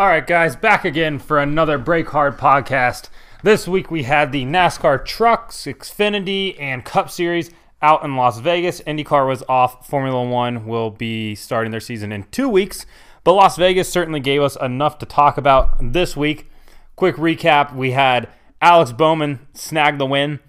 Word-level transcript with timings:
All 0.00 0.06
right, 0.06 0.26
guys, 0.26 0.56
back 0.56 0.86
again 0.86 1.18
for 1.18 1.38
another 1.38 1.76
Break 1.76 2.08
Hard 2.08 2.38
podcast. 2.38 3.10
This 3.42 3.68
week 3.68 3.90
we 3.90 4.04
had 4.04 4.32
the 4.32 4.46
NASCAR 4.46 5.04
Trucks, 5.04 5.66
Xfinity, 5.66 6.58
and 6.58 6.86
Cup 6.86 7.10
Series 7.10 7.50
out 7.82 8.02
in 8.02 8.16
Las 8.16 8.38
Vegas. 8.40 8.80
IndyCar 8.80 9.28
was 9.28 9.42
off. 9.46 9.86
Formula 9.86 10.24
One 10.24 10.64
will 10.64 10.90
be 10.90 11.34
starting 11.34 11.70
their 11.70 11.80
season 11.80 12.12
in 12.12 12.22
two 12.30 12.48
weeks, 12.48 12.86
but 13.24 13.34
Las 13.34 13.58
Vegas 13.58 13.90
certainly 13.90 14.20
gave 14.20 14.40
us 14.40 14.56
enough 14.56 14.96
to 15.00 15.04
talk 15.04 15.36
about 15.36 15.76
this 15.92 16.16
week. 16.16 16.50
Quick 16.96 17.16
recap 17.16 17.76
we 17.76 17.90
had 17.90 18.26
Alex 18.62 18.92
Bowman 18.92 19.46
snag 19.52 19.98
the 19.98 20.06
win 20.06 20.40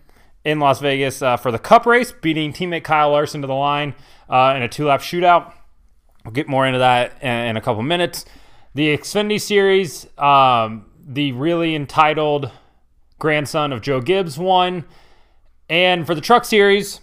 in 0.46 0.62
Las 0.62 0.80
Vegas 0.80 1.22
uh, 1.22 1.36
for 1.36 1.52
the 1.52 1.60
Cup 1.60 1.86
race, 1.86 2.14
beating 2.14 2.54
teammate 2.54 2.86
Kyle 2.86 3.12
Larson 3.12 3.42
to 3.42 3.48
the 3.48 3.54
line 3.54 3.96
uh, 4.30 4.54
in 4.56 4.62
a 4.62 4.70
two 4.70 4.86
lap 4.86 5.02
shootout. 5.02 5.52
We'll 6.24 6.32
get 6.32 6.48
more 6.48 6.66
into 6.66 6.80
that 6.80 7.22
in, 7.22 7.48
in 7.48 7.58
a 7.58 7.62
couple 7.62 7.84
minutes. 7.84 8.24
The 8.74 8.98
Xfinity 8.98 9.40
Series, 9.40 10.08
um, 10.18 10.86
the 11.06 11.34
really 11.34 11.76
entitled 11.76 12.52
grandson 13.20 13.74
of 13.74 13.82
Joe 13.82 14.00
Gibbs 14.00 14.38
won. 14.38 14.86
And 15.70 16.06
for 16.06 16.16
the 16.16 16.22
Truck 16.22 16.46
Series, 16.46 17.02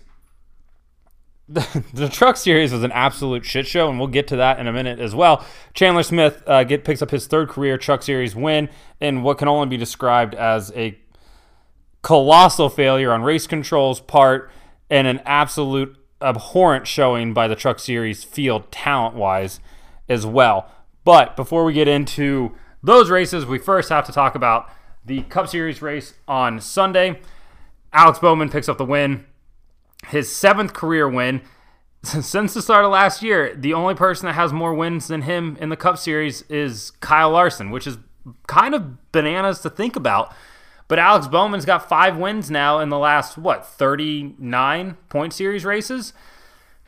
the, 1.49 1.85
the 1.95 2.09
Truck 2.09 2.37
Series 2.37 2.73
was 2.73 2.83
an 2.83 2.93
absolute 2.93 3.45
shit 3.45 3.67
show, 3.67 3.89
and 3.89 3.99
we'll 3.99 4.09
get 4.09 4.29
to 4.29 4.37
that 4.37 4.59
in 4.59 4.67
a 4.67 4.73
minute 4.73 4.99
as 4.99 5.15
well. 5.15 5.45
Chandler 5.75 6.03
Smith 6.03 6.43
uh, 6.47 6.65
get 6.65 6.85
picks 6.85 7.03
up 7.03 7.11
his 7.11 7.27
third 7.27 7.49
career 7.49 7.79
Truck 7.79 8.03
Series 8.03 8.35
win 8.35 8.69
in 9.01 9.23
what 9.23 9.39
can 9.39 9.49
only 9.49 9.67
be 9.67 9.77
described 9.77 10.35
as 10.35 10.73
a 10.75 10.99
colossal 12.03 12.69
failure 12.69 13.13
on 13.13 13.23
race 13.23 13.47
control's 13.47 14.01
part 14.01 14.51
and 14.91 15.07
an 15.07 15.21
absolute 15.25 15.97
abhorrent 16.21 16.87
showing 16.87 17.33
by 17.33 17.49
the 17.49 17.57
Truck 17.57 17.79
Series 17.79 18.25
field 18.25 18.71
talent 18.73 19.15
wise 19.15 19.61
as 20.09 20.27
well. 20.27 20.71
But 21.09 21.37
before 21.37 21.65
we 21.65 21.73
get 21.73 21.89
into 21.89 22.55
those 22.83 23.09
races, 23.09 23.47
we 23.47 23.57
first 23.57 23.89
have 23.89 24.05
to 24.05 24.13
talk 24.13 24.35
about 24.35 24.71
the 25.07 25.23
Cup 25.23 25.49
Series 25.49 25.81
race 25.81 26.13
on 26.29 26.61
Sunday. 26.61 27.21
Alex 27.95 28.19
Bowman 28.19 28.51
picks 28.51 28.69
up 28.69 28.77
the 28.77 28.85
win, 28.85 29.25
his 30.09 30.31
seventh 30.31 30.75
career 30.75 31.09
win. 31.09 31.41
Since 32.03 32.53
the 32.53 32.61
start 32.61 32.85
of 32.85 32.91
last 32.91 33.23
year, 33.23 33.55
the 33.57 33.73
only 33.73 33.95
person 33.95 34.27
that 34.27 34.35
has 34.35 34.53
more 34.53 34.75
wins 34.75 35.09
than 35.09 35.23
him 35.23 35.57
in 35.63 35.71
the 35.71 35.79
Cup 35.79 35.97
Series 35.97 36.43
is 36.43 36.91
Kyle 37.01 37.31
Larson, 37.31 37.71
which 37.71 37.87
is 37.87 37.97
kind 38.47 38.75
of 38.75 39.11
bananas 39.11 39.61
to 39.61 39.71
think 39.71 39.97
about. 39.97 40.35
But 40.89 40.99
Alex 40.99 41.27
Bowman's 41.27 41.65
got 41.65 41.89
five 41.89 42.19
wins 42.19 42.51
now 42.51 42.81
in 42.81 42.91
the 42.91 42.99
last, 42.99 43.39
what, 43.39 43.65
39 43.65 44.99
point 45.09 45.33
series 45.33 45.65
races? 45.65 46.13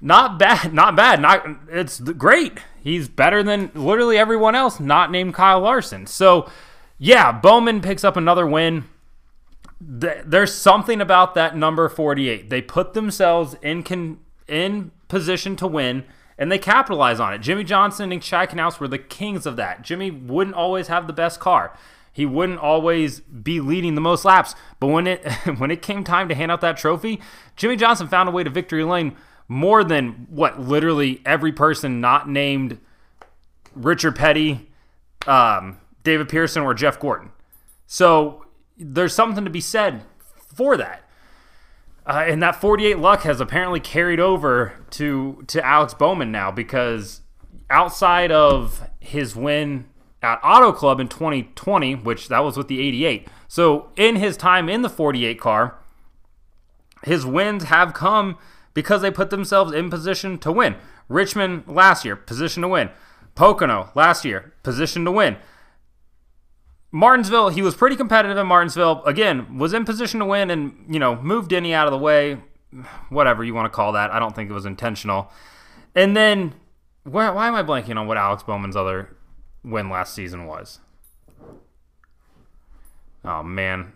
Not 0.02 0.38
bad, 0.38 0.74
not 0.74 0.94
bad. 0.94 1.22
Not 1.22 1.46
it's 1.70 2.00
great. 2.00 2.58
He's 2.82 3.08
better 3.08 3.42
than 3.42 3.70
literally 3.74 4.18
everyone 4.18 4.54
else 4.54 4.80
not 4.80 5.10
named 5.10 5.34
Kyle 5.34 5.60
Larson. 5.60 6.06
So, 6.06 6.50
yeah, 6.98 7.32
Bowman 7.32 7.80
picks 7.80 8.04
up 8.04 8.16
another 8.16 8.46
win. 8.46 8.84
There's 9.80 10.54
something 10.54 11.00
about 11.00 11.34
that 11.34 11.56
number 11.56 11.88
48. 11.88 12.50
They 12.50 12.60
put 12.62 12.92
themselves 12.92 13.56
in 13.62 13.82
con, 13.82 14.20
in 14.46 14.90
position 15.08 15.56
to 15.56 15.66
win 15.66 16.04
and 16.40 16.50
they 16.50 16.58
capitalize 16.58 17.20
on 17.20 17.34
it. 17.34 17.38
Jimmie 17.38 17.64
Johnson 17.64 18.10
and 18.10 18.22
Chad 18.22 18.48
Knaus 18.48 18.80
were 18.80 18.88
the 18.88 18.98
kings 18.98 19.44
of 19.44 19.56
that. 19.56 19.82
Jimmy 19.82 20.10
wouldn't 20.10 20.56
always 20.56 20.88
have 20.88 21.06
the 21.06 21.12
best 21.12 21.38
car. 21.38 21.76
He 22.12 22.24
wouldn't 22.24 22.58
always 22.58 23.20
be 23.20 23.60
leading 23.60 23.94
the 23.94 24.00
most 24.00 24.24
laps, 24.24 24.54
but 24.80 24.88
when 24.88 25.06
it 25.06 25.24
when 25.58 25.70
it 25.70 25.82
came 25.82 26.02
time 26.02 26.28
to 26.28 26.34
hand 26.34 26.50
out 26.50 26.62
that 26.62 26.78
trophy, 26.78 27.20
Jimmie 27.56 27.76
Johnson 27.76 28.08
found 28.08 28.28
a 28.28 28.32
way 28.32 28.42
to 28.42 28.50
victory 28.50 28.82
lane 28.82 29.16
more 29.50 29.83
than 29.83 30.28
what 30.31 30.61
literally 30.61 31.21
every 31.27 31.50
person 31.50 32.00
not 32.00 32.28
named 32.28 32.78
Richard 33.75 34.15
Petty, 34.15 34.71
um, 35.27 35.78
David 36.05 36.28
Pearson, 36.28 36.62
or 36.62 36.72
Jeff 36.72 37.00
Gordon. 37.00 37.33
So 37.84 38.44
there's 38.78 39.12
something 39.12 39.43
to 39.44 39.50
be 39.50 39.61
said 39.61 40.05
for 40.55 40.77
that. 40.77 41.03
Uh, 42.06 42.25
and 42.28 42.41
that 42.41 42.61
48 42.61 43.00
luck 43.00 43.22
has 43.22 43.41
apparently 43.41 43.81
carried 43.81 44.21
over 44.21 44.75
to 44.91 45.43
to 45.49 45.67
Alex 45.67 45.94
Bowman 45.94 46.31
now 46.31 46.53
because 46.53 47.21
outside 47.69 48.31
of 48.31 48.88
his 49.00 49.34
win 49.34 49.87
at 50.22 50.38
Auto 50.44 50.71
Club 50.72 51.00
in 51.00 51.09
2020, 51.09 51.97
which 51.97 52.28
that 52.28 52.44
was 52.44 52.56
with 52.56 52.69
the 52.69 52.81
88. 52.81 53.27
So 53.49 53.91
in 53.97 54.15
his 54.15 54.37
time 54.37 54.69
in 54.69 54.82
the 54.82 54.88
48 54.88 55.41
car, 55.41 55.77
his 57.03 57.27
wins 57.27 57.65
have 57.65 57.94
come 57.94 58.38
because 58.75 59.03
they 59.03 59.10
put 59.10 59.31
themselves 59.31 59.72
in 59.72 59.91
position 59.91 60.38
to 60.38 60.53
win. 60.53 60.76
Richmond 61.08 61.64
last 61.66 62.04
year, 62.04 62.16
position 62.16 62.62
to 62.62 62.69
win. 62.69 62.91
Pocono 63.34 63.91
last 63.94 64.25
year, 64.25 64.53
position 64.62 65.04
to 65.04 65.10
win. 65.10 65.36
Martinsville, 66.92 67.50
he 67.50 67.62
was 67.62 67.75
pretty 67.75 67.97
competitive 67.97 68.36
in 68.36 68.47
Martinsville. 68.47 69.04
Again, 69.04 69.58
was 69.58 69.72
in 69.72 69.84
position 69.84 70.20
to 70.20 70.26
win 70.26 70.50
and, 70.50 70.92
you 70.92 70.98
know, 70.98 71.16
moved 71.16 71.50
Denny 71.50 71.72
out 71.72 71.86
of 71.86 71.92
the 71.92 71.98
way. 71.98 72.42
Whatever 73.08 73.42
you 73.42 73.54
want 73.54 73.66
to 73.66 73.75
call 73.76 73.92
that. 73.92 74.12
I 74.12 74.19
don't 74.19 74.34
think 74.34 74.50
it 74.50 74.53
was 74.54 74.66
intentional. 74.66 75.31
And 75.94 76.16
then, 76.16 76.54
why, 77.04 77.31
why 77.31 77.48
am 77.48 77.54
I 77.54 77.62
blanking 77.62 77.97
on 77.97 78.06
what 78.06 78.16
Alex 78.16 78.42
Bowman's 78.42 78.76
other 78.76 79.16
win 79.64 79.88
last 79.88 80.14
season 80.14 80.47
was? 80.47 80.78
Oh, 83.25 83.42
man. 83.42 83.92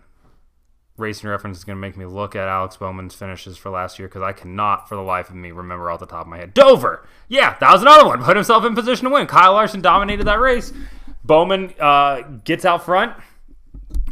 Racing 0.97 1.29
Reference 1.29 1.57
is 1.57 1.63
going 1.65 1.75
to 1.75 1.81
make 1.81 1.97
me 1.97 2.05
look 2.05 2.35
at 2.35 2.47
Alex 2.47 2.77
Bowman's 2.77 3.13
finishes 3.13 3.57
for 3.57 3.69
last 3.69 3.99
year 3.99 4.07
because 4.07 4.21
I 4.21 4.31
cannot, 4.31 4.87
for 4.87 4.95
the 4.95 5.01
life 5.01 5.29
of 5.29 5.35
me, 5.35 5.51
remember 5.51 5.91
off 5.91 5.99
the 5.99 6.05
top 6.05 6.21
of 6.21 6.27
my 6.27 6.37
head. 6.37 6.53
Dover! 6.53 7.05
Yeah, 7.27 7.57
that 7.59 7.71
was 7.71 7.81
another 7.81 8.05
one. 8.05 8.23
Put 8.23 8.37
himself 8.37 8.63
in 8.63 8.75
position 8.75 9.05
to 9.05 9.11
win. 9.11 9.27
Kyle 9.27 9.53
Larson 9.53 9.81
dominated 9.81 10.23
that 10.25 10.39
race. 10.39 10.71
Bowman 11.25 11.73
uh, 11.79 12.21
gets 12.43 12.63
out 12.63 12.85
front 12.85 13.13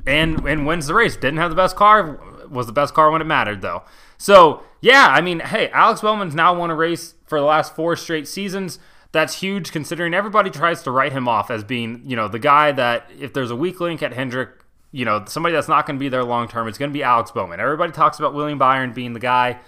and 0.05 0.45
and 0.45 0.66
wins 0.66 0.88
the 0.88 0.94
race. 0.94 1.16
Didn't 1.16 1.38
have 1.38 1.51
the 1.51 1.55
best 1.55 1.75
car. 1.75 2.19
Was 2.49 2.67
the 2.67 2.73
best 2.73 2.94
car 2.94 3.09
when 3.11 3.21
it 3.21 3.25
mattered, 3.25 3.61
though. 3.61 3.83
So, 4.17 4.63
yeah, 4.81 5.07
I 5.09 5.21
mean, 5.21 5.39
hey, 5.39 5.69
Alex 5.69 6.01
Bowman's 6.01 6.35
now 6.35 6.53
won 6.53 6.69
a 6.69 6.75
race 6.75 7.15
for 7.25 7.39
the 7.39 7.45
last 7.45 7.75
four 7.75 7.95
straight 7.95 8.27
seasons. 8.27 8.79
That's 9.13 9.39
huge 9.39 9.71
considering 9.71 10.13
everybody 10.13 10.50
tries 10.50 10.83
to 10.83 10.91
write 10.91 11.13
him 11.13 11.27
off 11.27 11.50
as 11.50 11.63
being, 11.63 12.01
you 12.05 12.15
know, 12.15 12.27
the 12.27 12.39
guy 12.39 12.71
that 12.71 13.09
if 13.17 13.31
there's 13.31 13.51
a 13.51 13.55
weak 13.55 13.79
link 13.79 14.03
at 14.03 14.13
Hendrick, 14.13 14.50
you 14.94 15.06
know, 15.06 15.26
somebody 15.26 15.54
that's 15.54 15.68
not 15.68 15.88
going 15.88 15.98
to 15.98 16.00
be 16.00 16.08
there 16.08 16.24
long 16.24 16.48
term, 16.48 16.68
it's 16.68 16.78
going 16.78 16.92
to 16.92 16.94
be 16.94 17.04
Alex 17.04 17.31
Bowman. 17.31 17.59
Everybody 17.59 17.92
talks 17.92 18.20
about 18.20 18.36
William 18.36 18.59
Byron 18.59 18.94
being 18.94 19.14
the 19.14 19.20
guy 19.20 19.59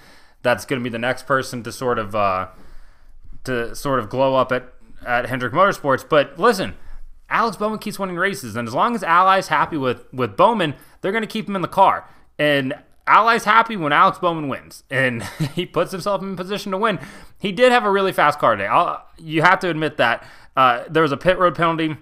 that's 0.43 0.65
going 0.65 0.79
to 0.79 0.83
be 0.83 0.89
the 0.91 0.99
next 0.99 1.25
person 1.25 1.63
to 1.63 1.71
sort 1.71 1.97
of 1.97 2.15
uh, 2.15 2.47
to 3.43 3.75
sort 3.75 3.99
of 3.99 4.07
glow 4.07 4.35
up 4.35 4.51
at 4.51 4.71
at 5.05 5.27
Hendrick 5.27 5.51
Motorsports. 5.51 6.07
But 6.07 6.37
listen, 6.39 6.75
Alex 7.27 7.57
Bowman 7.57 7.79
keeps 7.79 7.97
winning 7.97 8.17
races, 8.17 8.55
and 8.55 8.67
as 8.67 8.75
long 8.75 8.93
as 8.93 9.03
Ally's 9.03 9.47
happy 9.47 9.77
with 9.77 10.05
with 10.13 10.37
Bowman, 10.37 10.75
they're 11.01 11.11
going 11.11 11.23
to 11.23 11.27
keep 11.27 11.49
him 11.49 11.55
in 11.55 11.63
the 11.63 11.67
car. 11.67 12.07
And 12.37 12.75
Ally's 13.07 13.45
happy 13.45 13.75
when 13.75 13.91
Alex 13.91 14.19
Bowman 14.19 14.47
wins, 14.47 14.83
and 14.91 15.23
he 15.55 15.65
puts 15.65 15.91
himself 15.91 16.21
in 16.21 16.35
position 16.35 16.71
to 16.71 16.77
win. 16.77 16.99
He 17.39 17.51
did 17.51 17.71
have 17.71 17.83
a 17.83 17.89
really 17.89 18.11
fast 18.11 18.37
car 18.37 18.55
today. 18.55 18.67
I'll, 18.67 19.03
you 19.17 19.41
have 19.41 19.59
to 19.61 19.71
admit 19.71 19.97
that 19.97 20.23
uh, 20.55 20.83
there 20.87 21.01
was 21.01 21.11
a 21.11 21.17
pit 21.17 21.39
road 21.39 21.55
penalty 21.55 21.97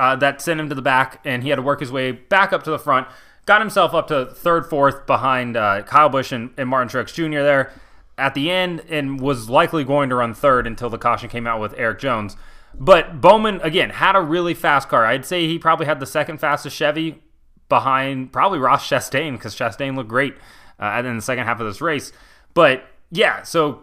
uh, 0.00 0.16
that 0.16 0.40
sent 0.40 0.58
him 0.58 0.70
to 0.70 0.74
the 0.74 0.80
back, 0.80 1.20
and 1.26 1.42
he 1.42 1.50
had 1.50 1.56
to 1.56 1.62
work 1.62 1.80
his 1.80 1.92
way 1.92 2.10
back 2.10 2.54
up 2.54 2.62
to 2.62 2.70
the 2.70 2.78
front. 2.78 3.06
Got 3.44 3.60
himself 3.60 3.92
up 3.92 4.08
to 4.08 4.24
third, 4.24 4.64
fourth 4.64 5.06
behind 5.06 5.58
uh, 5.58 5.82
Kyle 5.82 6.08
Busch 6.08 6.32
and, 6.32 6.50
and 6.56 6.70
Martin 6.70 6.88
Truex 6.88 7.12
Jr. 7.12 7.42
there 7.42 7.72
at 8.16 8.32
the 8.32 8.50
end, 8.50 8.82
and 8.88 9.20
was 9.20 9.50
likely 9.50 9.84
going 9.84 10.08
to 10.08 10.14
run 10.14 10.32
third 10.32 10.66
until 10.66 10.88
the 10.88 10.96
caution 10.96 11.28
came 11.28 11.46
out 11.46 11.60
with 11.60 11.74
Erik 11.76 11.98
Jones. 11.98 12.34
But 12.74 13.20
Bowman, 13.20 13.60
again, 13.60 13.90
had 13.90 14.16
a 14.16 14.22
really 14.22 14.54
fast 14.54 14.88
car. 14.88 15.04
I'd 15.04 15.26
say 15.26 15.46
he 15.46 15.58
probably 15.58 15.84
had 15.84 16.00
the 16.00 16.06
second 16.06 16.38
fastest 16.38 16.74
Chevy 16.74 17.22
behind 17.68 18.32
probably 18.32 18.58
Ross 18.58 18.88
Chastain 18.88 19.32
because 19.32 19.54
Chastain 19.54 19.96
looked 19.96 20.08
great 20.08 20.34
uh, 20.78 21.02
in 21.04 21.16
the 21.16 21.22
second 21.22 21.44
half 21.44 21.60
of 21.60 21.66
this 21.66 21.82
race. 21.82 22.10
But 22.54 22.84
yeah, 23.10 23.42
so 23.42 23.82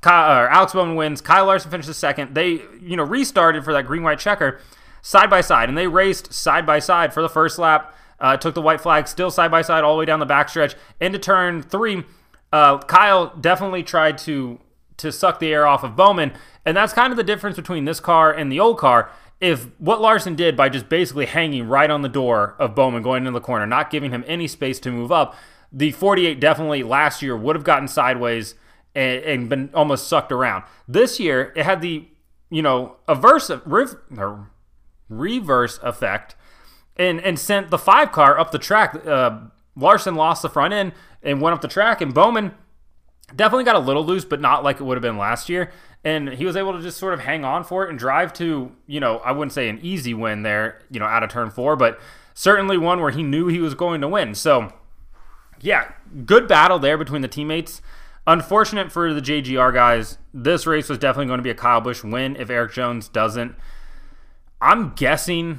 Kyle, 0.00 0.48
Alex 0.50 0.72
Bowman 0.72 0.96
wins. 0.96 1.20
Kyle 1.20 1.46
Larson 1.46 1.70
finishes 1.70 1.96
second. 1.96 2.34
They, 2.34 2.60
you 2.80 2.96
know, 2.96 3.04
restarted 3.04 3.62
for 3.64 3.72
that 3.72 3.86
green 3.86 4.02
white 4.02 4.18
checker 4.18 4.60
side 5.04 5.28
by 5.28 5.42
side, 5.42 5.68
and 5.68 5.76
they 5.76 5.86
raced 5.86 6.32
side 6.32 6.64
by 6.64 6.78
side 6.78 7.12
for 7.12 7.22
the 7.22 7.28
first 7.28 7.58
lap. 7.58 7.94
Uh, 8.18 8.36
took 8.36 8.54
the 8.54 8.62
white 8.62 8.80
flag, 8.80 9.06
still 9.06 9.30
side 9.30 9.50
by 9.50 9.60
side 9.60 9.84
all 9.84 9.94
the 9.94 9.98
way 9.98 10.04
down 10.06 10.18
the 10.18 10.26
backstretch 10.26 10.74
into 10.98 11.18
turn 11.18 11.62
three. 11.62 12.04
Uh, 12.52 12.78
Kyle 12.78 13.36
definitely 13.36 13.82
tried 13.82 14.16
to 14.18 14.58
to 14.96 15.10
suck 15.12 15.40
the 15.40 15.52
air 15.52 15.66
off 15.66 15.82
of 15.82 15.94
Bowman, 15.94 16.32
and 16.64 16.76
that's 16.76 16.92
kind 16.92 17.12
of 17.12 17.16
the 17.16 17.24
difference 17.24 17.56
between 17.56 17.84
this 17.84 18.00
car 18.00 18.32
and 18.32 18.50
the 18.50 18.58
old 18.58 18.78
car. 18.78 19.10
If 19.40 19.68
what 19.78 20.00
Larson 20.00 20.36
did 20.36 20.56
by 20.56 20.68
just 20.70 20.88
basically 20.88 21.26
hanging 21.26 21.68
right 21.68 21.90
on 21.90 22.02
the 22.02 22.08
door 22.08 22.54
of 22.58 22.74
Bowman 22.74 23.02
going 23.02 23.26
into 23.26 23.32
the 23.32 23.44
corner, 23.44 23.66
not 23.66 23.90
giving 23.90 24.10
him 24.10 24.24
any 24.26 24.46
space 24.46 24.78
to 24.80 24.90
move 24.90 25.12
up, 25.12 25.34
the 25.70 25.90
48 25.90 26.40
definitely 26.40 26.82
last 26.82 27.20
year 27.20 27.36
would 27.36 27.56
have 27.56 27.64
gotten 27.64 27.88
sideways 27.88 28.54
and, 28.94 29.22
and 29.24 29.48
been 29.50 29.70
almost 29.74 30.06
sucked 30.06 30.32
around. 30.32 30.62
This 30.88 31.20
year, 31.20 31.52
it 31.56 31.64
had 31.64 31.82
the 31.82 32.08
you 32.48 32.62
know 32.62 32.96
averse 33.08 33.50
or 33.50 34.48
reverse 35.08 35.78
effect 35.82 36.34
and 36.96 37.20
and 37.20 37.38
sent 37.38 37.70
the 37.70 37.78
five 37.78 38.12
car 38.12 38.38
up 38.38 38.50
the 38.50 38.58
track. 38.58 39.06
Uh, 39.06 39.38
Larson 39.76 40.14
lost 40.14 40.42
the 40.42 40.48
front 40.48 40.72
end 40.72 40.92
and 41.22 41.40
went 41.40 41.54
up 41.54 41.60
the 41.60 41.68
track, 41.68 42.00
and 42.00 42.14
Bowman 42.14 42.54
definitely 43.34 43.64
got 43.64 43.74
a 43.76 43.80
little 43.80 44.04
loose, 44.04 44.24
but 44.24 44.40
not 44.40 44.62
like 44.62 44.80
it 44.80 44.84
would 44.84 44.96
have 44.96 45.02
been 45.02 45.18
last 45.18 45.48
year. 45.48 45.72
and 46.04 46.28
he 46.34 46.44
was 46.44 46.54
able 46.54 46.72
to 46.74 46.82
just 46.82 46.98
sort 46.98 47.14
of 47.14 47.20
hang 47.20 47.44
on 47.44 47.64
for 47.64 47.84
it 47.84 47.90
and 47.90 47.98
drive 47.98 48.32
to, 48.34 48.70
you 48.86 49.00
know, 49.00 49.18
I 49.18 49.32
wouldn't 49.32 49.52
say 49.52 49.70
an 49.70 49.80
easy 49.82 50.12
win 50.12 50.42
there, 50.42 50.82
you 50.90 51.00
know, 51.00 51.06
out 51.06 51.22
of 51.22 51.30
turn 51.30 51.50
four, 51.50 51.76
but 51.76 51.98
certainly 52.34 52.76
one 52.76 53.00
where 53.00 53.10
he 53.10 53.22
knew 53.22 53.46
he 53.46 53.60
was 53.60 53.74
going 53.74 54.02
to 54.02 54.08
win. 54.08 54.34
So, 54.34 54.72
yeah, 55.60 55.92
good 56.26 56.46
battle 56.46 56.78
there 56.78 56.98
between 56.98 57.22
the 57.22 57.28
teammates. 57.28 57.80
Unfortunate 58.26 58.92
for 58.92 59.14
the 59.14 59.22
JGR 59.22 59.72
guys, 59.72 60.18
this 60.32 60.66
race 60.66 60.90
was 60.90 60.98
definitely 60.98 61.26
going 61.26 61.38
to 61.38 61.42
be 61.42 61.50
a 61.50 61.54
Kyle 61.54 61.80
Busch 61.80 62.04
win 62.04 62.36
if 62.36 62.50
Erik 62.50 62.72
Jones 62.72 63.08
doesn't. 63.08 63.54
I'm 64.64 64.94
guessing 64.94 65.58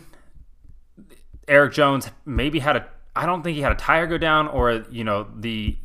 Erik 1.48 1.74
Jones 1.74 2.10
maybe 2.26 2.60
had 2.60 2.76
a 2.76 2.88
I 3.16 3.28
don't 3.28 3.44
think 3.44 3.56
he 3.56 3.62
had 3.62 3.72
a 3.72 3.76
tire 3.76 4.08
go 4.08 4.18
down 4.18 4.48
or 4.48 4.84
you 4.90 5.04
know 5.04 5.28
the 5.36 5.78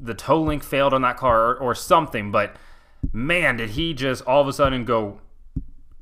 the 0.00 0.14
toe 0.14 0.40
link 0.40 0.62
failed 0.62 0.94
on 0.94 1.02
that 1.02 1.16
car 1.16 1.50
or, 1.50 1.56
or 1.56 1.74
something, 1.74 2.30
but 2.30 2.54
man, 3.12 3.56
did 3.56 3.70
he 3.70 3.92
just 3.92 4.22
all 4.26 4.40
of 4.40 4.46
a 4.46 4.52
sudden 4.52 4.84
go 4.84 5.20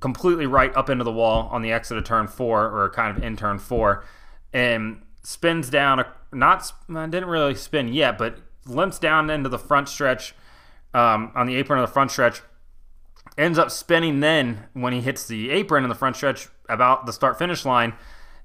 completely 0.00 0.46
right 0.46 0.76
up 0.76 0.90
into 0.90 1.02
the 1.02 1.10
wall 1.10 1.48
on 1.50 1.62
the 1.62 1.72
exit 1.72 1.96
of 1.96 2.04
turn 2.04 2.28
four 2.28 2.66
or 2.66 2.90
kind 2.90 3.16
of 3.16 3.24
in 3.24 3.34
turn 3.34 3.58
four 3.58 4.04
and 4.52 5.00
spins 5.22 5.70
down, 5.70 5.98
A, 5.98 6.06
not, 6.32 6.72
didn't 6.88 7.26
really 7.26 7.54
spin 7.54 7.88
yet, 7.88 8.18
but 8.18 8.38
limps 8.66 8.98
down 8.98 9.30
into 9.30 9.48
the 9.48 9.58
front 9.58 9.88
stretch 9.88 10.34
um, 10.94 11.32
on 11.34 11.46
the 11.46 11.56
apron 11.56 11.80
of 11.80 11.88
the 11.88 11.92
front 11.92 12.10
stretch. 12.10 12.42
Ends 13.38 13.58
up 13.58 13.70
spinning 13.70 14.20
then 14.20 14.66
when 14.74 14.92
he 14.92 15.00
hits 15.00 15.26
the 15.26 15.50
apron 15.50 15.84
in 15.84 15.88
the 15.88 15.94
front 15.94 16.16
stretch 16.16 16.48
about 16.68 17.06
the 17.06 17.12
start 17.12 17.38
finish 17.38 17.64
line. 17.64 17.94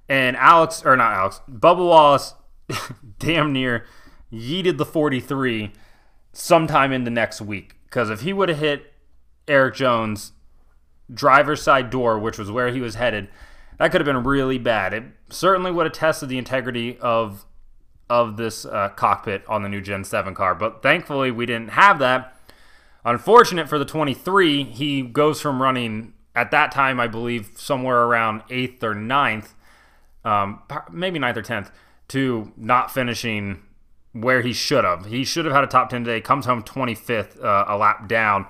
And 0.08 0.38
Alex, 0.38 0.84
or 0.86 0.96
not 0.96 1.14
Alex, 1.14 1.42
Bubba 1.50 1.86
Wallace 1.86 2.36
damn 3.20 3.52
near 3.52 3.86
yeeted 4.32 4.78
the 4.78 4.86
43 4.86 5.72
sometime 6.32 6.92
in 6.92 7.04
the 7.04 7.12
next 7.12 7.42
week. 7.42 7.76
Because 7.86 8.10
if 8.10 8.22
he 8.22 8.34
would 8.34 8.50
have 8.50 8.60
hit 8.60 8.94
Erik 9.48 9.76
Jones 9.76 10.34
driver's 11.14 11.62
side 11.62 11.90
door, 11.90 12.18
which 12.20 12.38
was 12.38 12.52
where 12.52 12.72
he 12.72 12.82
was 12.82 12.96
headed, 12.96 13.30
that 13.78 13.92
could 13.92 14.02
have 14.02 14.06
been 14.06 14.24
really 14.24 14.58
bad. 14.58 14.94
It 14.94 15.04
certainly 15.30 15.72
would 15.72 15.86
have 15.86 15.94
tested 15.94 16.30
the 16.30 16.38
integrity 16.38 16.98
of 17.00 17.46
of 18.10 18.38
this 18.38 18.66
uh, 18.66 18.90
cockpit 18.90 19.44
on 19.48 19.64
the 19.64 19.70
new 19.70 19.82
Gen 19.82 20.04
7 20.04 20.36
car. 20.36 20.54
But 20.54 20.84
thankfully, 20.84 21.32
we 21.32 21.46
didn't 21.46 21.70
have 21.70 22.00
that. 22.00 22.33
Unfortunate 23.06 23.68
for 23.68 23.78
the 23.78 23.86
23, 23.86 24.64
he 24.64 25.02
goes 25.02 25.42
from 25.42 25.62
running 25.62 26.14
at 26.36 26.52
that 26.52 26.72
time, 26.72 27.00
I 27.00 27.08
believe, 27.08 27.52
somewhere 27.56 28.04
around 28.04 28.44
eighth 28.50 28.84
or 28.84 28.96
ninth, 28.96 29.54
um, 30.24 30.62
maybe 30.92 31.20
ninth 31.20 31.38
or 31.38 31.42
tenth, 31.42 31.72
to 32.10 32.52
not 32.56 32.92
finishing 32.92 33.62
where 34.14 34.42
he 34.42 34.54
should 34.54 34.86
have. 34.86 35.06
He 35.06 35.24
should 35.24 35.46
have 35.46 35.54
had 35.54 35.64
a 35.64 35.68
top 35.68 35.90
10 35.90 36.06
today, 36.06 36.22
comes 36.22 36.46
home 36.46 36.64
25th, 36.64 37.44
uh, 37.44 37.66
a 37.68 37.78
lap 37.78 38.08
down. 38.08 38.46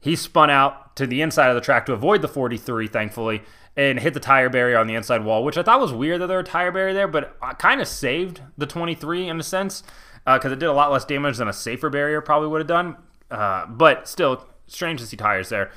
He 0.00 0.16
spun 0.16 0.50
out 0.50 0.96
to 0.96 1.06
the 1.06 1.22
inside 1.22 1.48
of 1.48 1.54
the 1.54 1.60
track 1.60 1.86
to 1.86 1.92
avoid 1.92 2.20
the 2.20 2.28
43, 2.28 2.88
thankfully, 2.88 3.42
and 3.76 3.98
hit 3.98 4.14
the 4.14 4.20
tire 4.20 4.50
barrier 4.50 4.78
on 4.78 4.86
the 4.86 4.94
inside 4.94 5.24
wall, 5.24 5.44
which 5.44 5.56
I 5.56 5.62
thought 5.62 5.80
was 5.80 5.92
weird 5.92 6.20
that 6.20 6.26
there 6.26 6.38
was 6.38 6.46
a 6.46 6.50
tire 6.50 6.70
barrier 6.70 6.92
there, 6.92 7.08
but 7.08 7.36
kind 7.58 7.80
of 7.80 7.88
saved 7.88 8.42
the 8.58 8.66
23 8.66 9.28
in 9.28 9.40
a 9.40 9.42
sense 9.42 9.82
because 10.24 10.50
uh, 10.50 10.54
it 10.54 10.58
did 10.58 10.68
a 10.68 10.72
lot 10.72 10.92
less 10.92 11.04
damage 11.04 11.38
than 11.38 11.48
a 11.48 11.52
safer 11.52 11.90
barrier 11.90 12.20
probably 12.20 12.48
would 12.48 12.60
have 12.60 12.68
done. 12.68 12.96
Uh, 13.34 13.66
but 13.66 14.06
still, 14.08 14.46
strange 14.68 15.00
to 15.00 15.06
see 15.06 15.16
tires 15.16 15.48
there. 15.48 15.72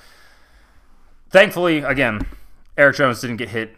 Thankfully, 1.31 1.79
again, 1.79 2.21
Erik 2.77 2.95
Jones 2.95 3.19
didn't 3.19 3.37
get 3.37 3.49
hit 3.49 3.75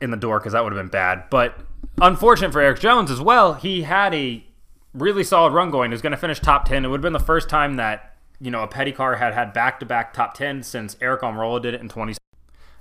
in 0.00 0.10
the 0.10 0.16
door 0.16 0.40
because 0.40 0.52
that 0.52 0.64
would 0.64 0.72
have 0.72 0.82
been 0.82 0.90
bad. 0.90 1.24
But 1.30 1.58
unfortunate 2.00 2.52
for 2.52 2.60
Erik 2.60 2.80
Jones 2.80 3.10
as 3.10 3.20
well, 3.20 3.54
he 3.54 3.82
had 3.82 4.12
a 4.12 4.44
really 4.92 5.22
solid 5.22 5.52
run 5.52 5.70
going. 5.70 5.90
He 5.90 5.94
was 5.94 6.02
going 6.02 6.10
to 6.10 6.16
finish 6.18 6.40
top 6.40 6.64
10. 6.66 6.84
It 6.84 6.88
would 6.88 6.98
have 6.98 7.02
been 7.02 7.12
the 7.12 7.20
first 7.20 7.48
time 7.48 7.76
that, 7.76 8.16
you 8.40 8.50
know, 8.50 8.62
a 8.62 8.66
petty 8.66 8.90
car 8.90 9.14
had 9.14 9.32
had 9.32 9.52
back 9.52 9.78
to 9.80 9.86
back 9.86 10.12
top 10.12 10.34
10 10.34 10.64
since 10.64 10.96
Aric 10.96 11.20
Almirola 11.20 11.62
did 11.62 11.74
it 11.74 11.80
in 11.80 11.88
20. 11.88 12.14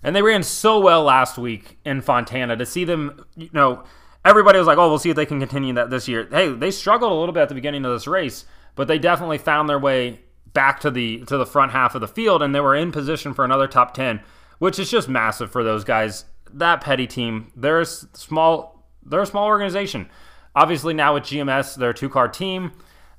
And 0.03 0.15
they 0.15 0.23
ran 0.23 0.41
so 0.41 0.79
well 0.79 1.03
last 1.03 1.37
week 1.37 1.77
in 1.85 2.01
Fontana 2.01 2.57
to 2.57 2.65
see 2.65 2.85
them, 2.85 3.23
you 3.35 3.51
know, 3.53 3.83
everybody 4.25 4.57
was 4.57 4.67
like, 4.67 4.79
oh, 4.79 4.89
we'll 4.89 4.97
see 4.97 5.11
if 5.11 5.15
they 5.15 5.27
can 5.27 5.39
continue 5.39 5.73
that 5.75 5.91
this 5.91 6.07
year. 6.07 6.27
Hey, 6.31 6.51
they 6.51 6.71
struggled 6.71 7.11
a 7.11 7.15
little 7.15 7.33
bit 7.33 7.41
at 7.43 7.49
the 7.49 7.55
beginning 7.55 7.85
of 7.85 7.91
this 7.91 8.07
race, 8.07 8.45
but 8.75 8.87
they 8.87 8.99
definitely 8.99 9.37
found 9.37 9.69
their 9.69 9.79
way 9.79 10.19
back 10.53 10.79
to 10.81 10.91
the 10.91 11.23
to 11.25 11.37
the 11.37 11.45
front 11.45 11.71
half 11.71 11.95
of 11.95 12.01
the 12.01 12.07
field 12.07 12.41
and 12.41 12.53
they 12.53 12.59
were 12.59 12.75
in 12.75 12.91
position 12.91 13.33
for 13.33 13.45
another 13.45 13.67
top 13.67 13.93
10, 13.93 14.21
which 14.59 14.79
is 14.79 14.89
just 14.89 15.07
massive 15.07 15.51
for 15.51 15.63
those 15.63 15.83
guys. 15.83 16.25
That 16.53 16.81
petty 16.81 17.07
team, 17.07 17.51
they're 17.55 17.79
a 17.79 17.85
small 17.85 18.85
they're 19.03 19.21
a 19.21 19.25
small 19.25 19.47
organization. 19.47 20.09
Obviously, 20.55 20.93
now 20.93 21.13
with 21.13 21.23
GMS, 21.23 21.75
they're 21.75 21.91
a 21.91 21.93
two 21.93 22.09
car 22.09 22.27
team. 22.27 22.71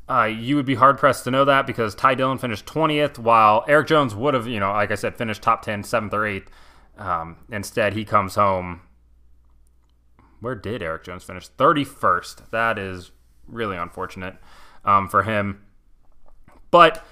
Uh, 0.08 0.25
you 0.25 0.56
would 0.56 0.66
be 0.66 0.75
hard 0.75 0.99
pressed 0.99 1.25
to 1.25 1.31
know 1.31 1.44
that 1.44 1.66
because 1.66 1.94
Ty 1.94 2.16
Dillon 2.16 2.37
finished 2.37 2.66
20th, 2.66 3.19
while 3.19 3.64
Erik 3.66 3.87
Jones 3.87 4.14
would 4.14 4.34
have, 4.34 4.46
you 4.46 4.60
know, 4.60 4.72
like 4.72 4.90
I 4.90 4.96
said, 4.96 5.16
finished 5.16 5.43
top 5.43 5.62
10, 5.62 5.84
7th 5.84 6.12
or 6.12 6.20
8th. 6.20 6.48
Um, 6.98 7.37
instead, 7.50 7.94
he 7.94 8.05
comes 8.05 8.34
home. 8.34 8.82
Where 10.40 10.56
did 10.56 10.82
Erik 10.82 11.05
Jones 11.05 11.25
finish? 11.25 11.48
31st. 11.48 12.50
That 12.50 12.78
is 12.78 13.12
really 13.46 13.76
unfortunate 13.76 14.37
um, 14.84 15.08
for 15.08 15.23
him. 15.23 15.62
But 16.70 17.05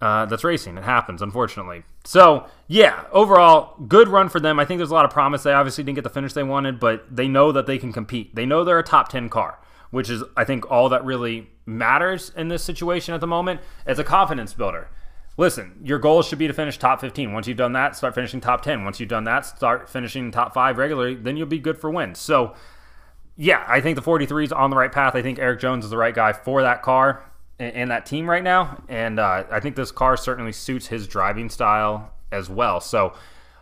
uh, 0.00 0.26
that's 0.26 0.42
racing. 0.42 0.76
It 0.76 0.84
happens, 0.84 1.22
unfortunately. 1.22 1.84
So, 2.04 2.46
yeah, 2.66 3.04
overall, 3.12 3.76
good 3.86 4.08
run 4.08 4.28
for 4.28 4.40
them. 4.40 4.58
I 4.58 4.64
think 4.64 4.78
there's 4.78 4.90
a 4.90 4.94
lot 4.94 5.04
of 5.04 5.12
promise. 5.12 5.44
They 5.44 5.52
obviously 5.52 5.84
didn't 5.84 5.94
get 5.94 6.04
the 6.04 6.10
finish 6.10 6.32
they 6.32 6.42
wanted, 6.42 6.80
but 6.80 7.04
they 7.14 7.28
know 7.28 7.52
that 7.52 7.66
they 7.66 7.78
can 7.78 7.92
compete. 7.92 8.34
They 8.34 8.44
know 8.44 8.64
they're 8.64 8.80
a 8.80 8.82
top 8.82 9.10
10 9.10 9.28
car, 9.28 9.60
which 9.92 10.10
is, 10.10 10.24
I 10.36 10.42
think, 10.42 10.68
all 10.70 10.88
that 10.88 11.04
really 11.04 11.50
matters 11.66 12.32
in 12.36 12.48
this 12.48 12.64
situation 12.64 13.14
at 13.14 13.20
the 13.20 13.28
moment. 13.28 13.60
It's 13.86 14.00
a 14.00 14.04
confidence 14.04 14.54
builder. 14.54 14.88
Listen, 15.36 15.80
your 15.82 16.00
goal 16.00 16.22
should 16.22 16.38
be 16.38 16.48
to 16.48 16.52
finish 16.52 16.78
top 16.78 17.00
15. 17.00 17.32
Once 17.32 17.46
you've 17.46 17.56
done 17.56 17.72
that, 17.72 17.94
start 17.94 18.14
finishing 18.14 18.40
top 18.40 18.62
10. 18.62 18.84
Once 18.84 18.98
you've 18.98 19.08
done 19.08 19.24
that, 19.24 19.46
start 19.46 19.88
finishing 19.88 20.32
top 20.32 20.52
five 20.52 20.78
regularly. 20.78 21.14
Then 21.14 21.36
you'll 21.36 21.46
be 21.46 21.60
good 21.60 21.78
for 21.78 21.90
wins. 21.90 22.18
So, 22.18 22.54
yeah, 23.36 23.64
I 23.66 23.80
think 23.80 23.96
the 23.96 24.02
43 24.02 24.44
is 24.44 24.52
on 24.52 24.70
the 24.70 24.76
right 24.76 24.92
path. 24.92 25.14
I 25.14 25.22
think 25.22 25.38
Erik 25.38 25.60
Jones 25.60 25.84
is 25.84 25.90
the 25.90 25.96
right 25.96 26.14
guy 26.14 26.32
for 26.32 26.62
that 26.62 26.82
car 26.82 27.24
and 27.58 27.90
that 27.90 28.06
team 28.06 28.28
right 28.28 28.42
now, 28.42 28.82
and 28.88 29.20
uh, 29.20 29.44
I 29.50 29.60
think 29.60 29.76
this 29.76 29.92
car 29.92 30.16
certainly 30.16 30.52
suits 30.52 30.88
his 30.88 31.06
driving 31.06 31.48
style 31.48 32.12
as 32.32 32.50
well. 32.50 32.80
So 32.80 33.14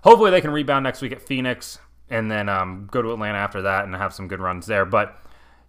hopefully 0.03 0.31
they 0.31 0.41
can 0.41 0.51
rebound 0.51 0.85
next 0.85 1.03
week 1.03 1.13
at 1.13 1.21
Phoenix 1.21 1.79
and 2.09 2.31
then 2.31 2.49
um, 2.49 2.89
go 2.91 3.03
to 3.03 3.12
Atlanta 3.12 3.39
after 3.39 3.62
that 3.62 3.85
and 3.85 3.95
have 3.95 4.15
some 4.15 4.27
good 4.27 4.41
runs 4.41 4.67
there. 4.67 4.85
But 4.85 5.17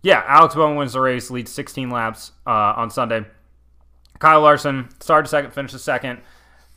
yeah, 0.02 0.24
Alex 0.26 0.56
Bowman 0.56 0.78
wins 0.78 0.94
the 0.94 1.02
race, 1.02 1.30
leads 1.30 1.52
16 1.52 1.90
laps 1.90 2.32
uh, 2.48 2.74
on 2.76 2.90
Sunday. 2.90 3.26
Kyle 4.20 4.42
Larson 4.42 4.90
started 5.00 5.28
second, 5.28 5.52
finished 5.52 5.78
second. 5.80 6.22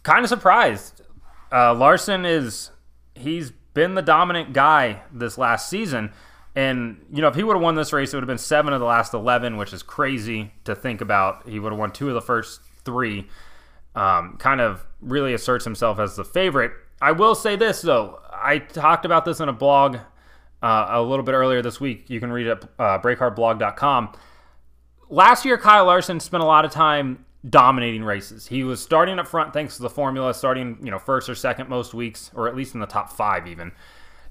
Kind 0.02 0.24
of 0.24 0.28
surprised. 0.28 1.02
Uh, 1.52 1.74
Larson 1.74 2.24
is 2.24 2.70
he's 3.14 3.52
been 3.74 3.94
the 3.94 4.02
dominant 4.02 4.52
guy 4.52 5.02
this 5.12 5.38
last 5.38 5.68
season. 5.68 6.12
And, 6.56 7.04
you 7.12 7.20
know, 7.20 7.28
if 7.28 7.34
he 7.34 7.42
would 7.42 7.56
have 7.56 7.62
won 7.62 7.74
this 7.74 7.92
race, 7.92 8.12
it 8.12 8.16
would 8.16 8.22
have 8.22 8.28
been 8.28 8.38
seven 8.38 8.72
of 8.72 8.80
the 8.80 8.86
last 8.86 9.12
11, 9.12 9.56
which 9.56 9.72
is 9.72 9.82
crazy 9.82 10.52
to 10.64 10.74
think 10.74 11.00
about. 11.00 11.48
He 11.48 11.58
would 11.58 11.72
have 11.72 11.78
won 11.78 11.90
two 11.90 12.08
of 12.08 12.14
the 12.14 12.22
first 12.22 12.60
three. 12.84 13.26
Um, 13.96 14.36
kind 14.38 14.60
of 14.60 14.84
really 15.00 15.34
asserts 15.34 15.64
himself 15.64 15.98
as 15.98 16.16
the 16.16 16.24
favorite. 16.24 16.72
I 17.00 17.12
will 17.12 17.34
say 17.34 17.56
this, 17.56 17.82
though. 17.82 18.20
I 18.32 18.58
talked 18.58 19.04
about 19.04 19.24
this 19.24 19.40
in 19.40 19.48
a 19.48 19.52
blog 19.52 19.98
uh, 20.62 20.86
a 20.90 21.02
little 21.02 21.24
bit 21.24 21.32
earlier 21.32 21.60
this 21.60 21.80
week. 21.80 22.08
You 22.08 22.20
can 22.20 22.32
read 22.32 22.46
it 22.46 22.50
at 22.50 22.64
uh, 22.78 22.98
breakhardblog.com. 23.00 24.12
Last 25.10 25.44
year, 25.44 25.58
Kyle 25.58 25.84
Larson 25.84 26.18
spent 26.20 26.42
a 26.42 26.46
lot 26.46 26.64
of 26.64 26.70
time 26.70 27.24
dominating 27.48 28.04
races. 28.04 28.46
He 28.46 28.64
was 28.64 28.82
starting 28.82 29.18
up 29.18 29.26
front 29.26 29.52
thanks 29.52 29.76
to 29.76 29.82
the 29.82 29.90
formula, 29.90 30.32
starting, 30.32 30.78
you 30.82 30.90
know, 30.90 30.98
first 30.98 31.28
or 31.28 31.34
second 31.34 31.68
most 31.68 31.94
weeks, 31.94 32.30
or 32.34 32.48
at 32.48 32.56
least 32.56 32.74
in 32.74 32.80
the 32.80 32.86
top 32.86 33.12
five 33.12 33.46
even. 33.46 33.72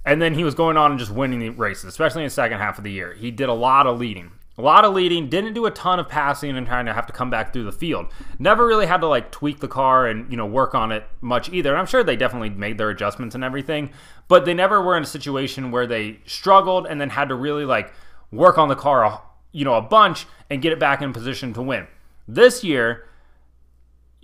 And 0.05 0.21
then 0.21 0.33
he 0.33 0.43
was 0.43 0.53
going 0.53 0.77
on 0.77 0.91
and 0.91 0.99
just 0.99 1.11
winning 1.11 1.39
the 1.39 1.49
races, 1.49 1.85
especially 1.85 2.23
in 2.23 2.27
the 2.27 2.31
second 2.33 2.59
half 2.59 2.77
of 2.77 2.83
the 2.83 2.91
year. 2.91 3.13
He 3.13 3.31
did 3.31 3.49
a 3.49 3.53
lot 3.53 3.87
of 3.87 3.99
leading. 3.99 4.31
A 4.55 4.61
lot 4.61 4.85
of 4.85 4.93
leading, 4.93 5.29
didn't 5.29 5.53
do 5.53 5.65
a 5.65 5.71
ton 5.71 5.99
of 5.99 6.07
passing 6.07 6.55
and 6.55 6.67
trying 6.67 6.85
to 6.85 6.93
have 6.93 7.07
to 7.07 7.13
come 7.13 7.31
back 7.31 7.51
through 7.51 7.63
the 7.63 7.71
field. 7.71 8.05
Never 8.37 8.67
really 8.67 8.85
had 8.85 9.01
to 9.01 9.07
like 9.07 9.31
tweak 9.31 9.59
the 9.59 9.67
car 9.67 10.05
and, 10.05 10.29
you 10.29 10.37
know, 10.37 10.45
work 10.45 10.75
on 10.75 10.91
it 10.91 11.05
much 11.21 11.49
either. 11.51 11.71
And 11.71 11.79
I'm 11.79 11.87
sure 11.87 12.03
they 12.03 12.15
definitely 12.15 12.51
made 12.51 12.77
their 12.77 12.91
adjustments 12.91 13.33
and 13.33 13.43
everything, 13.43 13.89
but 14.27 14.45
they 14.45 14.53
never 14.53 14.79
were 14.79 14.95
in 14.95 15.01
a 15.01 15.07
situation 15.07 15.71
where 15.71 15.87
they 15.87 16.19
struggled 16.27 16.85
and 16.85 17.01
then 17.01 17.09
had 17.09 17.29
to 17.29 17.35
really 17.35 17.65
like 17.65 17.93
work 18.31 18.59
on 18.59 18.67
the 18.67 18.75
car, 18.75 19.23
you 19.53 19.65
know, 19.65 19.73
a 19.73 19.81
bunch 19.81 20.27
and 20.51 20.61
get 20.61 20.71
it 20.71 20.79
back 20.79 21.01
in 21.01 21.13
position 21.13 21.53
to 21.53 21.61
win. 21.63 21.87
This 22.27 22.63
year, 22.63 23.07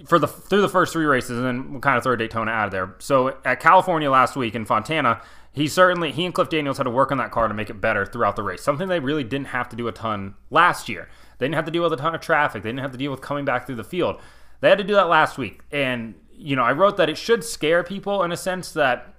for 0.05 0.19
the 0.19 0.27
through 0.27 0.61
the 0.61 0.69
first 0.69 0.93
three 0.93 1.05
races, 1.05 1.31
and 1.37 1.45
then 1.45 1.71
we'll 1.71 1.81
kind 1.81 1.97
of 1.97 2.03
throw 2.03 2.15
Daytona 2.15 2.51
out 2.51 2.65
of 2.65 2.71
there. 2.71 2.95
So 2.99 3.37
at 3.43 3.59
California 3.59 4.09
last 4.09 4.35
week 4.35 4.55
in 4.55 4.63
Fontana, 4.65 5.21
he 5.51 5.67
certainly 5.67 6.11
he 6.11 6.25
and 6.25 6.33
Cliff 6.33 6.49
Daniels 6.49 6.77
had 6.77 6.83
to 6.83 6.89
work 6.89 7.11
on 7.11 7.17
that 7.17 7.31
car 7.31 7.47
to 7.47 7.53
make 7.53 7.69
it 7.69 7.81
better 7.81 8.05
throughout 8.05 8.35
the 8.35 8.43
race. 8.43 8.61
Something 8.61 8.87
they 8.87 8.99
really 8.99 9.23
didn't 9.23 9.47
have 9.47 9.69
to 9.69 9.75
do 9.75 9.87
a 9.87 9.91
ton 9.91 10.35
last 10.49 10.89
year. 10.89 11.09
They 11.37 11.45
didn't 11.45 11.55
have 11.55 11.65
to 11.65 11.71
deal 11.71 11.83
with 11.83 11.93
a 11.93 11.97
ton 11.97 12.13
of 12.13 12.21
traffic. 12.21 12.63
They 12.63 12.69
didn't 12.69 12.81
have 12.81 12.91
to 12.91 12.97
deal 12.97 13.11
with 13.11 13.21
coming 13.21 13.45
back 13.45 13.65
through 13.65 13.75
the 13.75 13.83
field. 13.83 14.21
They 14.61 14.69
had 14.69 14.77
to 14.77 14.83
do 14.83 14.95
that 14.95 15.07
last 15.09 15.37
week. 15.37 15.61
And 15.71 16.15
you 16.31 16.55
know, 16.55 16.63
I 16.63 16.71
wrote 16.71 16.97
that 16.97 17.09
it 17.09 17.17
should 17.17 17.43
scare 17.43 17.83
people 17.83 18.23
in 18.23 18.31
a 18.31 18.37
sense 18.37 18.71
that 18.73 19.13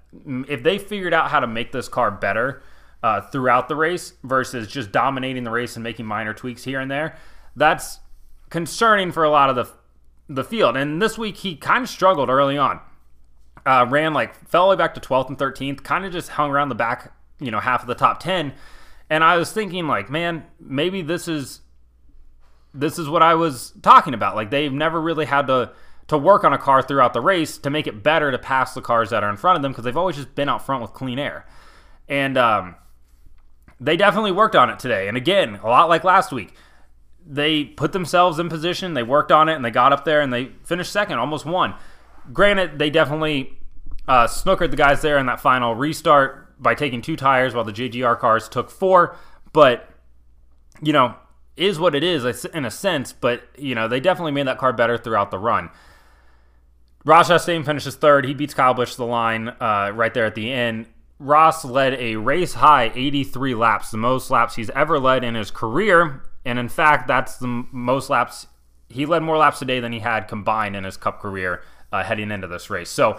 if 0.48 0.62
they 0.62 0.78
figured 0.78 1.12
out 1.12 1.30
how 1.30 1.40
to 1.40 1.46
make 1.46 1.72
this 1.72 1.88
car 1.88 2.10
better 2.10 2.62
uh, 3.02 3.20
throughout 3.20 3.68
the 3.68 3.76
race 3.76 4.14
versus 4.22 4.66
just 4.66 4.92
dominating 4.92 5.44
the 5.44 5.50
race 5.50 5.76
and 5.76 5.82
making 5.82 6.06
minor 6.06 6.34
tweaks 6.34 6.64
here 6.64 6.80
and 6.80 6.90
there, 6.90 7.16
that's 7.56 8.00
concerning 8.48 9.12
for 9.12 9.24
a 9.24 9.30
lot 9.30 9.50
of 9.50 9.56
the 9.56 9.68
the 10.28 10.44
field. 10.44 10.76
And 10.76 11.02
this 11.02 11.18
week 11.18 11.38
he 11.38 11.56
kind 11.56 11.82
of 11.82 11.88
struggled 11.88 12.30
early 12.30 12.56
on. 12.56 12.80
Uh, 13.66 13.86
ran 13.88 14.14
like 14.14 14.34
fell 14.48 14.68
way 14.68 14.76
back 14.76 14.94
to 14.94 15.00
12th 15.00 15.28
and 15.28 15.38
13th, 15.38 15.82
kind 15.82 16.04
of 16.04 16.12
just 16.12 16.30
hung 16.30 16.50
around 16.50 16.70
the 16.70 16.74
back, 16.74 17.12
you 17.38 17.50
know, 17.50 17.60
half 17.60 17.82
of 17.82 17.86
the 17.86 17.94
top 17.94 18.20
10. 18.20 18.54
And 19.10 19.24
I 19.24 19.36
was 19.36 19.52
thinking, 19.52 19.86
like, 19.86 20.08
man, 20.08 20.44
maybe 20.58 21.02
this 21.02 21.28
is 21.28 21.60
this 22.72 22.98
is 22.98 23.08
what 23.08 23.22
I 23.22 23.34
was 23.34 23.72
talking 23.82 24.14
about. 24.14 24.36
Like 24.36 24.50
they've 24.50 24.72
never 24.72 25.00
really 25.00 25.26
had 25.26 25.46
to 25.48 25.72
to 26.08 26.18
work 26.18 26.42
on 26.42 26.52
a 26.52 26.58
car 26.58 26.82
throughout 26.82 27.12
the 27.12 27.20
race 27.20 27.56
to 27.58 27.70
make 27.70 27.86
it 27.86 28.02
better 28.02 28.32
to 28.32 28.38
pass 28.38 28.74
the 28.74 28.80
cars 28.80 29.10
that 29.10 29.22
are 29.22 29.30
in 29.30 29.36
front 29.36 29.56
of 29.56 29.62
them 29.62 29.70
because 29.70 29.84
they've 29.84 29.96
always 29.96 30.16
just 30.16 30.34
been 30.34 30.48
out 30.48 30.64
front 30.64 30.82
with 30.82 30.92
clean 30.92 31.20
air. 31.20 31.46
And 32.08 32.36
um, 32.36 32.74
they 33.78 33.96
definitely 33.96 34.32
worked 34.32 34.56
on 34.56 34.70
it 34.70 34.80
today. 34.80 35.06
And 35.06 35.16
again, 35.16 35.60
a 35.62 35.68
lot 35.68 35.88
like 35.88 36.02
last 36.02 36.32
week, 36.32 36.52
they 37.24 37.64
put 37.64 37.92
themselves 37.92 38.40
in 38.40 38.48
position, 38.48 38.94
they 38.94 39.04
worked 39.04 39.30
on 39.30 39.48
it, 39.48 39.54
and 39.54 39.64
they 39.64 39.70
got 39.70 39.92
up 39.92 40.04
there 40.04 40.20
and 40.20 40.32
they 40.32 40.46
finished 40.64 40.90
second, 40.90 41.18
almost 41.18 41.46
won. 41.46 41.74
Granted, 42.32 42.78
they 42.78 42.90
definitely 42.90 43.58
uh, 44.08 44.26
snookered 44.26 44.70
the 44.70 44.76
guys 44.76 45.02
there 45.02 45.18
in 45.18 45.26
that 45.26 45.40
final 45.40 45.74
restart 45.74 46.60
by 46.60 46.74
taking 46.74 47.00
two 47.00 47.16
tires 47.16 47.54
while 47.54 47.64
the 47.64 47.72
JGR 47.72 48.18
cars 48.18 48.48
took 48.48 48.70
four. 48.70 49.16
But, 49.52 49.88
you 50.82 50.92
know, 50.92 51.14
is 51.56 51.78
what 51.78 51.94
it 51.94 52.02
is 52.02 52.44
in 52.46 52.64
a 52.64 52.70
sense, 52.70 53.12
but, 53.12 53.42
you 53.56 53.74
know, 53.74 53.88
they 53.88 54.00
definitely 54.00 54.32
made 54.32 54.46
that 54.46 54.58
car 54.58 54.72
better 54.72 54.96
throughout 54.96 55.30
the 55.30 55.38
run. 55.38 55.70
Ross 57.04 57.30
Chastain 57.30 57.64
finishes 57.64 57.96
third. 57.96 58.26
He 58.26 58.34
beats 58.34 58.54
Kyle 58.54 58.74
Busch 58.74 58.92
to 58.92 58.98
the 58.98 59.06
line 59.06 59.48
uh, 59.48 59.90
right 59.94 60.12
there 60.12 60.26
at 60.26 60.34
the 60.34 60.52
end. 60.52 60.86
Ross 61.18 61.64
led 61.64 61.94
a 61.94 62.16
race 62.16 62.54
high 62.54 62.90
83 62.94 63.54
laps, 63.54 63.90
the 63.90 63.96
most 63.96 64.30
laps 64.30 64.56
he's 64.56 64.70
ever 64.70 64.98
led 64.98 65.22
in 65.22 65.34
his 65.34 65.50
career. 65.50 66.22
And 66.44 66.58
in 66.58 66.68
fact, 66.68 67.06
that's 67.06 67.36
the 67.36 67.66
most 67.72 68.10
laps. 68.10 68.46
He 68.88 69.06
led 69.06 69.22
more 69.22 69.36
laps 69.36 69.58
today 69.58 69.80
than 69.80 69.92
he 69.92 70.00
had 70.00 70.28
combined 70.28 70.76
in 70.76 70.84
his 70.84 70.96
cup 70.96 71.20
career 71.20 71.62
uh, 71.92 72.02
heading 72.02 72.30
into 72.30 72.46
this 72.46 72.70
race. 72.70 72.90
So, 72.90 73.18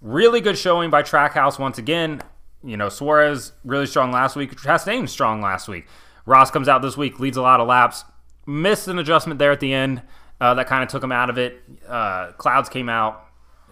really 0.00 0.40
good 0.40 0.58
showing 0.58 0.90
by 0.90 1.02
Trackhouse 1.02 1.58
once 1.58 1.78
again. 1.78 2.22
You 2.62 2.76
know, 2.76 2.88
Suarez 2.88 3.52
really 3.64 3.86
strong 3.86 4.10
last 4.10 4.36
week. 4.36 4.54
Chastain 4.56 5.08
strong 5.08 5.40
last 5.40 5.68
week. 5.68 5.86
Ross 6.26 6.50
comes 6.50 6.68
out 6.68 6.82
this 6.82 6.96
week, 6.96 7.20
leads 7.20 7.36
a 7.36 7.42
lot 7.42 7.60
of 7.60 7.68
laps. 7.68 8.04
Missed 8.46 8.88
an 8.88 8.98
adjustment 8.98 9.38
there 9.38 9.52
at 9.52 9.60
the 9.60 9.72
end 9.72 10.02
uh, 10.40 10.54
that 10.54 10.66
kind 10.66 10.82
of 10.82 10.88
took 10.88 11.02
him 11.02 11.12
out 11.12 11.30
of 11.30 11.38
it. 11.38 11.62
Uh, 11.86 12.32
clouds 12.32 12.68
came 12.68 12.88
out, 12.88 13.24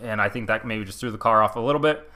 and 0.02 0.20
I 0.20 0.28
think 0.28 0.46
that 0.46 0.66
maybe 0.66 0.84
just 0.84 1.00
threw 1.00 1.10
the 1.10 1.18
car 1.18 1.42
off 1.42 1.56
a 1.56 1.60
little 1.60 1.80
bit 1.80 2.08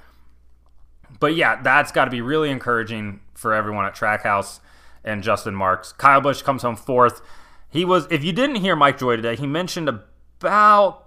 but 1.18 1.34
yeah, 1.34 1.60
that's 1.60 1.90
got 1.90 2.04
to 2.04 2.10
be 2.10 2.20
really 2.20 2.50
encouraging 2.50 3.20
for 3.34 3.54
everyone 3.54 3.86
at 3.86 3.94
Trackhouse 3.94 4.60
and 5.02 5.22
Justin 5.22 5.54
Marks. 5.54 5.92
Kyle 5.92 6.20
Busch 6.20 6.42
comes 6.42 6.62
home 6.62 6.76
fourth. 6.76 7.20
He 7.68 7.84
was, 7.84 8.06
if 8.10 8.22
you 8.22 8.32
didn't 8.32 8.56
hear 8.56 8.76
Mike 8.76 8.98
Joy 8.98 9.16
today, 9.16 9.36
he 9.36 9.46
mentioned 9.46 9.88
about 9.88 11.06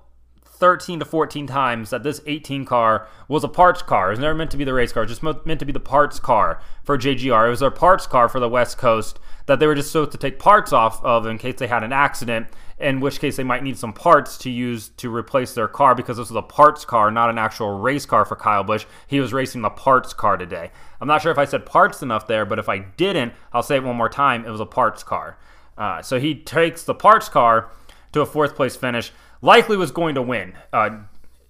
13 0.64 1.00
to 1.00 1.04
14 1.04 1.46
times 1.46 1.90
that 1.90 2.04
this 2.04 2.22
18 2.26 2.64
car 2.64 3.06
was 3.28 3.44
a 3.44 3.50
parts 3.50 3.82
car. 3.82 4.08
It 4.08 4.12
was 4.12 4.20
never 4.20 4.34
meant 4.34 4.50
to 4.52 4.56
be 4.56 4.64
the 4.64 4.74
race 4.74 4.94
car, 4.94 5.04
it 5.04 5.08
just 5.08 5.22
meant 5.22 5.60
to 5.60 5.66
be 5.66 5.74
the 5.74 5.80
parts 5.82 6.22
car 6.22 6.62
for 6.86 6.98
JGR. 6.98 7.48
It 7.48 7.50
was 7.50 7.60
their 7.60 7.70
parts 7.70 8.08
car 8.08 8.30
for 8.30 8.40
the 8.40 8.48
West 8.48 8.78
Coast 8.78 9.20
that 9.46 9.60
they 9.60 9.68
were 9.68 9.76
just 9.76 9.92
supposed 9.92 10.14
to 10.14 10.18
take 10.18 10.40
parts 10.40 10.72
off 10.72 11.04
of 11.04 11.26
in 11.26 11.38
case 11.38 11.56
they 11.58 11.68
had 11.68 11.84
an 11.84 11.92
accident, 11.92 12.48
in 12.80 13.02
which 13.02 13.20
case 13.20 13.36
they 13.36 13.44
might 13.44 13.62
need 13.62 13.78
some 13.78 13.92
parts 13.92 14.38
to 14.38 14.50
use 14.50 14.88
to 14.88 15.14
replace 15.14 15.54
their 15.54 15.68
car 15.68 15.96
because 15.96 16.16
this 16.16 16.30
was 16.30 16.38
a 16.38 16.42
parts 16.42 16.86
car, 16.86 17.12
not 17.12 17.30
an 17.30 17.38
actual 17.38 17.78
race 17.78 18.06
car 18.06 18.24
for 18.24 18.38
Kyle 18.38 18.64
Busch. 18.64 18.86
He 19.06 19.20
was 19.20 19.34
racing 19.34 19.64
the 19.64 19.70
parts 19.70 20.14
car 20.14 20.38
today. 20.38 20.72
I'm 21.02 21.10
not 21.10 21.22
sure 21.22 21.32
if 21.34 21.38
I 21.38 21.44
said 21.44 21.66
parts 21.66 22.02
enough 22.02 22.26
there, 22.26 22.46
but 22.46 22.58
if 22.58 22.70
I 22.70 22.78
didn't, 22.78 23.34
I'll 23.52 23.64
say 23.64 23.76
it 23.76 23.84
one 23.84 23.98
more 23.98 24.08
time. 24.08 24.46
It 24.46 24.50
was 24.50 24.62
a 24.62 24.66
parts 24.66 25.04
car. 25.04 25.38
Uh, 25.78 26.02
so 26.02 26.22
he 26.22 26.34
takes 26.34 26.84
the 26.84 26.96
parts 26.96 27.28
car 27.28 27.70
to 28.14 28.22
a 28.22 28.26
fourth 28.26 28.56
place 28.56 28.78
finish 28.78 29.12
likely 29.44 29.78
was 29.78 29.92
going 29.92 30.16
to 30.16 30.22
win. 30.24 30.54
Uh, 30.72 31.02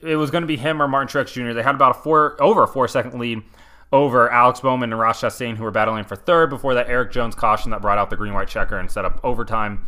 it 0.02 0.18
was 0.18 0.32
going 0.32 0.42
to 0.42 0.48
be 0.48 0.58
him 0.58 0.82
or 0.82 0.88
Martin 0.90 1.08
Truex 1.08 1.32
Jr. 1.32 1.54
They 1.54 1.64
had 1.64 1.76
about 1.76 1.92
a 1.92 2.00
four 2.02 2.36
over 2.42 2.64
a 2.64 2.68
four 2.68 2.90
second 2.90 3.18
lead 3.18 3.42
over 3.94 4.30
Alex 4.30 4.60
Bowman 4.60 4.92
and 4.92 5.00
Ross 5.00 5.22
Chastain, 5.22 5.56
who 5.56 5.64
were 5.64 5.72
battling 5.72 6.04
for 6.04 6.16
third 6.18 6.50
before 6.50 6.74
that 6.74 6.90
Erik 6.90 7.12
Jones 7.12 7.36
caution 7.36 7.72
that 7.72 7.82
brought 7.82 8.00
out 8.00 8.10
the 8.10 8.18
green 8.18 8.34
white 8.34 8.50
checker 8.50 8.78
and 8.78 8.92
set 8.92 9.06
up 9.06 9.22
overtime. 9.24 9.88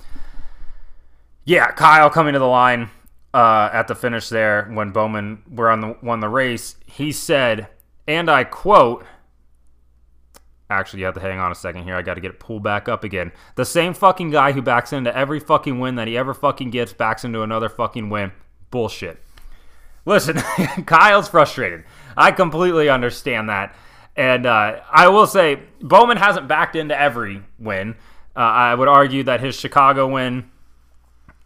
Yeah, 1.44 1.72
Kyle 1.72 2.10
coming 2.10 2.34
to 2.34 2.40
the 2.40 2.46
line 2.46 2.90
uh, 3.34 3.70
at 3.74 3.88
the 3.88 3.96
finish 3.96 4.30
there 4.30 4.70
when 4.72 4.92
Bowman 4.92 5.42
were 5.50 5.70
on 5.70 5.82
the 5.82 5.98
won 6.02 6.22
the 6.22 6.30
race. 6.30 6.78
He 6.86 7.12
said, 7.12 7.68
and 8.08 8.30
I 8.30 8.46
quote. 8.46 9.06
Actually, 10.69 11.01
you 11.01 11.05
have 11.05 11.13
to 11.13 11.22
hang 11.22 11.38
on 11.38 11.51
a 11.51 11.55
second 11.55 11.84
here. 11.84 11.95
I 11.95 12.01
got 12.01 12.15
to 12.15 12.22
get 12.22 12.31
it 12.31 12.39
pulled 12.39 12.63
back 12.63 12.89
up 12.89 13.03
again. 13.03 13.31
The 13.55 13.65
same 13.65 13.93
fucking 13.93 14.31
guy 14.31 14.51
who 14.51 14.63
backs 14.63 14.93
into 14.93 15.15
every 15.15 15.39
fucking 15.39 15.79
win 15.79 15.95
that 15.95 16.07
he 16.07 16.17
ever 16.17 16.34
fucking 16.34 16.72
gets 16.72 16.91
backs 16.91 17.24
into 17.24 17.43
another 17.43 17.69
fucking 17.69 18.10
win. 18.10 18.31
Bullshit. 18.72 19.22
Listen, 20.05 20.38
Kyle's 20.86 21.27
frustrated. 21.27 21.84
I 22.17 22.31
completely 22.31 22.89
understand 22.89 23.50
that. 23.50 23.75
And 24.15 24.45
uh, 24.45 24.79
I 24.89 25.10
will 25.10 25.27
say, 25.27 25.60
Bowman 25.81 26.17
hasn't 26.17 26.48
backed 26.48 26.75
into 26.75 27.00
every 27.00 27.43
win. 27.60 27.95
Uh, 28.36 28.39
I 28.39 28.75
would 28.75 28.88
argue 28.88 29.24
that 29.24 29.41
his 29.41 29.55
Chicago 29.55 30.07
win 30.07 30.50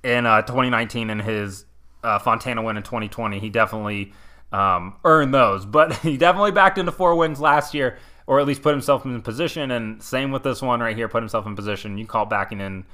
in 0.03 0.25
uh, 0.25 0.43
2019 0.43 1.09
and 1.09 1.21
his 1.21 1.65
uh, 2.03 2.19
Fontana 2.19 2.61
win 2.61 2.77
in 2.77 2.83
2020, 2.83 3.39
he 3.39 3.49
definitely 3.49 4.13
um, 4.51 4.95
earned 5.03 5.33
those. 5.33 5.65
But 5.65 5.93
he 5.97 6.15
definitely 6.15 6.51
backed 6.51 6.77
into 6.77 6.91
four 6.91 7.15
wins 7.15 7.41
last 7.41 7.73
year 7.73 7.97
or 8.29 8.39
at 8.39 8.45
least 8.45 8.62
put 8.62 8.69
himself 8.69 9.05
in 9.05 9.19
position. 9.24 9.71
And 9.71 10.03
same 10.03 10.31
with 10.31 10.43
this 10.43 10.62
one 10.62 10.81
right 10.81 10.95
here, 10.95 11.09
put 11.09 11.24
himself 11.24 11.48
in 11.48 11.55
position. 11.55 11.98
You 11.98 12.05
call 12.05 12.27
backing 12.27 12.62
in 12.62 12.86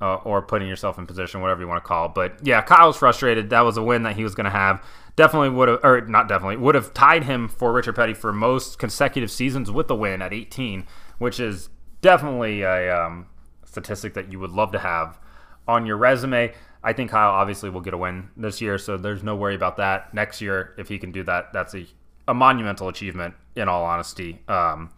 uh, 0.00 0.14
or 0.18 0.40
putting 0.40 0.68
yourself 0.68 0.98
in 0.98 1.06
position, 1.06 1.40
whatever 1.40 1.60
you 1.60 1.66
want 1.66 1.82
to 1.82 1.88
call. 1.88 2.08
But 2.08 2.38
yeah, 2.46 2.62
Kyle 2.62 2.86
was 2.86 2.96
frustrated. 2.96 3.50
That 3.50 3.62
was 3.62 3.76
a 3.76 3.82
win 3.82 4.04
that 4.04 4.14
he 4.14 4.22
was 4.22 4.36
going 4.36 4.44
to 4.44 4.52
have. 4.52 4.80
Definitely 5.16 5.48
would 5.48 5.68
have, 5.68 5.80
or 5.82 6.02
not 6.02 6.28
definitely, 6.28 6.58
would 6.58 6.76
have 6.76 6.94
tied 6.94 7.24
him 7.24 7.48
for 7.48 7.72
Richard 7.72 7.96
Petty 7.96 8.14
for 8.14 8.32
most 8.32 8.78
consecutive 8.78 9.32
seasons 9.32 9.68
with 9.68 9.88
the 9.88 9.96
win 9.96 10.22
at 10.22 10.32
18, 10.32 10.86
which 11.18 11.40
is 11.40 11.70
definitely 12.00 12.62
a 12.62 12.96
um, 12.96 13.26
statistic 13.64 14.14
that 14.14 14.30
you 14.30 14.38
would 14.38 14.52
love 14.52 14.70
to 14.70 14.78
have 14.78 15.18
on 15.66 15.86
your 15.86 15.96
resume. 15.96 16.54
I 16.84 16.92
think 16.92 17.10
Kyle 17.10 17.32
obviously 17.32 17.68
will 17.68 17.80
get 17.80 17.94
a 17.94 17.98
win 17.98 18.30
this 18.36 18.60
year, 18.60 18.78
so 18.78 18.96
there's 18.96 19.24
no 19.24 19.34
worry 19.34 19.56
about 19.56 19.78
that. 19.78 20.14
Next 20.14 20.40
year, 20.40 20.72
if 20.78 20.86
he 20.86 21.00
can 21.00 21.10
do 21.10 21.24
that, 21.24 21.52
that's 21.52 21.74
a 21.74 21.84
a 22.28 22.34
monumental 22.34 22.88
achievement, 22.88 23.34
in 23.58 23.68
all 23.68 23.84
honesty. 23.84 24.40
Um, 24.48 24.90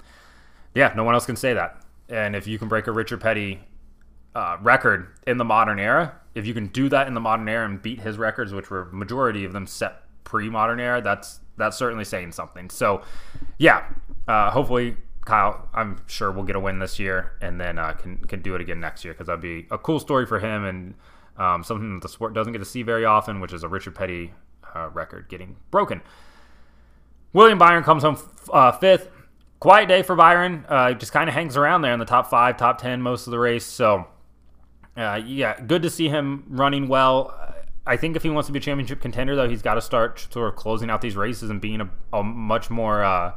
yeah, 0.75 0.93
no 0.97 1.05
one 1.05 1.15
else 1.15 1.27
can 1.27 1.37
say 1.37 1.55
that. 1.55 1.83
And 2.09 2.37
if 2.37 2.47
you 2.47 2.59
can 2.59 2.69
break 2.69 2.87
a 2.87 2.93
Richard 2.93 3.21
Petty 3.21 3.61
uh, 4.35 4.57
record 4.61 5.09
in 5.27 5.39
the 5.39 5.45
modern 5.45 5.79
era, 5.79 6.15
if 6.35 6.47
you 6.47 6.55
can 6.55 6.67
do 6.69 6.89
that 6.89 7.07
in 7.07 7.15
the 7.15 7.21
modern 7.21 7.49
era 7.49 7.65
and 7.65 7.81
beat 7.81 8.01
his 8.01 8.19
records, 8.19 8.53
which 8.53 8.71
were 8.71 8.87
majority 8.93 9.45
of 9.45 9.53
them 9.53 9.67
set 9.67 10.03
pre-modern 10.25 10.79
era, 10.79 11.01
that's 11.01 11.41
that's 11.57 11.77
certainly 11.77 12.05
saying 12.05 12.33
something. 12.33 12.71
So, 12.71 13.03
yeah, 13.59 13.85
uh, 14.29 14.51
hopefully 14.51 14.97
Kyle, 15.27 15.69
I'm 15.75 16.01
sure 16.07 16.31
we'll 16.31 16.45
get 16.45 16.57
a 16.57 16.61
win 16.61 16.79
this 16.79 16.99
year, 16.99 17.33
and 17.41 17.61
then 17.61 17.79
uh, 17.79 17.93
can 17.93 18.19
can 18.19 18.43
do 18.43 18.55
it 18.55 18.61
again 18.61 18.81
next 18.81 19.05
year 19.05 19.13
because 19.13 19.27
that'd 19.27 19.41
be 19.41 19.67
a 19.71 19.79
cool 19.79 20.01
story 20.01 20.27
for 20.27 20.39
him 20.39 20.65
and 20.65 20.95
um, 21.37 21.65
something 21.65 21.95
that 21.95 22.03
the 22.03 22.09
sport 22.09 22.35
doesn't 22.35 22.53
get 22.53 22.61
to 22.61 22.65
see 22.65 22.83
very 22.83 23.05
often, 23.05 23.41
which 23.41 23.53
is 23.53 23.63
a 23.63 23.69
Richard 23.69 23.95
Petty 23.95 24.33
uh, 24.75 24.89
record 24.93 25.29
getting 25.29 25.57
broken. 25.71 26.03
William 27.33 27.59
Byron 27.59 27.85
comes 27.85 28.03
home 28.03 28.19
uh, 28.53 28.73
fifth. 28.73 29.09
Quiet 29.61 29.89
day 29.89 30.03
for 30.03 30.17
Byron. 30.17 30.65
Uh, 30.69 30.95
just 30.95 31.13
kind 31.13 31.29
of 31.29 31.35
hangs 31.35 31.57
around 31.57 31.83
there 31.83 31.93
in 31.93 31.99
the 31.99 32.07
top 32.07 32.29
five, 32.29 32.57
top 32.57 32.79
ten 32.79 33.03
most 33.03 33.27
of 33.27 33.31
the 33.31 33.39
race. 33.39 33.65
So, 33.65 34.07
uh, 34.97 35.21
yeah, 35.25 35.61
good 35.61 35.83
to 35.83 35.91
see 35.91 36.09
him 36.09 36.45
running 36.49 36.89
well. 36.89 37.37
I 37.87 37.97
think 37.97 38.17
if 38.17 38.23
he 38.23 38.31
wants 38.31 38.47
to 38.47 38.53
be 38.53 38.59
a 38.59 38.63
championship 38.63 39.01
contender, 39.01 39.37
though, 39.37 39.49
he's 39.49 39.63
got 39.63 39.75
to 39.75 39.83
start 39.83 40.27
sort 40.33 40.49
of 40.49 40.57
closing 40.57 40.91
out 40.91 41.01
these 41.01 41.17
races 41.17 41.51
and 41.51 41.61
being 41.61 41.81
a, 41.81 41.91
a 42.13 42.23
much 42.23 42.71
more, 42.71 43.03
uh, 43.03 43.33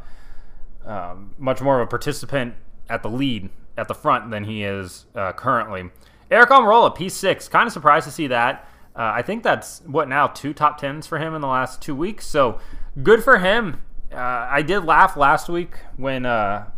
um, 0.85 1.33
much 1.38 1.62
more 1.62 1.81
of 1.81 1.88
a 1.88 1.89
participant 1.89 2.55
at 2.89 3.03
the 3.03 3.09
lead 3.09 3.50
at 3.77 3.88
the 3.88 3.95
front 3.95 4.31
than 4.31 4.43
he 4.43 4.63
is 4.63 5.05
uh, 5.15 5.33
currently. 5.33 5.89
Aric 6.31 6.47
Almirola, 6.47 6.95
P6. 6.95 7.50
Kind 7.50 7.67
of 7.67 7.73
surprised 7.73 8.05
to 8.05 8.12
see 8.12 8.27
that. 8.27 8.67
Uh, 8.95 9.12
I 9.15 9.21
think 9.23 9.41
that's 9.41 9.81
what 9.85 10.07
now 10.07 10.27
two 10.27 10.53
top 10.53 10.77
tens 10.77 11.07
for 11.07 11.17
him 11.17 11.33
in 11.33 11.41
the 11.41 11.47
last 11.47 11.81
two 11.81 11.95
weeks. 11.95 12.27
So 12.27 12.59
good 13.01 13.23
for 13.23 13.39
him. 13.39 13.81
Uh, 14.12 14.47
I 14.50 14.62
did 14.62 14.81
laugh 14.81 15.17
last 15.17 15.50
week 15.50 15.77
when 15.97 16.25
uh, 16.25 16.69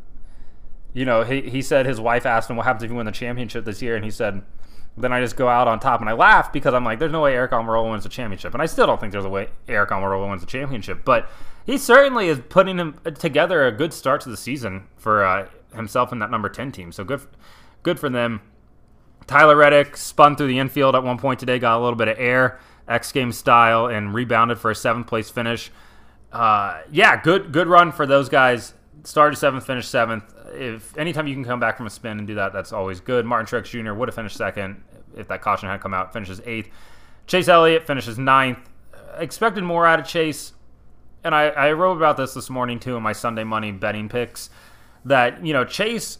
you 0.93 1.03
know 1.03 1.23
he, 1.23 1.41
he 1.41 1.61
said 1.61 1.85
his 1.85 1.99
wife 1.99 2.25
asked 2.25 2.49
him 2.49 2.55
what 2.55 2.65
happens 2.65 2.83
if 2.83 2.89
you 2.89 2.95
win 2.95 3.05
the 3.05 3.11
championship 3.11 3.65
this 3.65 3.81
year, 3.81 3.97
and 3.97 4.05
he 4.05 4.11
said, 4.11 4.41
"Then 4.95 5.11
I 5.11 5.19
just 5.19 5.35
go 5.35 5.49
out 5.49 5.67
on 5.67 5.81
top." 5.81 5.99
And 5.99 6.09
I 6.09 6.13
laughed 6.13 6.53
because 6.53 6.73
I'm 6.73 6.85
like, 6.85 6.99
"There's 6.99 7.11
no 7.11 7.21
way 7.21 7.33
Aric 7.33 7.49
Almirola 7.49 7.91
wins 7.91 8.03
the 8.03 8.09
championship," 8.09 8.53
and 8.53 8.63
I 8.63 8.65
still 8.65 8.87
don't 8.87 9.01
think 9.01 9.11
there's 9.11 9.25
a 9.25 9.29
way 9.29 9.49
Aric 9.67 9.89
Almirola 9.89 10.29
wins 10.29 10.41
the 10.41 10.47
championship, 10.47 11.03
but 11.03 11.29
he 11.65 11.77
certainly 11.77 12.29
is 12.29 12.39
putting 12.47 12.77
him 12.77 12.97
together 13.15 13.65
a 13.65 13.71
good 13.73 13.91
start 13.91 14.21
to 14.21 14.29
the 14.29 14.37
season 14.37 14.87
for 14.95 15.25
uh, 15.25 15.49
himself 15.75 16.13
in 16.13 16.19
that 16.19 16.31
number 16.31 16.47
ten 16.47 16.71
team. 16.71 16.93
So 16.93 17.03
good, 17.03 17.21
good 17.83 17.99
for 17.99 18.09
them. 18.09 18.39
Tyler 19.27 19.55
Reddick 19.55 19.97
spun 19.97 20.35
through 20.35 20.47
the 20.47 20.59
infield 20.59 20.95
at 20.95 21.03
one 21.03 21.17
point 21.17 21.39
today, 21.39 21.59
got 21.59 21.79
a 21.79 21.81
little 21.81 21.97
bit 21.97 22.07
of 22.07 22.19
air, 22.19 22.59
X 22.87 23.11
Games 23.11 23.37
style, 23.37 23.87
and 23.87 24.13
rebounded 24.13 24.59
for 24.59 24.71
a 24.71 24.75
seventh 24.75 25.07
place 25.07 25.29
finish. 25.29 25.71
Uh, 26.31 26.81
yeah, 26.91 27.21
good 27.21 27.51
good 27.51 27.67
run 27.67 27.91
for 27.91 28.05
those 28.05 28.29
guys. 28.29 28.73
Started 29.03 29.37
seventh, 29.37 29.65
finished 29.65 29.89
seventh. 29.89 30.23
If 30.53 30.97
anytime 30.97 31.27
you 31.27 31.33
can 31.33 31.43
come 31.43 31.59
back 31.59 31.77
from 31.77 31.87
a 31.87 31.89
spin 31.89 32.17
and 32.19 32.27
do 32.27 32.35
that, 32.35 32.53
that's 32.53 32.71
always 32.71 32.99
good. 32.99 33.25
Martin 33.25 33.45
Truex 33.45 33.65
Jr. 33.65 33.93
would 33.93 34.07
have 34.07 34.15
finished 34.15 34.37
second 34.37 34.83
if 35.15 35.27
that 35.27 35.41
caution 35.41 35.69
had 35.69 35.81
come 35.81 35.93
out. 35.93 36.13
Finishes 36.13 36.41
eighth. 36.45 36.69
Chase 37.27 37.47
Elliott 37.47 37.87
finishes 37.87 38.19
ninth. 38.19 38.59
Expected 39.17 39.63
more 39.63 39.87
out 39.87 39.99
of 39.99 40.05
Chase, 40.05 40.53
and 41.23 41.33
I, 41.33 41.47
I 41.47 41.71
wrote 41.71 41.95
about 41.95 42.17
this 42.17 42.33
this 42.33 42.49
morning 42.49 42.79
too 42.79 42.97
in 42.97 43.03
my 43.03 43.13
Sunday 43.13 43.43
Money 43.43 43.71
betting 43.71 44.09
picks. 44.09 44.49
That 45.05 45.45
you 45.45 45.53
know 45.53 45.63
Chase, 45.63 46.19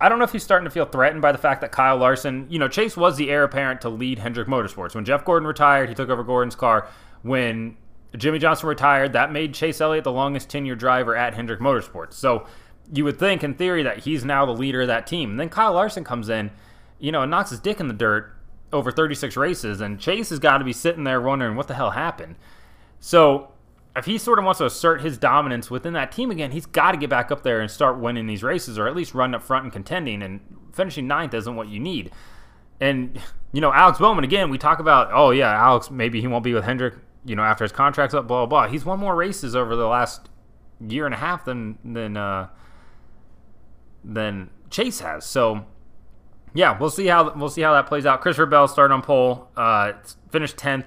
I 0.00 0.08
don't 0.08 0.18
know 0.18 0.24
if 0.24 0.32
he's 0.32 0.42
starting 0.42 0.64
to 0.64 0.70
feel 0.70 0.84
threatened 0.84 1.22
by 1.22 1.32
the 1.32 1.38
fact 1.38 1.60
that 1.60 1.72
Kyle 1.72 1.96
Larson, 1.96 2.46
you 2.48 2.58
know, 2.58 2.68
Chase 2.68 2.96
was 2.96 3.16
the 3.16 3.30
heir 3.30 3.44
apparent 3.44 3.80
to 3.80 3.88
lead 3.88 4.20
Hendrick 4.20 4.46
Motorsports. 4.46 4.94
When 4.94 5.04
Jeff 5.04 5.24
Gordon 5.24 5.46
retired, 5.46 5.88
he 5.88 5.94
took 5.94 6.08
over 6.08 6.22
Gordon's 6.22 6.54
car. 6.54 6.88
When 7.22 7.76
Jimmie 8.16 8.38
Johnson 8.38 8.68
retired, 8.68 9.12
that 9.14 9.32
made 9.32 9.54
Chase 9.54 9.80
Elliott 9.80 10.04
the 10.04 10.12
longest 10.12 10.48
tenure 10.48 10.76
driver 10.76 11.16
at 11.16 11.34
Hendrick 11.34 11.60
Motorsports. 11.60 12.12
So 12.12 12.46
you 12.92 13.04
would 13.04 13.18
think, 13.18 13.42
in 13.42 13.54
theory, 13.54 13.82
that 13.82 13.98
he's 13.98 14.24
now 14.24 14.46
the 14.46 14.52
leader 14.52 14.82
of 14.82 14.86
that 14.88 15.06
team. 15.06 15.30
And 15.30 15.40
then 15.40 15.48
Kyle 15.48 15.72
Larson 15.72 16.04
comes 16.04 16.28
in, 16.28 16.50
you 16.98 17.10
know, 17.10 17.22
and 17.22 17.30
knocks 17.30 17.50
his 17.50 17.60
dick 17.60 17.80
in 17.80 17.88
the 17.88 17.94
dirt 17.94 18.34
over 18.72 18.90
36 18.92 19.36
races, 19.36 19.80
and 19.80 19.98
Chase 19.98 20.30
has 20.30 20.38
got 20.38 20.58
to 20.58 20.64
be 20.64 20.72
sitting 20.72 21.04
there 21.04 21.20
wondering 21.20 21.56
what 21.56 21.68
the 21.68 21.74
hell 21.74 21.90
happened. 21.90 22.36
So 23.00 23.52
if 23.98 24.04
he 24.04 24.18
sort 24.18 24.38
of 24.38 24.44
wants 24.44 24.58
to 24.58 24.66
assert 24.66 25.00
his 25.00 25.18
dominance 25.18 25.70
within 25.70 25.92
that 25.94 26.12
team 26.12 26.30
again, 26.30 26.52
he's 26.52 26.66
got 26.66 26.92
to 26.92 26.98
get 26.98 27.10
back 27.10 27.30
up 27.30 27.42
there 27.42 27.60
and 27.60 27.70
start 27.70 27.98
winning 27.98 28.26
these 28.26 28.42
races, 28.42 28.78
or 28.78 28.86
at 28.86 28.94
least 28.94 29.14
run 29.14 29.34
up 29.34 29.42
front 29.42 29.64
and 29.64 29.72
contending. 29.72 30.22
And 30.22 30.40
finishing 30.72 31.06
ninth 31.06 31.34
isn't 31.34 31.56
what 31.56 31.68
you 31.68 31.80
need. 31.80 32.10
And 32.80 33.18
you 33.52 33.60
know, 33.60 33.72
Alex 33.72 33.98
Bowman 33.98 34.24
again. 34.24 34.50
We 34.50 34.58
talk 34.58 34.78
about, 34.78 35.10
oh 35.12 35.30
yeah, 35.30 35.52
Alex 35.52 35.90
maybe 35.90 36.20
he 36.20 36.26
won't 36.26 36.44
be 36.44 36.54
with 36.54 36.64
Hendrick. 36.64 36.94
You 37.24 37.36
know, 37.36 37.42
after 37.42 37.64
his 37.64 37.72
contract's 37.72 38.14
up, 38.14 38.28
blah 38.28 38.46
blah 38.46 38.66
blah. 38.66 38.72
He's 38.72 38.84
won 38.84 39.00
more 39.00 39.16
races 39.16 39.56
over 39.56 39.74
the 39.74 39.86
last 39.86 40.28
year 40.80 41.04
and 41.04 41.14
a 41.14 41.18
half 41.18 41.44
than 41.44 41.78
than 41.84 42.16
uh, 42.16 42.48
than 44.04 44.50
Chase 44.70 45.00
has. 45.00 45.26
So 45.26 45.66
yeah, 46.54 46.78
we'll 46.78 46.90
see 46.90 47.06
how 47.06 47.32
we'll 47.34 47.50
see 47.50 47.62
how 47.62 47.72
that 47.74 47.86
plays 47.86 48.06
out. 48.06 48.20
Christopher 48.20 48.46
Bell 48.46 48.68
started 48.68 48.94
on 48.94 49.02
pole, 49.02 49.48
uh, 49.56 49.92
finished 50.30 50.56
tenth. 50.56 50.86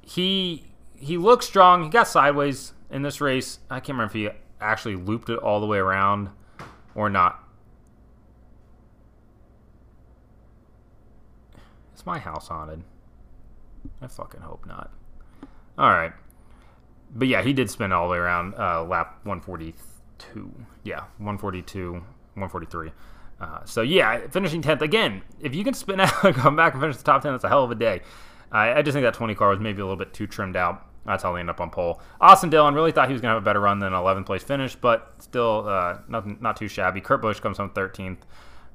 He 0.00 0.71
he 1.02 1.18
looked 1.18 1.44
strong. 1.44 1.82
He 1.82 1.88
got 1.88 2.06
sideways 2.06 2.72
in 2.90 3.02
this 3.02 3.20
race. 3.20 3.58
I 3.68 3.80
can't 3.80 3.98
remember 3.98 4.10
if 4.10 4.12
he 4.12 4.28
actually 4.60 4.94
looped 4.94 5.28
it 5.28 5.38
all 5.38 5.60
the 5.60 5.66
way 5.66 5.78
around 5.78 6.30
or 6.94 7.10
not. 7.10 7.42
Is 11.94 12.06
my 12.06 12.18
house 12.18 12.48
haunted? 12.48 12.84
I 14.00 14.06
fucking 14.06 14.42
hope 14.42 14.64
not. 14.64 14.92
All 15.76 15.90
right, 15.90 16.12
but 17.12 17.26
yeah, 17.26 17.42
he 17.42 17.52
did 17.52 17.68
spin 17.68 17.92
all 17.92 18.06
the 18.06 18.12
way 18.12 18.18
around 18.18 18.54
uh, 18.54 18.84
lap 18.84 19.18
142. 19.24 20.52
Yeah, 20.84 21.00
142, 21.18 21.92
143. 21.92 22.92
Uh, 23.40 23.64
so 23.64 23.82
yeah, 23.82 24.26
finishing 24.28 24.62
tenth 24.62 24.82
again. 24.82 25.22
If 25.40 25.54
you 25.54 25.64
can 25.64 25.74
spin 25.74 25.98
out 25.98 26.24
and 26.24 26.34
come 26.36 26.54
back 26.54 26.74
and 26.74 26.80
finish 26.80 26.96
the 26.96 27.02
top 27.02 27.22
ten, 27.22 27.32
that's 27.32 27.42
a 27.42 27.48
hell 27.48 27.64
of 27.64 27.72
a 27.72 27.74
day. 27.74 28.02
I, 28.52 28.74
I 28.74 28.82
just 28.82 28.94
think 28.94 29.04
that 29.04 29.14
20 29.14 29.34
car 29.34 29.48
was 29.48 29.58
maybe 29.58 29.80
a 29.80 29.84
little 29.84 29.96
bit 29.96 30.12
too 30.12 30.26
trimmed 30.26 30.56
out. 30.56 30.86
That's 31.04 31.22
how 31.22 31.32
they 31.32 31.40
end 31.40 31.50
up 31.50 31.60
on 31.60 31.70
pole. 31.70 32.00
Austin 32.20 32.50
Dillon 32.50 32.74
really 32.74 32.92
thought 32.92 33.08
he 33.08 33.12
was 33.12 33.20
going 33.20 33.30
to 33.30 33.34
have 33.34 33.42
a 33.42 33.44
better 33.44 33.60
run 33.60 33.80
than 33.80 33.92
11th 33.92 34.26
place 34.26 34.42
finish, 34.42 34.76
but 34.76 35.14
still 35.18 35.68
uh, 35.68 35.98
nothing, 36.08 36.38
not 36.40 36.56
too 36.56 36.68
shabby. 36.68 37.00
Kurt 37.00 37.20
Busch 37.20 37.40
comes 37.40 37.58
home 37.58 37.70
13th. 37.70 38.18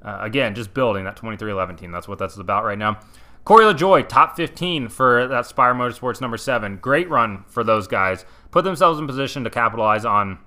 Uh, 0.02 0.18
again, 0.20 0.54
just 0.54 0.74
building 0.74 1.04
that 1.04 1.16
23-11 1.16 1.78
team. 1.78 1.90
That's 1.90 2.06
what 2.06 2.18
that's 2.18 2.36
about 2.36 2.64
right 2.64 2.78
now. 2.78 3.00
Corey 3.44 3.64
LaJoie, 3.64 4.06
top 4.06 4.36
15 4.36 4.88
for 4.88 5.26
that 5.26 5.46
Spire 5.46 5.72
Motorsports 5.72 6.20
number 6.20 6.36
seven. 6.36 6.76
Great 6.76 7.08
run 7.08 7.44
for 7.48 7.64
those 7.64 7.88
guys. 7.88 8.26
Put 8.50 8.64
themselves 8.64 9.00
in 9.00 9.06
position 9.06 9.42
to 9.44 9.50
capitalize 9.50 10.04
on 10.04 10.38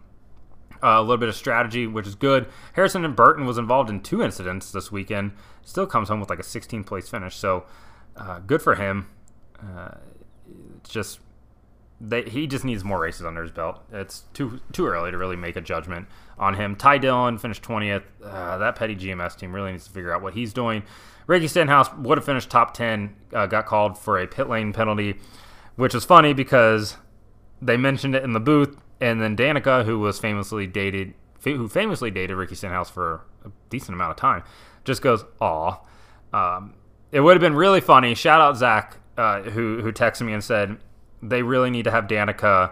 uh, 0.83 0.97
a 0.97 1.01
little 1.01 1.17
bit 1.17 1.29
of 1.29 1.35
strategy, 1.35 1.87
which 1.87 2.05
is 2.05 2.15
good. 2.15 2.47
Harrison 2.73 3.03
and 3.03 3.15
Burton 3.15 3.45
was 3.45 3.57
involved 3.57 3.89
in 3.89 4.01
two 4.01 4.21
incidents 4.21 4.71
this 4.71 4.91
weekend. 4.91 5.31
Still 5.63 5.87
comes 5.87 6.09
home 6.09 6.19
with 6.19 6.29
like 6.29 6.39
a 6.39 6.43
16th 6.43 6.85
place 6.85 7.09
finish, 7.09 7.35
so 7.35 7.65
uh, 8.15 8.39
good 8.39 8.61
for 8.61 8.75
him. 8.75 9.07
Uh, 9.59 9.95
just 10.83 11.19
they, 12.03 12.23
he 12.23 12.47
just 12.47 12.65
needs 12.65 12.83
more 12.83 12.99
races 12.99 13.25
under 13.25 13.43
his 13.43 13.51
belt. 13.51 13.79
It's 13.91 14.23
too 14.33 14.59
too 14.71 14.87
early 14.87 15.11
to 15.11 15.17
really 15.17 15.35
make 15.35 15.55
a 15.55 15.61
judgment 15.61 16.07
on 16.39 16.55
him. 16.55 16.75
Ty 16.75 16.97
Dillon 16.97 17.37
finished 17.37 17.61
20th. 17.61 18.03
Uh, 18.23 18.57
that 18.57 18.75
petty 18.75 18.95
GMS 18.95 19.37
team 19.37 19.53
really 19.53 19.71
needs 19.71 19.85
to 19.85 19.91
figure 19.91 20.13
out 20.13 20.23
what 20.23 20.33
he's 20.33 20.51
doing. 20.51 20.81
Ricky 21.27 21.47
Stenhouse 21.47 21.93
would 21.93 22.17
have 22.17 22.25
finished 22.25 22.49
top 22.49 22.73
10, 22.73 23.15
uh, 23.33 23.45
got 23.45 23.67
called 23.67 23.97
for 23.97 24.19
a 24.19 24.27
pit 24.27 24.49
lane 24.49 24.73
penalty, 24.73 25.19
which 25.75 25.93
was 25.93 26.03
funny 26.03 26.33
because 26.33 26.97
they 27.61 27.77
mentioned 27.77 28.15
it 28.15 28.23
in 28.23 28.33
the 28.33 28.39
booth, 28.39 28.75
and 28.99 29.21
then 29.21 29.37
Danica, 29.37 29.85
who 29.85 29.99
was 29.99 30.17
famously 30.17 30.65
dated, 30.65 31.13
who 31.43 31.67
famously 31.67 32.09
dated 32.09 32.35
Ricky 32.35 32.55
Stenhouse 32.55 32.89
for 32.89 33.21
a 33.45 33.51
decent 33.69 33.93
amount 33.93 34.11
of 34.11 34.17
time, 34.17 34.43
just 34.83 35.03
goes, 35.03 35.23
"Aw." 35.39 35.77
Um, 36.33 36.73
it 37.11 37.19
would 37.19 37.35
have 37.35 37.41
been 37.41 37.55
really 37.55 37.81
funny. 37.81 38.15
Shout 38.15 38.41
out 38.41 38.57
Zach, 38.57 38.97
uh, 39.17 39.41
who 39.43 39.81
who 39.83 39.91
texted 39.91 40.25
me 40.25 40.33
and 40.33 40.43
said 40.43 40.77
they 41.21 41.43
really 41.43 41.69
need 41.69 41.83
to 41.83 41.91
have 41.91 42.07
Danica 42.07 42.71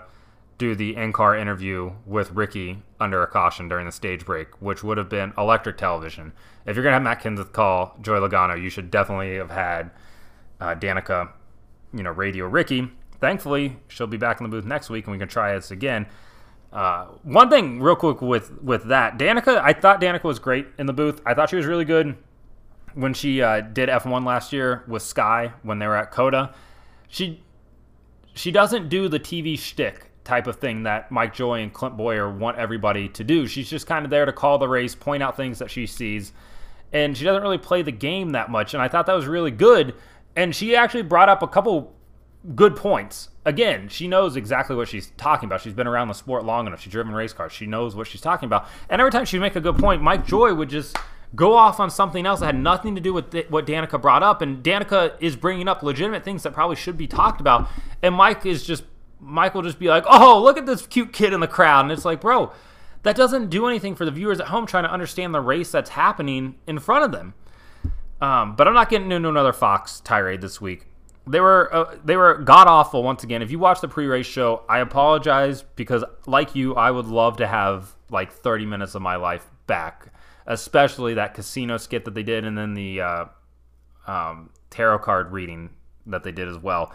do 0.57 0.75
the 0.75 0.95
in-car 0.95 1.37
interview 1.37 1.93
with 2.05 2.31
Ricky 2.31 2.83
under 2.99 3.23
a 3.23 3.27
caution 3.27 3.69
during 3.69 3.85
the 3.85 3.91
stage 3.91 4.25
break, 4.25 4.61
which 4.61 4.83
would 4.83 4.97
have 4.97 5.07
been 5.09 5.33
electric 5.37 5.77
television. 5.77 6.33
If 6.65 6.75
you're 6.75 6.83
gonna 6.83 6.95
have 6.95 7.03
Matt 7.03 7.23
Kenseth 7.23 7.53
call 7.53 7.95
Joey 8.01 8.19
Logano, 8.19 8.61
you 8.61 8.69
should 8.69 8.91
definitely 8.91 9.37
have 9.37 9.51
had 9.51 9.91
uh, 10.59 10.75
Danica, 10.75 11.29
you 11.93 12.03
know, 12.03 12.11
radio 12.11 12.45
Ricky. 12.45 12.91
Thankfully, 13.21 13.77
she'll 13.87 14.07
be 14.07 14.17
back 14.17 14.39
in 14.39 14.43
the 14.43 14.49
booth 14.49 14.65
next 14.65 14.89
week, 14.89 15.05
and 15.05 15.13
we 15.13 15.17
can 15.19 15.29
try 15.29 15.55
this 15.55 15.71
again. 15.71 16.07
Uh, 16.71 17.05
one 17.23 17.49
thing, 17.49 17.81
real 17.81 17.95
quick, 17.95 18.21
with 18.21 18.61
with 18.61 18.85
that, 18.89 19.17
Danica, 19.17 19.61
I 19.63 19.73
thought 19.73 20.01
Danica 20.01 20.25
was 20.25 20.39
great 20.39 20.67
in 20.77 20.85
the 20.85 20.93
booth. 20.93 21.21
I 21.25 21.33
thought 21.33 21.49
she 21.49 21.55
was 21.55 21.65
really 21.65 21.85
good 21.85 22.17
when 22.93 23.13
she 23.13 23.41
uh, 23.41 23.61
did 23.61 23.89
F1 23.89 24.25
last 24.25 24.51
year 24.51 24.83
with 24.87 25.01
Sky 25.01 25.53
when 25.63 25.79
they 25.79 25.87
were 25.87 25.95
at 25.95 26.11
COTA. 26.11 26.53
She 27.07 27.41
she 28.39 28.51
doesn't 28.51 28.87
do 28.87 29.09
the 29.09 29.19
TV 29.19 29.59
shtick 29.59 30.11
type 30.23 30.47
of 30.47 30.55
thing 30.55 30.83
that 30.83 31.11
Mike 31.11 31.33
Joy 31.33 31.61
and 31.61 31.73
Clint 31.73 31.97
Bowyer 31.97 32.31
want 32.31 32.57
everybody 32.57 33.09
to 33.09 33.23
do. 33.25 33.47
She's 33.47 33.69
just 33.69 33.85
kind 33.85 34.05
of 34.05 34.11
there 34.11 34.25
to 34.25 34.31
call 34.31 34.57
the 34.57 34.67
race, 34.69 34.95
point 34.95 35.21
out 35.21 35.35
things 35.35 35.59
that 35.59 35.69
she 35.69 35.85
sees, 35.85 36.31
and 36.93 37.17
she 37.17 37.25
doesn't 37.25 37.43
really 37.43 37.57
play 37.57 37.81
the 37.81 37.91
game 37.91 38.29
that 38.29 38.49
much. 38.49 38.73
And 38.73 38.81
I 38.81 38.87
thought 38.87 39.07
that 39.07 39.13
was 39.13 39.27
really 39.27 39.51
good. 39.51 39.93
And 40.37 40.55
she 40.55 40.73
actually 40.73 41.03
brought 41.03 41.27
up 41.27 41.43
a 41.43 41.47
couple 41.47 41.93
good 42.55 42.77
points. 42.77 43.27
Again, 43.43 43.89
she 43.89 44.07
knows 44.07 44.37
exactly 44.37 44.73
what 44.73 44.87
she's 44.87 45.11
talking 45.17 45.47
about. 45.47 45.59
She's 45.59 45.73
been 45.73 45.87
around 45.87 46.07
the 46.07 46.13
sport 46.13 46.45
long 46.45 46.65
enough. 46.65 46.79
She's 46.79 46.93
driven 46.93 47.13
race 47.13 47.33
cars. 47.33 47.51
She 47.51 47.65
knows 47.65 47.93
what 47.93 48.07
she's 48.07 48.21
talking 48.21 48.47
about. 48.47 48.69
And 48.89 49.01
every 49.01 49.11
time 49.11 49.25
she 49.25 49.37
would 49.37 49.43
make 49.43 49.57
a 49.57 49.61
good 49.61 49.77
point, 49.77 50.01
Mike 50.01 50.25
Joy 50.25 50.53
would 50.53 50.69
just 50.69 50.95
go 51.35 51.53
off 51.55 51.79
on 51.79 51.89
something 51.89 52.25
else 52.25 52.39
that 52.39 52.47
had 52.47 52.57
nothing 52.57 52.95
to 52.95 53.01
do 53.01 53.13
with 53.13 53.31
th- 53.31 53.49
what 53.49 53.65
Danica 53.65 54.01
brought 54.01 54.23
up. 54.23 54.41
And 54.41 54.63
Danica 54.63 55.13
is 55.19 55.35
bringing 55.35 55.67
up 55.67 55.83
legitimate 55.83 56.23
things 56.23 56.43
that 56.43 56.53
probably 56.53 56.75
should 56.75 56.97
be 56.97 57.07
talked 57.07 57.39
about. 57.39 57.69
And 58.01 58.15
Mike 58.15 58.45
is 58.45 58.63
just, 58.65 58.83
Mike 59.19 59.53
will 59.53 59.61
just 59.61 59.79
be 59.79 59.87
like, 59.87 60.03
oh, 60.07 60.41
look 60.41 60.57
at 60.57 60.65
this 60.65 60.87
cute 60.87 61.13
kid 61.13 61.33
in 61.33 61.39
the 61.39 61.47
crowd. 61.47 61.81
And 61.81 61.91
it's 61.91 62.05
like, 62.05 62.21
bro, 62.21 62.51
that 63.03 63.15
doesn't 63.15 63.49
do 63.49 63.67
anything 63.67 63.95
for 63.95 64.05
the 64.05 64.11
viewers 64.11 64.39
at 64.39 64.47
home 64.47 64.65
trying 64.65 64.83
to 64.83 64.91
understand 64.91 65.33
the 65.33 65.41
race 65.41 65.71
that's 65.71 65.91
happening 65.91 66.55
in 66.67 66.79
front 66.79 67.05
of 67.05 67.11
them. 67.11 67.33
Um, 68.21 68.55
but 68.55 68.67
I'm 68.67 68.73
not 68.73 68.89
getting 68.89 69.11
into 69.11 69.29
another 69.29 69.53
Fox 69.53 70.01
tirade 70.01 70.41
this 70.41 70.59
week. 70.59 70.85
They 71.25 71.39
were 71.39 71.73
uh, 71.73 71.95
they 72.03 72.17
were 72.17 72.39
god 72.39 72.67
awful 72.67 73.03
once 73.03 73.23
again. 73.23 73.41
If 73.43 73.51
you 73.51 73.59
watch 73.59 73.81
the 73.81 73.87
pre-race 73.87 74.25
show, 74.25 74.63
I 74.67 74.79
apologize 74.79 75.61
because 75.75 76.03
like 76.25 76.55
you, 76.55 76.73
I 76.75 76.89
would 76.89 77.05
love 77.05 77.37
to 77.37 77.47
have 77.47 77.95
like 78.09 78.31
30 78.31 78.65
minutes 78.65 78.95
of 78.95 79.03
my 79.03 79.15
life 79.15 79.45
back 79.67 80.11
especially 80.45 81.13
that 81.15 81.33
casino 81.33 81.77
skit 81.77 82.05
that 82.05 82.13
they 82.13 82.23
did, 82.23 82.45
and 82.45 82.57
then 82.57 82.73
the 82.73 83.01
uh, 83.01 83.25
um, 84.07 84.49
tarot 84.69 84.99
card 84.99 85.31
reading 85.31 85.69
that 86.05 86.23
they 86.23 86.31
did 86.31 86.47
as 86.47 86.57
well. 86.57 86.93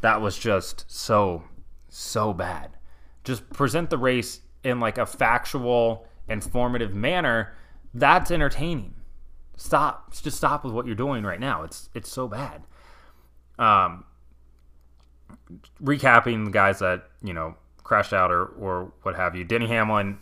That 0.00 0.20
was 0.20 0.38
just 0.38 0.84
so 0.88 1.44
so 1.88 2.32
bad. 2.32 2.70
Just 3.24 3.48
present 3.50 3.90
the 3.90 3.98
race 3.98 4.40
in 4.62 4.80
like 4.80 4.98
a 4.98 5.06
factual, 5.06 6.06
informative 6.28 6.94
manner. 6.94 7.54
That's 7.94 8.30
entertaining. 8.30 8.94
Stop. 9.56 10.12
Just 10.12 10.36
stop 10.36 10.64
with 10.64 10.74
what 10.74 10.86
you're 10.86 10.94
doing 10.94 11.24
right 11.24 11.40
now. 11.40 11.62
It's 11.62 11.88
it's 11.94 12.10
so 12.10 12.28
bad. 12.28 12.62
Um, 13.58 14.04
recapping 15.82 16.44
the 16.44 16.50
guys 16.50 16.80
that 16.80 17.08
you 17.22 17.32
know 17.32 17.54
crashed 17.82 18.12
out 18.12 18.30
or 18.30 18.44
or 18.44 18.92
what 19.02 19.16
have 19.16 19.34
you. 19.34 19.44
Denny 19.44 19.66
Hamlin 19.66 20.18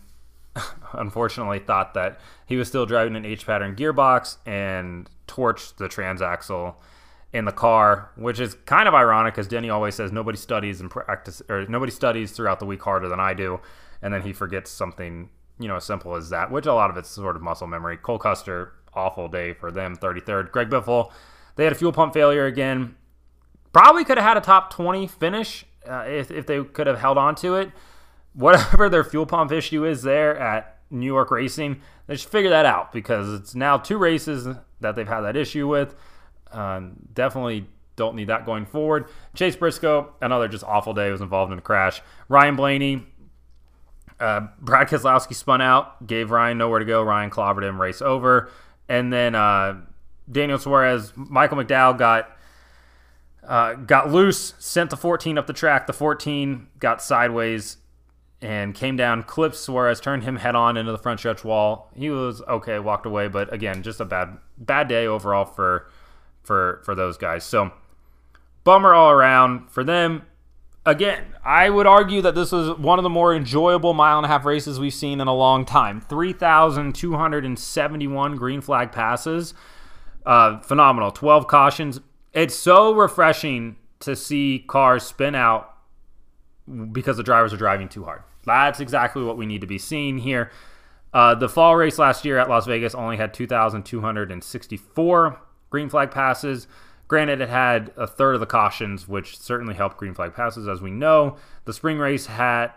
unfortunately 0.92 1.58
thought 1.58 1.94
that 1.94 2.20
he 2.46 2.56
was 2.56 2.68
still 2.68 2.86
driving 2.86 3.16
an 3.16 3.24
H 3.24 3.46
pattern 3.46 3.74
gearbox 3.74 4.36
and 4.46 5.08
torched 5.26 5.76
the 5.76 5.88
transaxle 5.88 6.74
in 7.32 7.44
the 7.44 7.52
car, 7.52 8.10
which 8.16 8.38
is 8.38 8.54
kind 8.66 8.86
of 8.86 8.94
ironic 8.94 9.34
because 9.34 9.48
Denny 9.48 9.68
always 9.68 9.94
says 9.94 10.12
nobody 10.12 10.38
studies 10.38 10.80
and 10.80 10.90
practice 10.90 11.42
or 11.48 11.66
nobody 11.66 11.90
studies 11.90 12.32
throughout 12.32 12.60
the 12.60 12.66
week 12.66 12.82
harder 12.82 13.08
than 13.08 13.20
I 13.20 13.34
do, 13.34 13.60
and 14.00 14.14
then 14.14 14.22
he 14.22 14.32
forgets 14.32 14.70
something 14.70 15.28
you 15.58 15.68
know 15.68 15.76
as 15.76 15.84
simple 15.84 16.14
as 16.14 16.30
that, 16.30 16.50
which 16.50 16.66
a 16.66 16.74
lot 16.74 16.90
of 16.90 16.96
it's 16.96 17.08
sort 17.08 17.36
of 17.36 17.42
muscle 17.42 17.66
memory. 17.66 17.96
Cole 17.96 18.18
Custer, 18.18 18.74
awful 18.94 19.28
day 19.28 19.52
for 19.52 19.72
them, 19.72 19.96
33rd. 19.96 20.52
Greg 20.52 20.70
Biffle, 20.70 21.10
they 21.56 21.64
had 21.64 21.72
a 21.72 21.76
fuel 21.76 21.92
pump 21.92 22.14
failure 22.14 22.46
again. 22.46 22.94
Probably 23.72 24.04
could 24.04 24.18
have 24.18 24.26
had 24.26 24.36
a 24.36 24.40
top 24.40 24.72
20 24.72 25.08
finish 25.08 25.64
uh, 25.88 26.04
if, 26.06 26.30
if 26.30 26.46
they 26.46 26.62
could 26.62 26.86
have 26.86 27.00
held 27.00 27.18
on 27.18 27.34
to 27.36 27.56
it 27.56 27.72
whatever 28.34 28.88
their 28.88 29.04
fuel 29.04 29.26
pump 29.26 29.52
issue 29.52 29.84
is 29.84 30.02
there 30.02 30.36
at 30.38 30.78
New 30.90 31.06
York 31.06 31.30
Racing, 31.30 31.80
they 32.06 32.16
should 32.16 32.30
figure 32.30 32.50
that 32.50 32.66
out 32.66 32.92
because 32.92 33.32
it's 33.32 33.54
now 33.54 33.78
two 33.78 33.96
races 33.96 34.46
that 34.80 34.96
they've 34.96 35.08
had 35.08 35.22
that 35.22 35.36
issue 35.36 35.66
with. 35.66 35.94
Um, 36.52 36.94
definitely 37.12 37.66
don't 37.96 38.16
need 38.16 38.28
that 38.28 38.44
going 38.44 38.66
forward. 38.66 39.06
Chase 39.34 39.56
Briscoe, 39.56 40.12
another 40.20 40.48
just 40.48 40.64
awful 40.64 40.94
day, 40.94 41.10
was 41.10 41.20
involved 41.20 41.52
in 41.52 41.58
a 41.58 41.62
crash. 41.62 42.02
Ryan 42.28 42.56
Blaney, 42.56 43.06
uh, 44.20 44.48
Brad 44.60 44.88
Keselowski 44.88 45.34
spun 45.34 45.60
out, 45.60 46.06
gave 46.06 46.30
Ryan 46.30 46.58
nowhere 46.58 46.80
to 46.80 46.84
go. 46.84 47.02
Ryan 47.02 47.30
clobbered 47.30 47.64
him, 47.64 47.80
race 47.80 48.02
over. 48.02 48.50
And 48.88 49.12
then 49.12 49.34
uh, 49.34 49.80
Daniel 50.30 50.58
Suarez, 50.58 51.12
Michael 51.16 51.58
McDowell 51.58 51.98
got 51.98 52.30
uh, 53.46 53.74
got 53.74 54.10
loose, 54.10 54.54
sent 54.58 54.88
the 54.88 54.96
14 54.96 55.36
up 55.36 55.46
the 55.46 55.52
track. 55.52 55.86
The 55.86 55.92
14 55.92 56.66
got 56.78 57.02
sideways 57.02 57.76
and 58.44 58.74
came 58.74 58.94
down, 58.94 59.22
clipped 59.22 59.56
Suarez, 59.56 60.00
turned 60.00 60.24
him 60.24 60.36
head 60.36 60.54
on 60.54 60.76
into 60.76 60.92
the 60.92 60.98
front 60.98 61.18
stretch 61.18 61.44
wall. 61.44 61.90
He 61.96 62.10
was 62.10 62.42
okay, 62.42 62.78
walked 62.78 63.06
away, 63.06 63.28
but 63.28 63.50
again, 63.50 63.82
just 63.82 64.00
a 64.00 64.04
bad 64.04 64.36
bad 64.58 64.86
day 64.86 65.06
overall 65.06 65.46
for 65.46 65.88
for 66.42 66.82
for 66.84 66.94
those 66.94 67.16
guys. 67.16 67.42
So 67.44 67.72
bummer 68.62 68.92
all 68.92 69.10
around 69.10 69.70
for 69.70 69.82
them. 69.82 70.26
Again, 70.84 71.24
I 71.42 71.70
would 71.70 71.86
argue 71.86 72.20
that 72.20 72.34
this 72.34 72.52
was 72.52 72.78
one 72.78 72.98
of 72.98 73.02
the 73.02 73.08
more 73.08 73.34
enjoyable 73.34 73.94
mile 73.94 74.18
and 74.18 74.26
a 74.26 74.28
half 74.28 74.44
races 74.44 74.78
we've 74.78 74.92
seen 74.92 75.22
in 75.22 75.26
a 75.26 75.34
long 75.34 75.64
time. 75.64 76.02
3,271 76.02 78.36
green 78.36 78.60
flag 78.60 78.92
passes. 78.92 79.54
Uh, 80.26 80.60
phenomenal. 80.60 81.10
12 81.10 81.46
cautions. 81.46 82.00
It's 82.34 82.54
so 82.54 82.92
refreshing 82.92 83.76
to 84.00 84.14
see 84.14 84.62
cars 84.68 85.04
spin 85.04 85.34
out 85.34 85.74
because 86.92 87.16
the 87.16 87.22
drivers 87.22 87.54
are 87.54 87.56
driving 87.56 87.88
too 87.88 88.04
hard. 88.04 88.20
That's 88.44 88.80
exactly 88.80 89.22
what 89.22 89.36
we 89.36 89.46
need 89.46 89.60
to 89.60 89.66
be 89.66 89.78
seeing 89.78 90.18
here. 90.18 90.50
Uh, 91.12 91.34
the 91.34 91.48
fall 91.48 91.76
race 91.76 91.98
last 91.98 92.24
year 92.24 92.38
at 92.38 92.48
Las 92.48 92.66
Vegas 92.66 92.94
only 92.94 93.16
had 93.16 93.32
2,264 93.32 95.40
green 95.70 95.88
flag 95.88 96.10
passes. 96.10 96.66
Granted, 97.06 97.40
it 97.40 97.48
had 97.48 97.92
a 97.96 98.06
third 98.06 98.34
of 98.34 98.40
the 98.40 98.46
cautions, 98.46 99.06
which 99.06 99.38
certainly 99.38 99.74
helped 99.74 99.96
green 99.96 100.14
flag 100.14 100.34
passes, 100.34 100.66
as 100.66 100.80
we 100.80 100.90
know. 100.90 101.36
The 101.66 101.72
spring 101.72 101.98
race 101.98 102.26
had. 102.26 102.72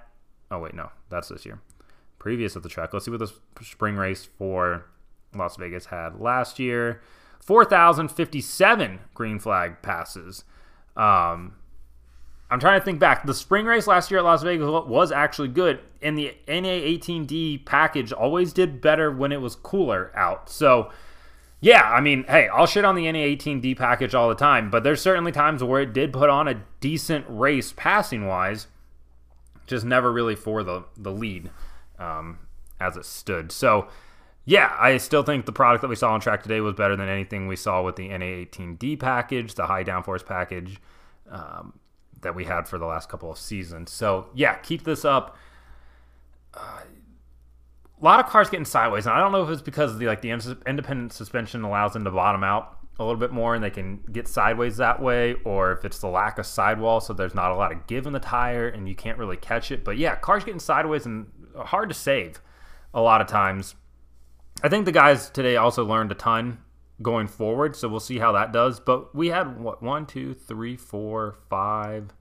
Oh, 0.51 0.59
wait, 0.59 0.73
no, 0.73 0.91
that's 1.09 1.29
this 1.29 1.45
year. 1.45 1.61
Previous 2.19 2.55
at 2.55 2.63
the 2.63 2.69
track. 2.69 2.93
Let's 2.93 3.05
see 3.05 3.11
what 3.11 3.19
the 3.19 3.31
spring 3.61 3.95
race 3.95 4.27
for 4.37 4.85
Las 5.35 5.57
Vegas 5.57 5.87
had 5.87 6.19
last 6.19 6.59
year 6.59 7.01
4,057 7.41 8.99
green 9.13 9.39
flag 9.39 9.81
passes. 9.81 10.43
Um, 10.95 11.55
I'm 12.49 12.59
trying 12.59 12.79
to 12.79 12.85
think 12.85 12.99
back. 12.99 13.25
The 13.25 13.33
spring 13.33 13.65
race 13.65 13.87
last 13.87 14.09
year 14.09 14.19
at 14.19 14.23
Las 14.23 14.41
Vegas 14.41 14.67
was 14.67 15.11
actually 15.11 15.49
good, 15.49 15.79
and 16.01 16.17
the 16.17 16.33
NA18D 16.47 17.65
package 17.65 18.13
always 18.13 18.53
did 18.53 18.79
better 18.79 19.11
when 19.11 19.31
it 19.31 19.41
was 19.41 19.55
cooler 19.55 20.11
out. 20.15 20.49
So, 20.49 20.89
yeah, 21.59 21.83
I 21.83 21.99
mean, 21.99 22.23
hey, 22.23 22.47
I'll 22.47 22.65
shit 22.65 22.85
on 22.85 22.95
the 22.95 23.05
NA18D 23.05 23.77
package 23.77 24.15
all 24.15 24.29
the 24.29 24.35
time, 24.35 24.69
but 24.69 24.83
there's 24.83 25.01
certainly 25.01 25.33
times 25.33 25.61
where 25.61 25.81
it 25.81 25.91
did 25.91 26.13
put 26.13 26.29
on 26.29 26.47
a 26.47 26.63
decent 26.79 27.25
race 27.27 27.73
passing 27.75 28.27
wise, 28.27 28.67
just 29.65 29.83
never 29.85 30.11
really 30.11 30.35
for 30.35 30.63
the 30.63 30.85
the 30.95 31.11
lead 31.11 31.49
um, 31.99 32.39
as 32.79 32.95
it 32.95 33.05
stood. 33.05 33.51
So, 33.51 33.89
yeah, 34.45 34.73
I 34.79 34.95
still 34.95 35.23
think 35.23 35.45
the 35.45 35.51
product 35.51 35.81
that 35.81 35.89
we 35.89 35.97
saw 35.97 36.13
on 36.13 36.21
track 36.21 36.43
today 36.43 36.61
was 36.61 36.75
better 36.75 36.95
than 36.95 37.09
anything 37.09 37.47
we 37.47 37.57
saw 37.57 37.83
with 37.83 37.97
the 37.97 38.07
NA18D 38.07 38.97
package, 38.97 39.55
the 39.55 39.65
high 39.65 39.83
downforce 39.83 40.25
package 40.25 40.79
um, 41.29 41.73
that 42.21 42.35
we 42.35 42.45
had 42.45 42.67
for 42.67 42.77
the 42.77 42.85
last 42.85 43.09
couple 43.09 43.31
of 43.31 43.37
seasons. 43.37 43.91
So, 43.91 44.29
yeah, 44.33 44.55
keep 44.55 44.83
this 44.83 45.05
up. 45.05 45.37
Uh, 46.53 46.81
a 47.99 48.05
lot 48.05 48.19
of 48.19 48.27
cars 48.27 48.49
getting 48.49 48.65
sideways, 48.65 49.05
and 49.05 49.15
I 49.15 49.19
don't 49.19 49.31
know 49.31 49.43
if 49.43 49.49
it's 49.49 49.61
because 49.61 49.97
the 49.97 50.05
like 50.05 50.21
the 50.21 50.29
independent 50.31 51.13
suspension 51.13 51.63
allows 51.63 51.93
them 51.93 52.03
to 52.03 52.11
bottom 52.11 52.43
out 52.43 52.77
a 52.99 53.03
little 53.03 53.19
bit 53.19 53.31
more, 53.31 53.55
and 53.55 53.63
they 53.63 53.69
can 53.69 53.99
get 54.11 54.27
sideways 54.27 54.77
that 54.77 55.01
way, 55.01 55.35
or 55.45 55.71
if 55.71 55.85
it's 55.85 55.99
the 55.99 56.07
lack 56.07 56.37
of 56.37 56.45
sidewall, 56.45 56.99
so 56.99 57.13
there's 57.13 57.35
not 57.35 57.51
a 57.51 57.55
lot 57.55 57.71
of 57.71 57.87
give 57.87 58.05
in 58.05 58.13
the 58.13 58.19
tire, 58.19 58.67
and 58.67 58.87
you 58.87 58.95
can't 58.95 59.17
really 59.17 59.37
catch 59.37 59.71
it. 59.71 59.83
But 59.83 59.97
yeah, 59.97 60.15
cars 60.15 60.43
getting 60.43 60.59
sideways 60.59 61.05
and 61.05 61.27
hard 61.55 61.89
to 61.89 61.95
save 61.95 62.41
a 62.93 63.01
lot 63.01 63.21
of 63.21 63.27
times. 63.27 63.75
I 64.63 64.69
think 64.69 64.85
the 64.85 64.91
guys 64.91 65.29
today 65.29 65.55
also 65.55 65.85
learned 65.85 66.11
a 66.11 66.15
ton 66.15 66.59
going 67.01 67.27
forward, 67.27 67.75
so 67.75 67.87
we'll 67.87 67.99
see 67.99 68.19
how 68.19 68.31
that 68.31 68.51
does. 68.51 68.79
But 68.79 69.13
we 69.15 69.27
had 69.27 69.59
what 69.59 69.83
one, 69.83 70.05
two, 70.05 70.33
three, 70.33 70.75
four, 70.75 71.35
five, 71.49 72.13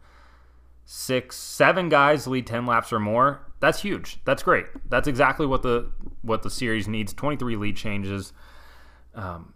six, 0.84 1.36
seven 1.36 1.88
guys 1.88 2.26
lead 2.26 2.46
ten 2.46 2.66
laps 2.66 2.92
or 2.92 3.00
more 3.00 3.46
that's 3.60 3.80
huge. 3.80 4.18
That's 4.24 4.42
great. 4.42 4.66
That's 4.88 5.08
exactly 5.08 5.46
what 5.46 5.62
the 5.62 5.90
what 6.22 6.42
the 6.42 6.50
series 6.50 6.88
needs. 6.88 7.12
23 7.12 7.56
lead 7.56 7.76
changes. 7.76 8.32
Um, 9.14 9.54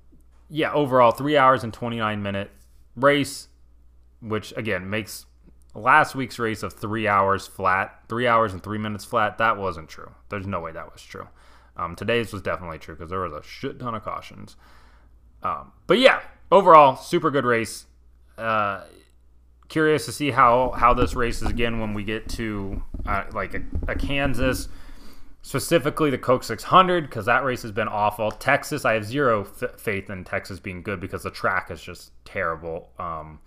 yeah, 0.48 0.72
overall 0.72 1.12
three 1.12 1.36
hours 1.36 1.62
and 1.62 1.72
29 1.72 2.22
minute 2.22 2.50
race, 2.96 3.48
which 4.20 4.52
again 4.56 4.88
makes 4.88 5.26
last 5.74 6.14
week's 6.14 6.38
race 6.38 6.62
of 6.62 6.72
three 6.72 7.06
hours 7.06 7.46
flat, 7.46 8.00
three 8.08 8.26
hours 8.26 8.52
and 8.52 8.62
three 8.62 8.78
minutes 8.78 9.04
flat. 9.04 9.38
That 9.38 9.58
wasn't 9.58 9.88
true. 9.88 10.12
There's 10.30 10.46
no 10.46 10.60
way 10.60 10.72
that 10.72 10.92
was 10.92 11.02
true. 11.02 11.28
Um, 11.76 11.94
today's 11.94 12.32
was 12.32 12.42
definitely 12.42 12.78
true 12.78 12.94
because 12.94 13.10
there 13.10 13.20
was 13.20 13.32
a 13.32 13.42
shit 13.42 13.78
ton 13.78 13.94
of 13.94 14.02
cautions. 14.02 14.56
Um, 15.42 15.72
but 15.86 15.98
yeah, 15.98 16.20
overall, 16.50 16.96
super 16.96 17.30
good 17.30 17.44
race. 17.44 17.86
Uh, 18.36 18.84
curious 19.68 20.04
to 20.04 20.12
see 20.12 20.30
how 20.30 20.70
how 20.70 20.92
this 20.92 21.14
races 21.14 21.48
again 21.48 21.80
when 21.80 21.94
we 21.94 22.04
get 22.04 22.28
to 22.28 22.82
uh, 23.06 23.24
like 23.32 23.54
a, 23.54 23.62
a, 23.88 23.94
Kansas, 23.94 24.68
specifically 25.42 26.10
the 26.10 26.18
Coke 26.18 26.44
600 26.44 27.04
because 27.04 27.26
that 27.26 27.44
race 27.44 27.62
has 27.62 27.72
been 27.72 27.88
awful. 27.88 28.30
Texas, 28.30 28.84
I 28.84 28.94
have 28.94 29.04
zero 29.04 29.46
f- 29.62 29.80
faith 29.80 30.10
in 30.10 30.24
Texas 30.24 30.60
being 30.60 30.82
good 30.82 31.00
because 31.00 31.22
the 31.22 31.30
track 31.30 31.70
is 31.70 31.82
just 31.82 32.12
terrible. 32.24 32.90
Um, 32.98 33.40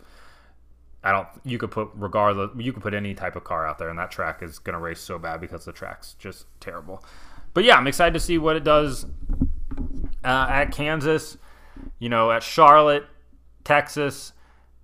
I 1.03 1.11
don't. 1.11 1.27
You 1.43 1.57
could 1.57 1.71
put 1.71 1.89
regardless. 1.95 2.51
You 2.57 2.71
could 2.71 2.81
put 2.81 2.93
any 2.93 3.13
type 3.13 3.35
of 3.35 3.43
car 3.43 3.67
out 3.67 3.77
there, 3.77 3.89
and 3.89 3.99
that 3.99 4.09
track 4.09 4.41
is 4.41 4.57
going 4.57 4.73
to 4.73 4.79
race 4.79 5.01
so 5.01 5.19
bad 5.19 5.41
because 5.41 5.65
the 5.65 5.73
track's 5.73 6.13
just 6.13 6.45
terrible. 6.61 7.03
But 7.53 7.65
yeah, 7.65 7.75
I'm 7.75 7.87
excited 7.87 8.13
to 8.13 8.19
see 8.19 8.37
what 8.37 8.55
it 8.55 8.63
does 8.63 9.05
uh, 10.23 10.47
at 10.49 10.71
Kansas. 10.71 11.37
You 11.99 12.09
know, 12.09 12.31
at 12.31 12.43
Charlotte, 12.43 13.05
Texas. 13.63 14.33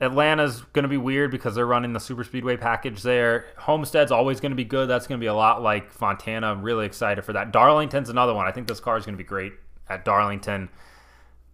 Atlanta's 0.02 0.62
going 0.72 0.84
to 0.84 0.90
be 0.90 0.98
weird 0.98 1.30
because 1.30 1.56
they're 1.56 1.66
running 1.66 1.92
the 1.92 2.00
super 2.00 2.24
speedway 2.24 2.56
package 2.56 3.02
there. 3.02 3.48
Homestead's 3.58 4.14
always 4.14 4.40
going 4.40 4.52
to 4.52 4.56
be 4.56 4.64
good. 4.64 4.88
That's 4.88 5.08
going 5.08 5.20
to 5.20 5.24
be 5.24 5.28
a 5.28 5.34
lot 5.34 5.62
like 5.62 5.92
Fontana. 5.92 6.48
I'm 6.48 6.62
really 6.62 6.86
excited 6.86 7.26
for 7.26 7.34
that. 7.34 7.52
Darlington's 7.52 8.10
another 8.10 8.34
one. 8.34 8.48
I 8.48 8.52
think 8.52 8.68
this 8.68 8.80
car 8.80 8.98
is 8.98 9.06
going 9.06 9.16
to 9.16 9.22
be 9.22 9.28
great 9.28 9.54
at 9.90 10.06
Darlington. 10.06 10.70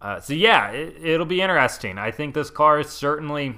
Uh, 0.00 0.20
so 0.20 0.32
yeah, 0.32 0.70
it, 0.70 1.18
will 1.18 1.26
be 1.26 1.40
interesting. 1.40 1.98
I 1.98 2.10
think 2.10 2.34
this 2.34 2.50
car 2.50 2.78
is 2.78 2.88
certainly 2.88 3.56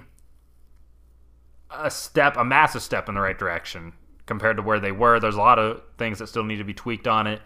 a 1.71 1.91
step, 1.91 2.37
a 2.37 2.45
massive 2.45 2.83
step 2.83 3.09
in 3.09 3.15
the 3.15 3.21
right 3.21 3.39
direction 3.39 3.93
compared 4.25 4.57
to 4.57 4.63
where 4.63 4.81
they 4.81 4.93
were. 4.93 5.21
There's 5.21 5.35
a 5.35 5.39
lot 5.41 5.59
of 5.59 5.83
things 5.99 6.19
that 6.21 6.29
still 6.29 6.45
need 6.45 6.57
to 6.57 6.65
be 6.65 6.75
tweaked 6.75 7.09
on 7.09 7.27
it. 7.27 7.43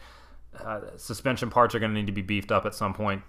Uh, 0.56 0.80
suspension 0.96 1.50
parts 1.50 1.74
are 1.74 1.80
going 1.80 1.90
to 1.90 1.98
need 1.98 2.06
to 2.06 2.12
be 2.12 2.22
beefed 2.22 2.52
up 2.52 2.66
at 2.66 2.74
some 2.74 2.92
point. 2.92 3.22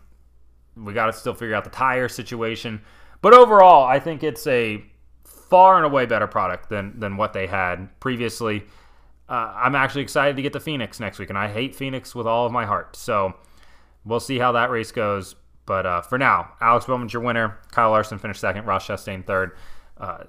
We 0.76 0.94
got 0.94 1.08
to 1.08 1.14
still 1.14 1.34
figure 1.34 1.56
out 1.56 1.64
the 1.64 1.70
tire 1.70 2.08
situation. 2.10 2.82
But 3.22 3.34
overall, 3.34 3.86
I 3.86 4.00
think 4.00 4.24
it's 4.24 4.46
a 4.48 4.84
far 5.24 5.78
and 5.78 5.86
away 5.86 6.06
better 6.06 6.28
product 6.28 6.70
than 6.70 7.00
than 7.00 7.18
what 7.18 7.34
they 7.34 7.48
had 7.48 8.00
previously. 8.00 8.64
Uh, 9.30 9.54
I'm 9.56 9.76
actually 9.76 10.02
excited 10.02 10.36
to 10.36 10.42
get 10.42 10.54
to 10.54 10.60
Phoenix 10.60 11.00
next 11.00 11.20
week, 11.20 11.30
and 11.30 11.38
I 11.38 11.48
hate 11.48 11.76
Phoenix 11.76 12.14
with 12.14 12.28
all 12.28 12.46
of 12.46 12.52
my 12.52 12.66
heart. 12.66 12.96
So 12.96 13.36
we'll 14.04 14.20
see 14.20 14.40
how 14.40 14.52
that 14.54 14.70
race 14.70 14.92
goes. 14.92 15.36
But 15.66 15.86
uh, 15.86 16.02
for 16.02 16.18
now, 16.18 16.54
Alex 16.60 16.86
Bowman's 16.86 17.14
your 17.14 17.22
winner. 17.22 17.58
Kyle 17.72 17.92
Larson 17.92 18.20
finished 18.20 18.42
second. 18.42 18.66
Ross 18.66 18.86
Chastain 18.86 19.26
third. 19.26 19.56
Uh, 19.98 20.26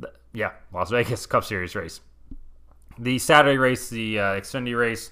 th- 0.00 0.12
yeah, 0.32 0.52
Las 0.72 0.90
Vegas 0.90 1.26
Cup 1.26 1.44
Series 1.44 1.74
race. 1.74 2.00
The 2.98 3.18
Saturday 3.18 3.58
race, 3.58 3.88
the 3.90 4.18
uh, 4.18 4.22
Xfinity 4.40 4.76
race. 4.76 5.10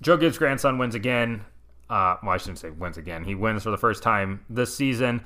Joe 0.00 0.16
Gibbs' 0.16 0.38
grandson 0.38 0.78
wins 0.78 0.94
again. 0.94 1.44
Uh, 1.92 2.16
well, 2.22 2.32
I 2.32 2.38
shouldn't 2.38 2.58
say 2.58 2.70
wins 2.70 2.96
again. 2.96 3.22
He 3.22 3.34
wins 3.34 3.64
for 3.64 3.70
the 3.70 3.76
first 3.76 4.02
time 4.02 4.46
this 4.48 4.74
season. 4.74 5.22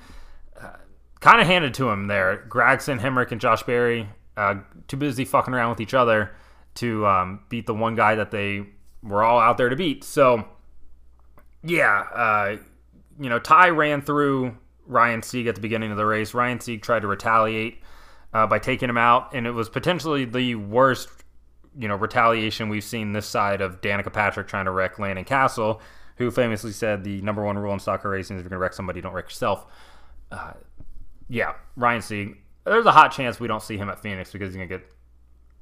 Uh, 0.61 0.73
kind 1.21 1.41
of 1.41 1.47
handed 1.47 1.75
to 1.75 1.89
him 1.89 2.09
there. 2.09 2.45
Gragson, 2.49 2.99
Hemric, 2.99 3.31
and 3.31 3.41
Josh 3.41 3.63
Berry 3.63 4.09
uh, 4.37 4.57
too 4.89 4.97
busy 4.97 5.25
fucking 5.25 5.55
around 5.55 5.71
with 5.71 5.81
each 5.81 5.95
other 5.95 6.33
to 6.75 7.07
um, 7.07 7.41
beat 7.49 7.67
the 7.67 7.75
one 7.75 7.95
guy 7.95 8.17
that 8.17 8.33
they 8.33 8.67
were 9.01 9.23
all 9.23 9.39
out 9.39 9.59
there 9.59 9.69
to 9.69 9.77
beat. 9.77 10.03
So, 10.03 10.45
yeah, 11.63 12.01
uh, 12.13 12.57
you 13.21 13.29
know, 13.29 13.39
Ty 13.39 13.69
ran 13.69 14.03
through 14.03 14.57
Ryan 14.87 15.23
Sieg 15.23 15.47
at 15.47 15.55
the 15.55 15.61
beginning 15.61 15.93
of 15.93 15.97
the 15.97 16.05
race. 16.05 16.35
Ryan 16.35 16.59
Sieg 16.59 16.83
tried 16.83 17.01
to 17.01 17.07
retaliate 17.07 17.81
uh, 18.35 18.47
by 18.49 18.59
taking 18.59 18.91
him 18.91 18.99
out, 18.99 19.33
and 19.35 19.47
it 19.47 19.53
was 19.53 19.69
potentially 19.69 20.25
the 20.25 20.57
worst, 20.57 21.09
you 21.79 21.87
know, 21.87 21.95
retaliation 21.95 22.69
we've 22.69 22.85
seen 22.85 23.13
this 23.13 23.27
side 23.27 23.61
of 23.61 23.81
Danica 23.81 24.13
Patrick 24.13 24.49
trying 24.49 24.65
to 24.67 24.71
wreck 24.73 24.99
Landon 24.99 25.25
Cassill, 25.25 25.81
who 26.17 26.31
famously 26.31 26.73
said 26.73 27.05
the 27.05 27.21
number 27.23 27.45
one 27.45 27.59
rule 27.59 27.73
in 27.73 27.79
stock 27.79 28.03
car 28.03 28.11
racing 28.11 28.37
is 28.37 28.41
if 28.41 28.45
you're 28.45 28.51
going 28.51 28.59
to 28.59 28.63
wreck 28.63 28.73
somebody, 28.73 29.01
don't 29.01 29.13
wreck 29.13 29.27
yourself. 29.27 29.67
Uh, 30.31 30.53
yeah, 31.29 31.55
Ryan 31.77 32.03
Sieg. 32.03 32.37
There's 32.65 32.87
a 32.87 32.93
hot 32.93 33.13
chance 33.13 33.39
we 33.39 33.49
don't 33.49 33.63
see 33.63 33.77
him 33.77 33.89
at 33.89 34.01
Phoenix 34.01 34.33
because 34.33 34.49
he's 34.49 34.57
gonna 34.57 34.67
get, 34.67 34.85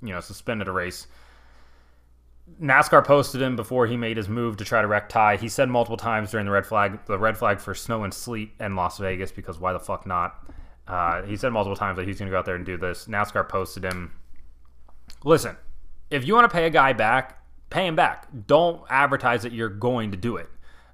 you 0.03 0.13
know, 0.13 0.21
suspended 0.21 0.69
a 0.69 0.73
race. 0.73 1.07
NASCAR 2.61 3.05
posted 3.05 3.41
him 3.41 3.57
before 3.57 3.87
he 3.87 3.97
made 3.97 4.17
his 4.17 4.29
move 4.29 4.57
to 4.59 4.65
try 4.65 4.83
to 4.83 4.89
wreck 4.89 5.09
Ty. 5.09 5.37
He 5.37 5.49
said 5.49 5.69
multiple 5.69 5.97
times 5.97 6.31
during 6.31 6.47
the 6.47 6.53
red 6.53 6.67
flag, 6.67 7.05
the 7.07 7.19
red 7.19 7.37
flag 7.37 7.59
for 7.59 7.75
snow 7.75 8.05
and 8.05 8.13
sleet 8.13 8.53
in 8.61 8.77
Las 8.77 8.99
Vegas 8.99 9.33
because 9.33 9.59
why 9.59 9.73
the 9.73 9.81
fuck 9.81 10.07
not? 10.07 10.47
Uh, 10.87 11.23
he 11.23 11.37
said 11.37 11.53
multiple 11.53 11.77
times 11.77 11.97
that 11.97 12.07
he's 12.07 12.19
going 12.19 12.27
to 12.27 12.31
go 12.31 12.39
out 12.39 12.45
there 12.45 12.55
and 12.55 12.67
do 12.67 12.77
this. 12.77 13.07
NASCAR 13.07 13.49
posted 13.49 13.83
him. 13.83 14.13
Listen, 15.25 15.57
if 16.11 16.27
you 16.27 16.35
want 16.35 16.49
to 16.49 16.55
pay 16.55 16.67
a 16.67 16.71
guy 16.71 16.93
back, 16.93 17.43
pay 17.71 17.87
him 17.87 17.97
back. 17.97 18.29
Don't 18.47 18.83
advertise 18.89 19.43
that 19.43 19.53
you're 19.53 19.69
going 19.69 20.11
to 20.11 20.17
do 20.17 20.37
it. 20.37 20.49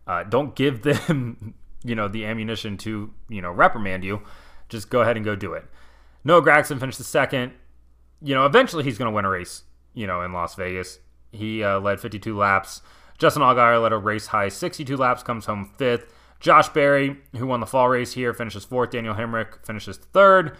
Uh, 0.07 0.25
don't 0.25 0.55
give 0.55 0.83
them, 1.07 1.55
you 1.85 1.95
know, 1.95 2.09
the 2.09 2.25
ammunition 2.25 2.77
to, 2.79 3.13
you 3.29 3.43
know, 3.43 3.51
reprimand 3.51 4.05
you. 4.05 4.23
Just 4.69 4.91
go 4.91 5.01
ahead 5.01 5.17
and 5.17 5.25
go 5.25 5.35
do 5.35 5.53
it. 5.53 5.65
Noah 6.25 6.43
Gragson 6.43 6.79
finished 6.79 6.99
the 6.99 7.05
second. 7.05 7.53
You 8.23 8.35
know, 8.35 8.45
eventually 8.45 8.85
he's 8.85 8.99
going 8.99 9.11
to 9.11 9.15
win 9.15 9.25
a 9.25 9.31
race, 9.31 9.65
you 9.95 10.07
know, 10.07 10.23
in 10.23 10.33
Las 10.33 10.55
Vegas. 10.55 10.99
He 11.33 11.63
uh, 11.63 11.81
led 11.81 12.01
52 12.01 12.37
laps. 12.37 12.83
Justin 13.19 13.43
Allgaier 13.43 13.83
led 13.83 13.93
a 13.93 13.99
race 13.99 14.29
high 14.29 14.49
62 14.49 14.97
laps, 14.97 15.23
comes 15.23 15.47
home 15.47 15.73
fifth. 15.77 16.13
Josh 16.41 16.71
Berry, 16.71 17.19
who 17.37 17.47
won 17.47 17.61
the 17.61 17.67
fall 17.67 17.89
race 17.89 18.15
here, 18.15 18.33
finishes 18.33 18.65
fourth. 18.65 18.91
Daniel 18.91 19.15
Hemric 19.15 19.65
finishes 19.65 19.99
third. 19.99 20.57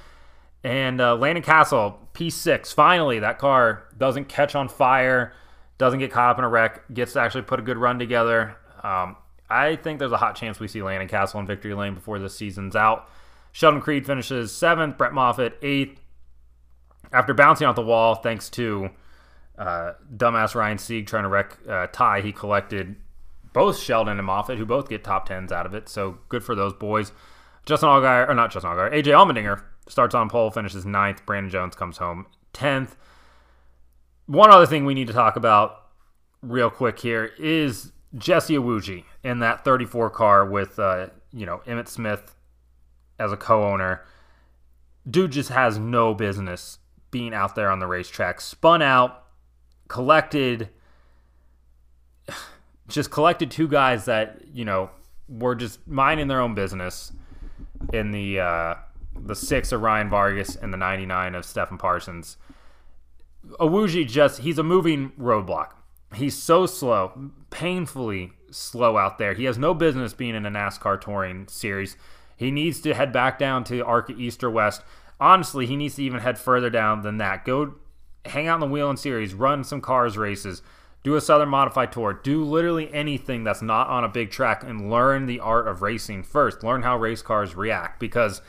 And 0.63 1.01
uh, 1.01 1.17
Landon 1.17 1.43
Cassill, 1.43 1.97
P6. 2.13 2.75
Finally, 2.75 3.19
that 3.21 3.39
car 3.39 3.85
doesn't 3.97 4.29
catch 4.29 4.55
on 4.55 4.69
fire, 4.69 5.33
doesn't 5.81 5.99
get 5.99 6.13
caught 6.13 6.31
up 6.31 6.39
in 6.39 6.45
a 6.45 6.49
wreck, 6.49 6.83
gets 6.93 7.15
to 7.15 7.21
actually 7.21 7.41
put 7.41 7.59
a 7.59 7.63
good 7.63 7.79
run 7.79 7.99
together. 7.99 8.55
Um, 8.85 9.17
I 9.49 9.77
think 9.77 9.99
there's 9.99 10.13
a 10.13 10.19
hot 10.19 10.37
chance 10.37 10.61
we 10.61 10.69
see 10.69 10.83
Landon 10.83 11.09
Cassill 11.09 11.41
in 11.41 11.47
victory 11.47 11.73
lane 11.73 11.95
before 11.95 12.19
the 12.19 12.29
season's 12.29 12.77
out. 12.77 13.09
Sheldon 13.53 13.81
Creed 13.81 14.05
finishes 14.05 14.53
seventh, 14.53 14.99
Brett 14.99 15.15
Moffitt 15.15 15.59
eighth. 15.63 15.99
After 17.13 17.33
bouncing 17.33 17.67
off 17.67 17.77
the 17.77 17.83
wall, 17.83 18.15
thanks 18.17 18.51
to 18.51 18.91
uh, 19.59 19.95
dumbass 20.15 20.55
Ryan 20.55 20.77
Sieg 20.77 21.07
trying 21.07 21.23
to 21.25 21.31
wreck 21.31 21.57
uh, 21.67 21.87
Ty, 21.87 22.21
he 22.21 22.31
collected 22.31 22.95
both 23.55 23.79
Sheldon 23.79 24.19
and 24.19 24.27
Moffitt, 24.27 24.59
who 24.59 24.67
both 24.67 24.91
get 24.91 25.03
top 25.03 25.27
tens 25.27 25.51
out 25.51 25.65
of 25.65 25.75
it. 25.75 25.89
So 25.89 26.19
good 26.29 26.45
for 26.45 26.55
those 26.55 26.75
boys. 26.75 27.11
Justin 27.65 27.89
Allgaier, 27.89 28.29
or 28.29 28.35
not 28.35 28.53
Justin 28.53 28.71
Allgaier, 28.71 28.93
AJ 28.93 29.05
Allmendinger 29.05 29.63
starts 29.89 30.15
on 30.15 30.29
pole, 30.29 30.51
finishes 30.51 30.85
ninth. 30.85 31.25
Brandon 31.25 31.51
Jones 31.51 31.75
comes 31.75 31.97
home 31.97 32.27
10th. 32.53 32.97
One 34.31 34.53
other 34.53 34.65
thing 34.65 34.85
we 34.85 34.95
need 34.95 35.09
to 35.09 35.13
talk 35.13 35.35
about 35.35 35.87
real 36.41 36.71
quick 36.71 37.01
here 37.01 37.33
is 37.37 37.91
Jesse 38.17 38.55
Iwuji 38.55 39.03
in 39.25 39.41
that 39.41 39.65
34 39.65 40.09
car 40.11 40.47
with, 40.47 40.79
uh, 40.79 41.09
you 41.33 41.45
know, 41.45 41.63
Emmitt 41.67 41.89
Smith 41.89 42.37
as 43.19 43.33
a 43.33 43.37
co-owner. 43.37 44.05
Dude 45.11 45.33
just 45.33 45.49
has 45.49 45.79
no 45.79 46.15
business 46.15 46.79
being 47.11 47.35
out 47.35 47.57
there 47.57 47.73
on 47.73 47.81
the 47.81 47.89
racetrack. 47.89 48.41
Spun 48.41 48.83
out, 48.83 49.25
collected, 49.89 50.69
just 52.87 53.11
collected 53.11 53.51
two 53.51 53.67
guys 53.67 54.05
that 54.05 54.43
you 54.55 54.65
know 54.65 54.91
were 55.29 55.57
just 55.57 55.85
minding 55.89 56.29
their 56.29 56.41
own 56.41 56.55
business 56.55 57.11
in 57.93 58.13
the 58.13 58.39
uh, 58.39 58.75
the 59.13 59.35
six 59.35 59.73
of 59.73 59.81
Ryan 59.81 60.09
Vargas 60.09 60.55
and 60.55 60.73
the 60.73 60.79
99 60.79 61.35
of 61.35 61.45
Stefan 61.45 61.79
Parsons. 61.79 62.37
Iwuji 63.47 64.09
just 64.09 64.41
he's 64.41 64.59
a 64.59 64.63
moving 64.63 65.13
roadblock. 65.19 65.73
He's 66.15 66.37
so 66.37 66.67
slow, 66.67 67.31
painfully 67.51 68.33
slow 68.51 68.99
out 68.99 69.19
there. 69.19 69.35
He 69.35 69.45
has 69.45 69.59
no 69.59 69.75
business 69.75 70.13
being 70.13 70.35
in 70.35 70.45
a 70.45 70.51
NASCAR 70.51 71.01
touring 71.01 71.47
series. 71.49 71.97
He 72.37 72.51
needs 72.51 72.81
to 72.81 72.95
head 72.95 73.13
back 73.13 73.39
down 73.39 73.65
to 73.65 73.85
ARCA 73.85 74.15
East 74.17 74.43
or 74.43 74.51
West. 74.51 74.83
Honestly, 75.21 75.67
he 75.67 75.77
needs 75.77 75.97
to 75.97 76.03
even 76.03 76.21
head 76.21 76.39
further 76.39 76.71
down 76.71 77.03
than 77.03 77.19
that. 77.19 77.45
Go 77.45 77.75
hang 78.25 78.49
out 78.49 78.55
in 78.55 78.61
the 78.61 78.67
Whelen 78.67 78.97
Series, 78.97 79.35
run 79.35 79.63
some 79.63 79.81
cars 79.81 80.17
races, 80.17 80.63
do 81.03 81.15
a 81.15 81.21
Southern 81.21 81.49
Modified 81.49 81.93
Tour, 81.93 82.13
do 82.13 82.45
literally 82.45 82.93
anything 82.93 83.45
that's 83.45 83.63
not 83.63 83.89
on 83.89 84.05
a 84.05 84.09
big 84.09 84.31
track 84.31 84.63
and 84.63 84.91
learn 84.91 85.27
the 85.27 85.41
art 85.41 85.69
of 85.69 85.83
racing 85.83 86.23
first. 86.23 86.63
Learn 86.63 86.83
how 86.83 86.97
race 86.97 87.23
cars 87.23 87.55
react 87.55 88.01
because 88.01 88.43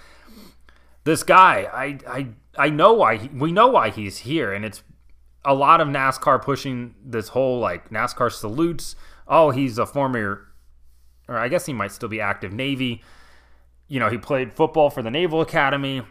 this 1.04 1.24
guy, 1.24 1.70
I 1.72 2.00
I 2.08 2.28
I 2.58 2.70
know 2.70 2.94
why 2.94 3.18
he, 3.18 3.28
we 3.30 3.52
know 3.52 3.68
why 3.68 3.90
he's 3.90 4.20
here, 4.20 4.54
and 4.54 4.66
it's 4.66 4.84
a 5.46 5.54
lot 5.54 5.82
of 5.82 5.88
NASCAR 5.88 6.42
pushing 6.42 6.96
this 7.04 7.30
whole 7.30 7.60
like 7.60 7.90
NASCAR 7.90 8.32
salutes. 8.32 8.96
Oh, 9.28 9.52
he's 9.52 9.78
a 9.78 9.86
former, 9.86 10.48
or 11.28 11.38
I 11.38 11.48
guess 11.48 11.66
he 11.66 11.74
might 11.74 11.92
still 11.92 12.10
be 12.10 12.22
active 12.22 12.52
Navy. 12.52 13.02
You 13.88 14.00
know, 14.00 14.10
he 14.10 14.18
played 14.18 14.54
football 14.54 14.90
for 14.90 15.02
the 15.02 15.12
Naval 15.12 15.42
Academy. 15.42 16.02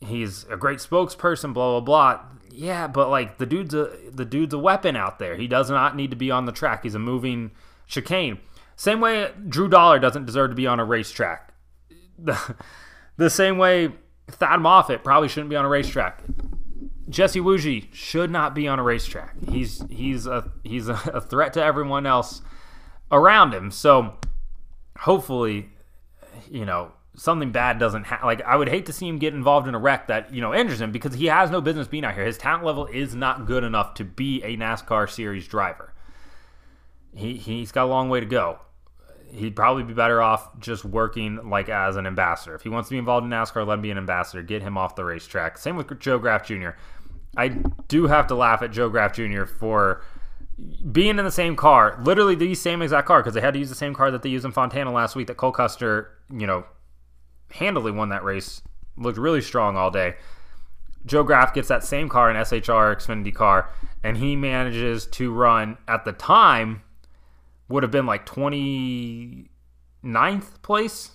He's 0.00 0.44
a 0.44 0.56
great 0.56 0.78
spokesperson. 0.78 1.54
Blah 1.54 1.80
blah 1.80 1.80
blah. 1.80 2.24
Yeah, 2.50 2.86
but 2.86 3.08
like 3.08 3.38
the 3.38 3.46
dude's 3.46 3.74
a 3.74 3.90
the 4.10 4.24
dude's 4.24 4.54
a 4.54 4.58
weapon 4.58 4.96
out 4.96 5.18
there. 5.18 5.36
He 5.36 5.46
does 5.46 5.70
not 5.70 5.96
need 5.96 6.10
to 6.10 6.16
be 6.16 6.30
on 6.30 6.46
the 6.46 6.52
track. 6.52 6.82
He's 6.82 6.94
a 6.94 6.98
moving 6.98 7.52
chicane. 7.86 8.38
Same 8.76 9.00
way 9.00 9.30
Drew 9.48 9.68
Dollar 9.68 9.98
doesn't 9.98 10.26
deserve 10.26 10.50
to 10.50 10.56
be 10.56 10.66
on 10.66 10.80
a 10.80 10.84
racetrack. 10.84 11.54
The, 12.18 12.56
the 13.16 13.30
same 13.30 13.58
way 13.58 13.92
Thad 14.30 14.60
Moffitt 14.60 15.04
probably 15.04 15.28
shouldn't 15.28 15.50
be 15.50 15.56
on 15.56 15.64
a 15.64 15.68
racetrack. 15.68 16.22
Jesse 17.08 17.40
Iwuji 17.40 17.92
should 17.92 18.30
not 18.30 18.54
be 18.54 18.66
on 18.68 18.78
a 18.78 18.82
racetrack. 18.82 19.34
He's 19.48 19.84
he's 19.90 20.26
a 20.26 20.50
he's 20.64 20.88
a 20.88 21.20
threat 21.20 21.52
to 21.54 21.62
everyone 21.62 22.06
else 22.06 22.42
around 23.10 23.52
him. 23.52 23.70
So 23.70 24.14
hopefully, 24.98 25.68
you 26.50 26.64
know, 26.64 26.92
something 27.14 27.52
bad 27.52 27.78
doesn't 27.78 28.04
happen. 28.04 28.26
Like 28.26 28.42
I 28.42 28.56
would 28.56 28.68
hate 28.68 28.86
to 28.86 28.92
see 28.92 29.08
him 29.08 29.18
get 29.18 29.34
involved 29.34 29.68
in 29.68 29.74
a 29.74 29.78
wreck 29.78 30.06
that 30.06 30.32
you 30.32 30.40
know 30.40 30.54
injures 30.54 30.80
him 30.80 30.92
because 30.92 31.14
he 31.14 31.26
has 31.26 31.50
no 31.50 31.60
business 31.60 31.88
being 31.88 32.04
out 32.04 32.14
here. 32.14 32.24
His 32.24 32.38
talent 32.38 32.64
level 32.64 32.86
is 32.86 33.14
not 33.14 33.46
good 33.46 33.64
enough 33.64 33.94
to 33.94 34.04
be 34.04 34.42
a 34.42 34.56
NASCAR 34.56 35.10
series 35.10 35.46
driver. 35.46 35.92
He 37.14 37.34
he's 37.34 37.72
got 37.72 37.84
a 37.84 37.86
long 37.86 38.08
way 38.08 38.20
to 38.20 38.26
go 38.26 38.60
he'd 39.32 39.56
probably 39.56 39.82
be 39.82 39.94
better 39.94 40.20
off 40.20 40.58
just 40.60 40.84
working 40.84 41.48
like 41.48 41.68
as 41.68 41.96
an 41.96 42.06
ambassador. 42.06 42.54
If 42.54 42.62
he 42.62 42.68
wants 42.68 42.88
to 42.88 42.94
be 42.94 42.98
involved 42.98 43.24
in 43.24 43.30
NASCAR, 43.30 43.66
let 43.66 43.74
him 43.74 43.82
be 43.82 43.90
an 43.90 43.98
ambassador. 43.98 44.42
Get 44.42 44.62
him 44.62 44.76
off 44.76 44.94
the 44.94 45.04
racetrack. 45.04 45.58
Same 45.58 45.76
with 45.76 45.98
Joe 45.98 46.18
Graf 46.18 46.46
Jr. 46.46 46.70
I 47.36 47.48
do 47.88 48.06
have 48.08 48.26
to 48.26 48.34
laugh 48.34 48.62
at 48.62 48.72
Joe 48.72 48.90
Graf 48.90 49.14
Jr. 49.14 49.44
for 49.44 50.02
being 50.90 51.18
in 51.18 51.24
the 51.24 51.30
same 51.30 51.56
car, 51.56 51.98
literally 52.02 52.34
the 52.34 52.54
same 52.54 52.82
exact 52.82 53.06
car, 53.06 53.20
because 53.20 53.32
they 53.32 53.40
had 53.40 53.54
to 53.54 53.58
use 53.58 53.70
the 53.70 53.74
same 53.74 53.94
car 53.94 54.10
that 54.10 54.22
they 54.22 54.28
used 54.28 54.44
in 54.44 54.52
Fontana 54.52 54.92
last 54.92 55.16
week. 55.16 55.28
That 55.28 55.38
Cole 55.38 55.52
Custer, 55.52 56.10
you 56.30 56.46
know, 56.46 56.64
handily 57.50 57.90
won 57.90 58.10
that 58.10 58.22
race. 58.22 58.60
Looked 58.98 59.18
really 59.18 59.40
strong 59.40 59.76
all 59.76 59.90
day. 59.90 60.16
Joe 61.06 61.24
Graf 61.24 61.54
gets 61.54 61.68
that 61.68 61.82
same 61.82 62.10
car, 62.10 62.30
an 62.30 62.36
SHR 62.36 62.94
Xfinity 62.96 63.34
car, 63.34 63.70
and 64.04 64.18
he 64.18 64.36
manages 64.36 65.06
to 65.06 65.32
run 65.32 65.78
at 65.88 66.04
the 66.04 66.12
time 66.12 66.82
would 67.72 67.82
have 67.82 67.90
been 67.90 68.06
like 68.06 68.26
29th 68.26 69.48
place 70.62 71.12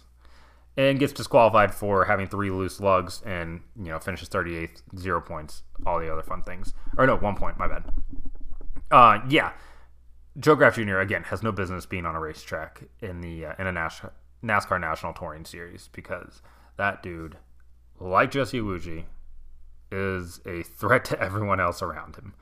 and 0.78 1.00
gets 1.00 1.12
disqualified 1.12 1.74
for 1.74 2.06
having 2.06 2.28
three 2.28 2.52
loose 2.52 2.80
lugs 2.80 3.22
and 3.26 3.62
you 3.76 3.89
know 3.89 4.00
finishes 4.00 4.30
38th 4.30 4.82
zero 4.98 5.20
points 5.20 5.63
all 5.86 6.00
the 6.00 6.12
other 6.12 6.22
fun 6.22 6.43
things. 6.43 6.74
Or 6.98 7.08
no 7.08 7.17
one 7.17 7.36
point 7.36 7.58
my 7.58 7.67
bad. 7.67 7.84
Uh 8.91 9.20
yeah. 9.28 9.54
Joe 10.39 10.56
graf 10.56 10.76
jr 10.76 11.00
again 11.00 11.24
has 11.24 11.41
no 11.41 11.52
business 11.52 11.86
being 11.86 12.06
on 12.06 12.15
a 12.15 12.20
racetrack 12.20 12.84
in 13.02 13.22
the 13.22 13.48
uh, 13.48 13.54
in 13.58 13.67
a 13.67 13.74
NASCAR, 14.43 14.80
national 14.80 15.13
touring 15.13 15.46
series 15.46 15.89
because 15.91 16.41
that 16.78 17.02
dude 17.02 17.38
like 18.00 18.30
jesse 18.30 18.60
Iwuji, 18.60 19.06
is 19.91 20.39
a 20.46 20.62
threat 20.62 21.04
to 21.06 21.20
everyone 21.28 21.60
else 21.60 21.82
around 21.82 22.15
him. 22.15 22.36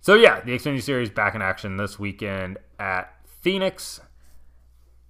So 0.00 0.14
yeah 0.14 0.40
the 0.40 0.52
xfinity 0.52 0.82
series 0.82 1.10
back 1.10 1.34
in 1.34 1.42
action 1.42 1.76
this 1.76 1.98
weekend 1.98 2.56
at 2.78 3.12
Phoenix, 3.40 4.00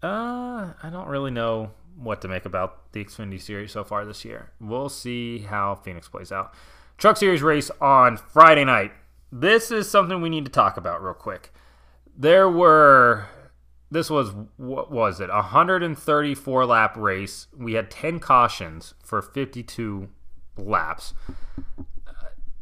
uh, 0.02 0.72
I 0.82 0.90
don't 0.90 1.08
really 1.08 1.30
know 1.30 1.70
what 1.96 2.20
to 2.22 2.28
make 2.28 2.44
about 2.44 2.92
the 2.92 3.04
Xfinity 3.04 3.40
Series 3.40 3.72
so 3.72 3.84
far 3.84 4.04
this 4.04 4.24
year. 4.24 4.52
We'll 4.60 4.88
see 4.88 5.40
how 5.40 5.74
Phoenix 5.74 6.08
plays 6.08 6.30
out. 6.30 6.54
Truck 6.96 7.16
Series 7.16 7.42
race 7.42 7.70
on 7.80 8.16
Friday 8.16 8.64
night. 8.64 8.92
This 9.30 9.70
is 9.70 9.90
something 9.90 10.20
we 10.20 10.28
need 10.28 10.44
to 10.44 10.50
talk 10.50 10.76
about 10.76 11.02
real 11.02 11.14
quick. 11.14 11.52
There 12.16 12.48
were 12.48 13.26
this 13.90 14.10
was 14.10 14.32
what 14.56 14.90
was 14.90 15.20
it? 15.20 15.30
134 15.30 16.66
lap 16.66 16.96
race. 16.96 17.46
We 17.56 17.74
had 17.74 17.90
10 17.90 18.20
cautions 18.20 18.94
for 19.02 19.22
52 19.22 20.08
laps. 20.56 21.14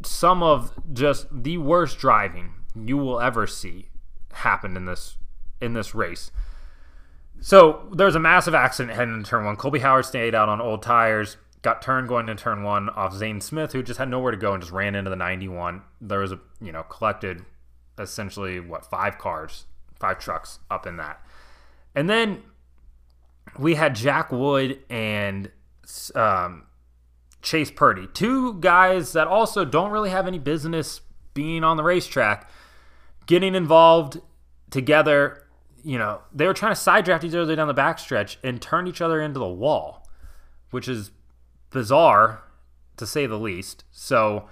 Some 0.04 0.42
of 0.42 0.72
just 0.92 1.26
the 1.30 1.58
worst 1.58 1.98
driving 1.98 2.52
you 2.74 2.96
will 2.96 3.20
ever 3.20 3.46
see 3.46 3.88
happened 4.32 4.76
in 4.76 4.84
this 4.84 5.16
in 5.60 5.72
this 5.72 5.94
race. 5.94 6.30
So 7.40 7.88
there's 7.92 8.14
a 8.14 8.20
massive 8.20 8.54
accident 8.54 8.96
heading 8.96 9.14
into 9.14 9.28
turn 9.28 9.44
one. 9.44 9.56
Colby 9.56 9.80
Howard 9.80 10.04
stayed 10.04 10.34
out 10.34 10.48
on 10.48 10.60
old 10.60 10.82
tires, 10.82 11.36
got 11.62 11.82
turned 11.82 12.08
going 12.08 12.28
into 12.28 12.42
turn 12.42 12.62
one 12.62 12.88
off 12.90 13.14
Zane 13.14 13.40
Smith, 13.40 13.72
who 13.72 13.82
just 13.82 13.98
had 13.98 14.08
nowhere 14.08 14.30
to 14.30 14.38
go 14.38 14.52
and 14.52 14.62
just 14.62 14.72
ran 14.72 14.94
into 14.94 15.10
the 15.10 15.16
91. 15.16 15.82
There 16.00 16.20
was 16.20 16.32
a 16.32 16.40
you 16.60 16.72
know 16.72 16.82
collected 16.84 17.44
essentially 17.98 18.60
what 18.60 18.86
five 18.86 19.18
cars, 19.18 19.66
five 19.98 20.18
trucks 20.18 20.58
up 20.70 20.86
in 20.86 20.96
that, 20.96 21.20
and 21.94 22.08
then 22.08 22.42
we 23.58 23.74
had 23.74 23.94
Jack 23.94 24.32
Wood 24.32 24.80
and 24.90 25.50
um, 26.14 26.64
Chase 27.42 27.70
Purdy, 27.70 28.08
two 28.12 28.54
guys 28.54 29.12
that 29.12 29.26
also 29.26 29.64
don't 29.64 29.90
really 29.90 30.10
have 30.10 30.26
any 30.26 30.38
business 30.38 31.00
being 31.32 31.62
on 31.62 31.76
the 31.76 31.82
racetrack, 31.82 32.50
getting 33.26 33.54
involved 33.54 34.20
together 34.70 35.45
you 35.86 35.98
know, 35.98 36.20
they 36.34 36.48
were 36.48 36.52
trying 36.52 36.72
to 36.72 36.80
side 36.80 37.04
draft 37.04 37.22
each 37.22 37.32
other 37.32 37.54
down 37.54 37.68
the 37.68 37.74
backstretch 37.74 38.38
and 38.42 38.60
turn 38.60 38.88
each 38.88 39.00
other 39.00 39.22
into 39.22 39.38
the 39.38 39.48
wall, 39.48 40.04
which 40.72 40.88
is 40.88 41.12
bizarre 41.70 42.42
to 42.96 43.06
say 43.06 43.26
the 43.26 43.38
least. 43.38 43.84
So 43.92 44.48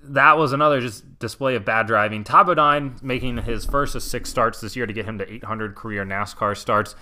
that 0.00 0.38
was 0.38 0.52
another 0.52 0.80
just 0.80 1.18
display 1.18 1.56
of 1.56 1.64
bad 1.64 1.88
driving. 1.88 2.22
Todd 2.22 2.46
Bodine 2.46 2.94
making 3.02 3.38
his 3.38 3.64
first 3.64 3.96
of 3.96 4.02
six 4.04 4.30
starts 4.30 4.60
this 4.60 4.76
year 4.76 4.86
to 4.86 4.92
get 4.92 5.06
him 5.06 5.18
to 5.18 5.28
800 5.28 5.74
career 5.74 6.04
NASCAR 6.04 6.56
starts. 6.56 6.94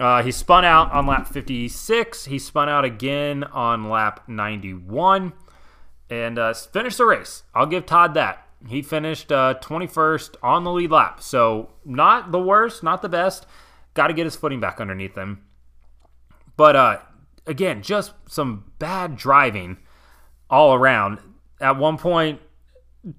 Uh, 0.00 0.22
he 0.22 0.32
spun 0.32 0.64
out 0.64 0.90
on 0.90 1.06
lap 1.06 1.28
56. 1.28 2.24
He 2.24 2.38
spun 2.38 2.70
out 2.70 2.86
again 2.86 3.44
on 3.44 3.90
lap 3.90 4.26
91 4.26 5.34
and 6.08 6.38
uh, 6.38 6.54
finished 6.54 6.96
the 6.96 7.04
race. 7.04 7.42
I'll 7.54 7.66
give 7.66 7.84
Todd 7.84 8.14
that. 8.14 8.47
He 8.66 8.82
finished 8.82 9.30
uh, 9.30 9.54
21st 9.60 10.36
on 10.42 10.64
the 10.64 10.72
lead 10.72 10.90
lap. 10.90 11.22
So, 11.22 11.70
not 11.84 12.32
the 12.32 12.40
worst, 12.40 12.82
not 12.82 13.02
the 13.02 13.08
best. 13.08 13.46
Got 13.94 14.08
to 14.08 14.14
get 14.14 14.24
his 14.24 14.36
footing 14.36 14.60
back 14.60 14.80
underneath 14.80 15.16
him. 15.16 15.42
But 16.56 16.74
uh, 16.74 16.98
again, 17.46 17.82
just 17.82 18.12
some 18.28 18.72
bad 18.78 19.16
driving 19.16 19.78
all 20.50 20.74
around. 20.74 21.18
At 21.60 21.76
one 21.76 21.98
point, 21.98 22.40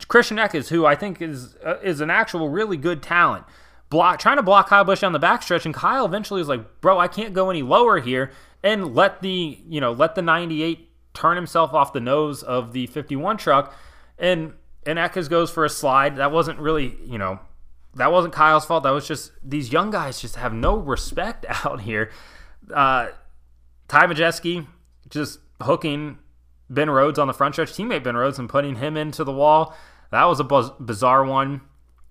Christian 0.07 0.37
Eckes, 0.37 0.69
who 0.69 0.85
I 0.85 0.95
think 0.95 1.21
is 1.21 1.55
uh, 1.65 1.77
is 1.81 2.01
an 2.01 2.09
actual 2.09 2.49
really 2.49 2.77
good 2.77 3.01
talent, 3.01 3.45
block 3.89 4.19
trying 4.19 4.37
to 4.37 4.43
block 4.43 4.69
Kyle 4.69 4.83
Busch 4.83 5.01
down 5.01 5.13
the 5.13 5.19
backstretch, 5.19 5.65
and 5.65 5.73
Kyle 5.73 6.05
eventually 6.05 6.39
was 6.39 6.47
like, 6.47 6.81
"Bro, 6.81 6.99
I 6.99 7.07
can't 7.07 7.33
go 7.33 7.49
any 7.49 7.61
lower 7.61 7.99
here," 7.99 8.31
and 8.63 8.93
let 8.95 9.21
the 9.21 9.59
you 9.67 9.81
know 9.81 9.91
let 9.91 10.15
the 10.15 10.21
98 10.21 10.89
turn 11.13 11.35
himself 11.35 11.73
off 11.73 11.93
the 11.93 11.99
nose 11.99 12.43
of 12.43 12.71
the 12.73 12.87
51 12.87 13.37
truck, 13.37 13.73
and 14.17 14.53
and 14.89 14.97
Eckes 14.97 15.29
goes 15.29 15.51
for 15.51 15.65
a 15.65 15.69
slide. 15.69 16.15
That 16.17 16.31
wasn't 16.31 16.59
really, 16.59 16.95
you 17.05 17.17
know, 17.19 17.39
that 17.95 18.11
wasn't 18.11 18.33
Kyle's 18.33 18.65
fault. 18.65 18.83
That 18.83 18.89
was 18.91 19.07
just 19.07 19.31
these 19.43 19.71
young 19.71 19.91
guys 19.91 20.19
just 20.19 20.35
have 20.35 20.53
no 20.53 20.77
respect 20.77 21.45
out 21.65 21.81
here. 21.81 22.11
Uh, 22.73 23.09
Ty 23.87 24.07
Majeski 24.07 24.65
just 25.09 25.39
hooking 25.61 26.17
Ben 26.69 26.89
Rhodes 26.89 27.19
on 27.19 27.27
the 27.27 27.33
front 27.33 27.55
stretch, 27.55 27.71
teammate 27.73 28.03
Ben 28.03 28.15
Rhodes, 28.17 28.39
and 28.39 28.49
putting 28.49 28.75
him 28.75 28.97
into 28.97 29.23
the 29.23 29.31
wall. 29.31 29.75
That 30.11 30.25
was 30.25 30.39
a 30.39 30.43
buzz- 30.43 30.71
bizarre 30.79 31.23
one 31.23 31.61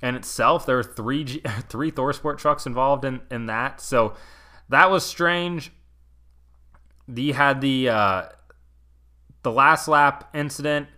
in 0.00 0.14
itself. 0.14 0.64
There 0.64 0.76
were 0.76 0.84
three 0.84 1.24
G- 1.24 1.42
three 1.68 1.90
ThorSport 1.90 2.38
trucks 2.38 2.64
involved 2.64 3.04
in 3.04 3.22
in 3.30 3.46
that, 3.46 3.80
so 3.80 4.14
that 4.68 4.90
was 4.90 5.04
strange. 5.04 5.72
The 7.08 7.32
had 7.32 7.60
the 7.60 7.88
uh, 7.88 8.22
the 9.42 9.50
last 9.50 9.88
lap 9.88 10.28
incident 10.34 10.88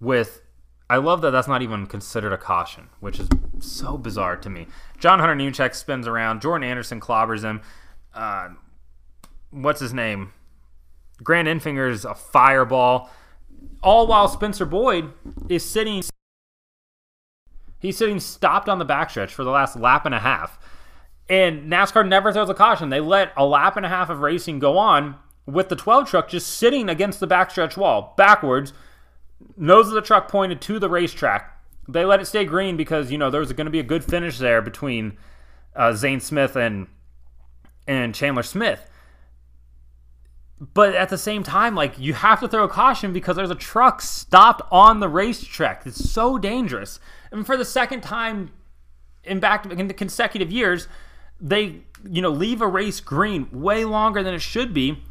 with 0.00 0.41
I 0.90 0.96
love 0.96 1.22
that 1.22 1.30
that's 1.30 1.48
not 1.48 1.62
even 1.62 1.86
considered 1.86 2.32
a 2.32 2.38
caution, 2.38 2.88
which 3.00 3.18
is 3.18 3.28
so 3.60 3.96
bizarre 3.96 4.36
to 4.36 4.50
me. 4.50 4.66
John 4.98 5.18
Hunter 5.20 5.34
Nemechek 5.34 5.74
spins 5.74 6.06
around. 6.06 6.42
Jordan 6.42 6.68
Anderson 6.68 7.00
clobbers 7.00 7.42
him. 7.42 7.62
Uh, 8.14 8.50
what's 9.50 9.80
his 9.80 9.94
name? 9.94 10.32
Grant 11.22 11.48
Enfinger's 11.48 12.04
a 12.04 12.14
fireball. 12.14 13.10
All 13.82 14.06
while 14.06 14.28
Spencer 14.28 14.66
Boyd 14.66 15.12
is 15.48 15.64
sitting. 15.64 16.02
He's 17.78 17.96
sitting 17.96 18.20
stopped 18.20 18.68
on 18.68 18.78
the 18.78 18.86
backstretch 18.86 19.30
for 19.30 19.44
the 19.44 19.50
last 19.50 19.76
lap 19.76 20.06
and 20.06 20.14
a 20.14 20.20
half. 20.20 20.58
And 21.28 21.72
NASCAR 21.72 22.06
never 22.06 22.32
throws 22.32 22.50
a 22.50 22.54
caution. 22.54 22.90
They 22.90 23.00
let 23.00 23.32
a 23.36 23.46
lap 23.46 23.76
and 23.76 23.86
a 23.86 23.88
half 23.88 24.10
of 24.10 24.20
racing 24.20 24.58
go 24.58 24.76
on 24.76 25.16
with 25.46 25.68
the 25.68 25.76
12 25.76 26.08
truck 26.08 26.28
just 26.28 26.48
sitting 26.48 26.88
against 26.88 27.20
the 27.20 27.26
backstretch 27.26 27.76
wall, 27.76 28.14
backwards, 28.16 28.72
nose 29.56 29.88
of 29.88 29.94
the 29.94 30.02
truck 30.02 30.28
pointed 30.28 30.60
to 30.62 30.78
the 30.78 30.88
racetrack. 30.88 31.48
They 31.88 32.04
let 32.04 32.20
it 32.20 32.26
stay 32.26 32.44
green 32.44 32.76
because 32.76 33.10
you 33.10 33.18
know 33.18 33.30
there 33.30 33.40
was 33.40 33.52
going 33.52 33.66
to 33.66 33.70
be 33.70 33.80
a 33.80 33.84
good 33.84 34.04
finish 34.04 34.38
there 34.38 34.62
between 34.62 35.16
uh, 35.74 35.92
Zane 35.92 36.20
Smith 36.20 36.56
and 36.56 36.86
and 37.86 38.14
Chandler 38.14 38.42
Smith. 38.42 38.88
But 40.74 40.94
at 40.94 41.08
the 41.08 41.18
same 41.18 41.42
time, 41.42 41.74
like 41.74 41.98
you 41.98 42.14
have 42.14 42.38
to 42.40 42.48
throw 42.48 42.68
caution 42.68 43.12
because 43.12 43.34
there's 43.34 43.50
a 43.50 43.56
truck 43.56 44.00
stopped 44.00 44.62
on 44.70 45.00
the 45.00 45.08
racetrack. 45.08 45.86
It's 45.86 46.10
so 46.10 46.38
dangerous. 46.38 47.00
And 47.32 47.44
for 47.44 47.56
the 47.56 47.64
second 47.64 48.02
time 48.02 48.52
in 49.24 49.40
back 49.40 49.66
in 49.66 49.88
the 49.88 49.94
consecutive 49.94 50.52
years, 50.52 50.86
they 51.40 51.82
you 52.08 52.22
know 52.22 52.30
leave 52.30 52.60
a 52.60 52.68
race 52.68 53.00
green 53.00 53.48
way 53.50 53.84
longer 53.84 54.22
than 54.22 54.34
it 54.34 54.42
should 54.42 54.72
be 54.72 55.02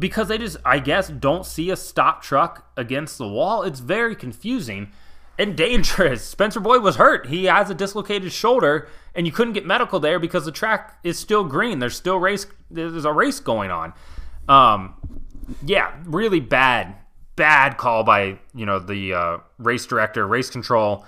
because 0.00 0.28
they 0.28 0.38
just, 0.38 0.56
I 0.64 0.78
guess, 0.78 1.08
don't 1.08 1.46
see 1.46 1.70
a 1.70 1.76
stop 1.76 2.22
truck 2.22 2.70
against 2.76 3.18
the 3.18 3.28
wall. 3.28 3.62
It's 3.62 3.80
very 3.80 4.16
confusing 4.16 4.90
and 5.38 5.56
dangerous. 5.56 6.24
Spencer 6.28 6.58
Boyd 6.58 6.82
was 6.82 6.96
hurt. 6.96 7.26
He 7.26 7.44
has 7.44 7.70
a 7.70 7.74
dislocated 7.74 8.32
shoulder, 8.32 8.88
and 9.14 9.26
you 9.26 9.32
couldn't 9.32 9.52
get 9.52 9.66
medical 9.66 10.00
there 10.00 10.18
because 10.18 10.46
the 10.46 10.52
track 10.52 10.98
is 11.04 11.18
still 11.18 11.44
green. 11.44 11.78
There's 11.78 11.96
still 11.96 12.18
race. 12.18 12.46
There's 12.70 13.04
a 13.04 13.12
race 13.12 13.40
going 13.40 13.70
on. 13.70 13.92
Um, 14.48 14.94
yeah, 15.64 15.94
really 16.04 16.40
bad, 16.40 16.96
bad 17.36 17.76
call 17.76 18.02
by 18.02 18.38
you 18.54 18.66
know 18.66 18.78
the 18.78 19.14
uh, 19.14 19.38
race 19.58 19.86
director. 19.86 20.26
Race 20.26 20.48
control 20.48 21.04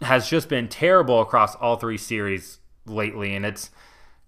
has 0.00 0.28
just 0.28 0.48
been 0.48 0.68
terrible 0.68 1.20
across 1.20 1.56
all 1.56 1.76
three 1.76 1.98
series 1.98 2.58
lately, 2.86 3.34
and 3.34 3.44
it's 3.44 3.70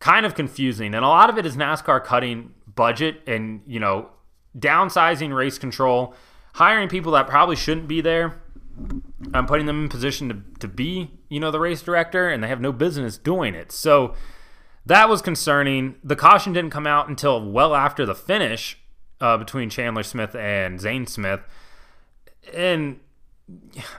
kind 0.00 0.26
of 0.26 0.34
confusing. 0.34 0.94
And 0.94 1.04
a 1.04 1.08
lot 1.08 1.30
of 1.30 1.38
it 1.38 1.46
is 1.46 1.56
NASCAR 1.56 2.02
cutting 2.04 2.54
budget 2.80 3.20
and, 3.26 3.60
you 3.66 3.78
know, 3.78 4.08
downsizing 4.58 5.36
race 5.36 5.58
control, 5.58 6.14
hiring 6.54 6.88
people 6.88 7.12
that 7.12 7.28
probably 7.28 7.54
shouldn't 7.54 7.86
be 7.86 8.00
there. 8.00 8.40
I'm 9.34 9.44
putting 9.44 9.66
them 9.66 9.82
in 9.82 9.90
position 9.90 10.30
to, 10.30 10.58
to 10.60 10.66
be, 10.66 11.10
you 11.28 11.40
know, 11.40 11.50
the 11.50 11.60
race 11.60 11.82
director, 11.82 12.30
and 12.30 12.42
they 12.42 12.48
have 12.48 12.58
no 12.58 12.72
business 12.72 13.18
doing 13.18 13.54
it. 13.54 13.70
So 13.70 14.14
that 14.86 15.10
was 15.10 15.20
concerning. 15.20 15.96
The 16.02 16.16
caution 16.16 16.54
didn't 16.54 16.70
come 16.70 16.86
out 16.86 17.06
until 17.06 17.52
well 17.52 17.74
after 17.74 18.06
the 18.06 18.14
finish 18.14 18.78
uh, 19.20 19.36
between 19.36 19.68
Chandler 19.68 20.02
Smith 20.02 20.34
and 20.34 20.80
Zane 20.80 21.06
Smith. 21.06 21.40
And 22.54 23.00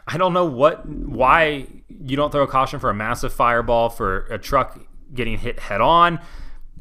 I 0.08 0.18
don't 0.18 0.34
know 0.34 0.46
what 0.46 0.90
why 0.90 1.68
you 1.88 2.18
don't 2.18 2.32
throw 2.32 2.42
a 2.42 2.48
caution 2.48 2.80
for 2.80 2.90
a 2.90 2.96
massive 2.96 3.32
fireball 3.32 3.90
for 3.90 4.26
a 4.32 4.40
truck 4.40 4.80
getting 5.14 5.38
hit 5.38 5.60
head 5.60 5.82
on, 5.82 6.20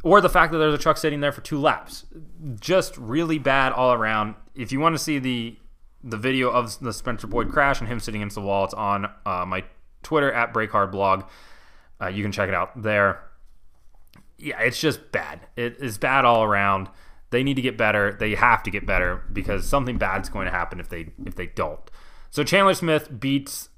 or 0.03 0.21
the 0.21 0.29
fact 0.29 0.53
that 0.53 0.59
there's 0.59 0.75
a 0.75 0.79
truck 0.79 0.97
sitting 0.97 1.21
there 1.21 1.33
for 1.33 1.41
two 1.41 1.59
laps. 1.59 2.07
Just 2.59 2.97
really 2.97 3.39
bad 3.39 3.73
all 3.73 3.93
around. 3.93 4.35
If 4.55 4.73
you 4.73 4.81
want 4.81 4.95
to 4.95 4.99
see 5.03 5.19
the 5.19 5.57
the 6.03 6.17
video 6.17 6.51
of 6.51 6.79
the 6.81 6.95
Spencer 6.95 7.27
Boyd 7.27 7.51
crash 7.51 7.81
and 7.81 7.89
him 7.89 8.01
sitting 8.01 8.23
against 8.23 8.35
the 8.35 8.41
wall, 8.41 8.65
it's 8.65 8.75
on 8.75 9.07
uh, 9.27 9.45
my 9.47 9.65
Twitter 10.03 10.33
at 10.33 10.55
Breakhard 10.55 10.91
blog. 10.91 11.25
Uh, 12.01 12.07
you 12.09 12.23
can 12.23 12.33
check 12.33 12.49
it 12.49 12.55
out 12.55 12.83
there. 12.83 13.23
Yeah, 14.39 14.59
it's 14.61 14.81
just 14.81 15.13
bad. 15.13 15.41
It 15.57 15.77
is 15.81 15.99
bad 15.99 16.25
all 16.25 16.43
around. 16.43 16.89
They 17.29 17.43
need 17.43 17.55
to 17.55 17.63
get 17.63 17.77
better. 17.77 18.17
They 18.19 18.35
have 18.35 18.63
to 18.65 18.71
get 18.71 18.87
better 18.87 19.23
because 19.33 19.69
something 19.69 19.99
bad's 19.99 20.29
going 20.29 20.47
to 20.47 20.51
happen 20.51 20.81
if 20.81 20.89
they 20.89 21.09
if 21.27 21.35
they 21.35 21.47
don't. 21.47 21.81
So 22.31 22.45
Chandler 22.45 22.75
Smith 22.75 23.21
beats 23.21 23.70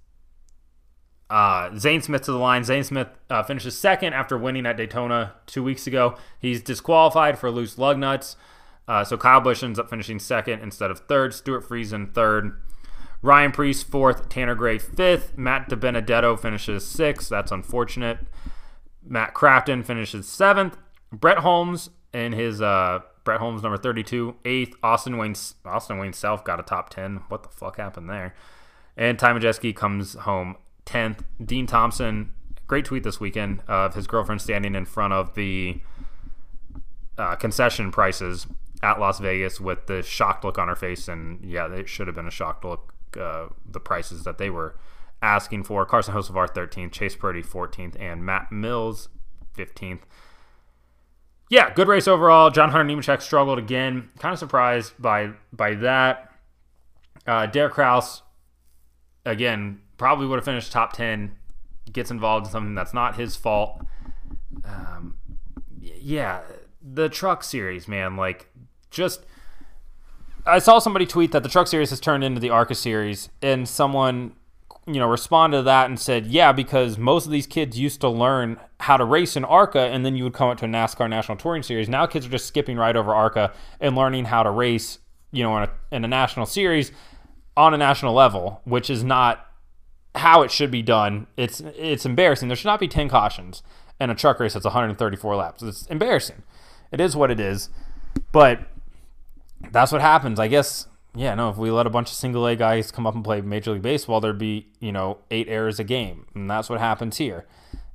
uh, 1.32 1.74
Zane 1.78 2.02
Smith 2.02 2.20
to 2.22 2.32
the 2.32 2.38
line. 2.38 2.62
Zane 2.62 2.84
Smith 2.84 3.08
uh, 3.30 3.42
finishes 3.42 3.78
second 3.78 4.12
after 4.12 4.36
winning 4.36 4.66
at 4.66 4.76
Daytona 4.76 5.32
two 5.46 5.62
weeks 5.62 5.86
ago. 5.86 6.14
He's 6.38 6.60
disqualified 6.60 7.38
for 7.38 7.50
loose 7.50 7.78
lug 7.78 7.98
nuts. 7.98 8.36
Uh, 8.86 9.02
so 9.02 9.16
Kyle 9.16 9.40
Busch 9.40 9.62
ends 9.62 9.78
up 9.78 9.88
finishing 9.88 10.18
second 10.18 10.60
instead 10.60 10.90
of 10.90 10.98
third. 10.98 11.32
Stewart 11.32 11.66
Friesen 11.66 12.12
third. 12.12 12.60
Ryan 13.22 13.50
Preece 13.50 13.82
fourth. 13.82 14.28
Tanner 14.28 14.54
Gray 14.54 14.76
fifth. 14.76 15.38
Matt 15.38 15.70
DiBenedetto 15.70 16.38
finishes 16.38 16.86
sixth. 16.86 17.30
That's 17.30 17.50
unfortunate. 17.50 18.18
Matt 19.02 19.32
Crafton 19.32 19.86
finishes 19.86 20.28
seventh. 20.28 20.76
Bret 21.10 21.38
Holmes 21.38 21.88
in 22.12 22.32
his 22.32 22.60
uh, 22.60 22.98
Bret 23.24 23.40
Holmes 23.40 23.62
number 23.62 23.78
32, 23.78 24.36
eighth. 24.44 24.76
Austin 24.82 25.16
Wayne 25.16 25.36
Austin 25.64 25.96
Wayne 25.96 26.12
Self 26.12 26.44
got 26.44 26.60
a 26.60 26.62
top 26.62 26.90
10. 26.90 27.22
What 27.28 27.42
the 27.42 27.48
fuck 27.48 27.78
happened 27.78 28.10
there? 28.10 28.34
And 28.98 29.18
Ty 29.18 29.32
Majeski 29.32 29.74
comes 29.74 30.12
home 30.12 30.56
10th. 30.86 31.20
Dean 31.44 31.66
Thompson, 31.66 32.32
great 32.66 32.84
tweet 32.84 33.02
this 33.02 33.20
weekend 33.20 33.62
of 33.68 33.94
his 33.94 34.06
girlfriend 34.06 34.40
standing 34.40 34.74
in 34.74 34.84
front 34.84 35.12
of 35.12 35.34
the 35.34 35.80
uh, 37.18 37.36
concession 37.36 37.90
prices 37.90 38.46
at 38.82 38.98
Las 38.98 39.20
Vegas 39.20 39.60
with 39.60 39.86
the 39.86 40.02
shocked 40.02 40.44
look 40.44 40.58
on 40.58 40.68
her 40.68 40.76
face. 40.76 41.08
And 41.08 41.44
yeah, 41.44 41.72
it 41.72 41.88
should 41.88 42.06
have 42.06 42.16
been 42.16 42.26
a 42.26 42.32
shocked 42.32 42.64
look, 42.64 42.92
uh, 43.18 43.48
the 43.70 43.80
prices 43.80 44.24
that 44.24 44.38
they 44.38 44.50
were 44.50 44.76
asking 45.20 45.64
for. 45.64 45.86
Carson 45.86 46.14
Hocevar 46.14 46.48
13th, 46.48 46.92
Chase 46.92 47.14
Purdy 47.14 47.42
14th, 47.42 47.94
and 48.00 48.24
Matt 48.24 48.50
Mills 48.50 49.08
15th. 49.56 50.00
Yeah, 51.52 51.72
good 51.74 51.86
race 51.86 52.08
overall. 52.08 52.50
John 52.50 52.70
Hunter 52.70 52.94
Nemechek 52.94 53.20
struggled 53.20 53.58
again. 53.58 54.08
Kind 54.18 54.32
of 54.32 54.38
surprised 54.38 54.94
by 54.98 55.32
by 55.52 55.74
that. 55.74 56.32
Uh, 57.26 57.44
Derek 57.44 57.74
Kraus, 57.74 58.22
again, 59.26 59.81
probably 60.02 60.26
would 60.26 60.34
have 60.34 60.44
finished 60.44 60.72
top 60.72 60.92
10, 60.94 61.30
gets 61.92 62.10
involved 62.10 62.46
in 62.46 62.50
something 62.50 62.74
that's 62.74 62.92
not 62.92 63.14
his 63.14 63.36
fault. 63.36 63.86
Um, 64.64 65.14
yeah, 65.80 66.40
the 66.82 67.08
truck 67.08 67.44
series, 67.44 67.86
man, 67.86 68.16
like 68.16 68.48
just. 68.90 69.24
I 70.44 70.58
saw 70.58 70.80
somebody 70.80 71.06
tweet 71.06 71.30
that 71.30 71.44
the 71.44 71.48
truck 71.48 71.68
series 71.68 71.90
has 71.90 72.00
turned 72.00 72.24
into 72.24 72.40
the 72.40 72.50
ARCA 72.50 72.74
series, 72.74 73.28
and 73.40 73.68
someone, 73.68 74.32
you 74.88 74.94
know, 74.94 75.06
responded 75.06 75.58
to 75.58 75.62
that 75.62 75.86
and 75.86 76.00
said, 76.00 76.26
"Yeah, 76.26 76.50
because 76.50 76.98
most 76.98 77.26
of 77.26 77.30
these 77.30 77.46
kids 77.46 77.78
used 77.78 78.00
to 78.00 78.08
learn 78.08 78.58
how 78.80 78.96
to 78.96 79.04
race 79.04 79.36
in 79.36 79.44
ARCA, 79.44 79.82
and 79.82 80.04
then 80.04 80.16
you 80.16 80.24
would 80.24 80.34
come 80.34 80.48
up 80.48 80.58
to 80.58 80.64
a 80.64 80.68
NASCAR 80.68 81.08
National 81.08 81.38
Touring 81.38 81.62
Series. 81.62 81.88
Now 81.88 82.06
kids 82.06 82.26
are 82.26 82.30
just 82.30 82.46
skipping 82.46 82.76
right 82.76 82.96
over 82.96 83.14
ARCA 83.14 83.52
and 83.78 83.94
learning 83.94 84.24
how 84.24 84.42
to 84.42 84.50
race 84.50 84.98
you 85.30 85.44
know, 85.44 85.56
in 85.58 85.62
a, 85.62 85.70
in 85.92 86.04
a 86.04 86.08
national 86.08 86.46
series 86.46 86.90
on 87.56 87.72
a 87.72 87.78
national 87.78 88.14
level, 88.14 88.60
which 88.64 88.90
is 88.90 89.04
not 89.04 89.46
how 90.14 90.42
it 90.42 90.50
should 90.50 90.70
be 90.70 90.82
done. 90.82 91.26
It's 91.36 91.60
it's 91.60 92.04
embarrassing. 92.04 92.48
There 92.48 92.56
should 92.56 92.66
not 92.66 92.80
be 92.80 92.88
10 92.88 93.08
cautions 93.08 93.62
in 94.00 94.10
a 94.10 94.14
truck 94.14 94.40
race 94.40 94.54
that's 94.54 94.64
134 94.64 95.36
laps. 95.36 95.62
It's 95.62 95.86
embarrassing. 95.86 96.42
It 96.90 97.00
is 97.00 97.16
what 97.16 97.30
it 97.30 97.40
is. 97.40 97.70
But 98.30 98.60
that's 99.70 99.92
what 99.92 100.00
happens. 100.00 100.38
I 100.38 100.48
guess 100.48 100.86
yeah, 101.14 101.34
no, 101.34 101.50
if 101.50 101.56
we 101.56 101.70
let 101.70 101.86
a 101.86 101.90
bunch 101.90 102.10
of 102.10 102.16
single 102.16 102.46
A 102.46 102.56
guys 102.56 102.90
come 102.90 103.06
up 103.06 103.14
and 103.14 103.22
play 103.22 103.40
Major 103.42 103.72
League 103.72 103.82
Baseball, 103.82 104.20
there'd 104.20 104.38
be, 104.38 104.68
you 104.80 104.92
know, 104.92 105.18
eight 105.30 105.46
errors 105.48 105.78
a 105.78 105.84
game. 105.84 106.26
And 106.34 106.50
that's 106.50 106.70
what 106.70 106.80
happens 106.80 107.18
here. 107.18 107.46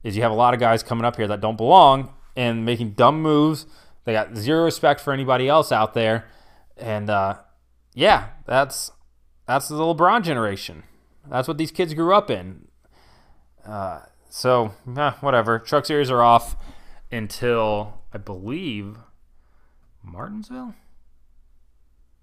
Is 0.04 0.16
you 0.16 0.22
have 0.22 0.32
a 0.32 0.36
lot 0.36 0.54
of 0.54 0.60
guys 0.60 0.84
coming 0.84 1.04
up 1.04 1.16
here 1.16 1.28
that 1.28 1.42
don't 1.42 1.58
belong 1.58 2.14
and 2.36 2.64
making 2.64 2.92
dumb 2.92 3.22
moves. 3.22 3.66
They 4.06 4.14
got 4.14 4.38
zero 4.38 4.64
respect 4.64 5.02
for 5.02 5.12
anybody 5.12 5.50
else 5.50 5.72
out 5.72 5.96
there. 5.96 6.28
And 6.78 7.10
uh, 7.10 7.38
yeah, 7.96 8.30
that's 8.46 8.92
that's 9.48 9.68
the 9.68 9.76
LeBron 9.76 10.24
generation. 10.24 10.84
That's 11.30 11.48
what 11.48 11.58
these 11.58 11.72
kids 11.72 11.94
grew 11.94 12.14
up 12.14 12.30
in. 12.30 12.68
Uh, 13.66 14.02
so, 14.30 14.74
eh, 14.96 15.12
whatever. 15.22 15.60
Truck 15.60 15.86
series 15.86 16.10
are 16.10 16.22
off 16.22 16.56
until 17.12 18.02
I 18.14 18.18
believe 18.18 18.98
Martinsville. 20.04 20.76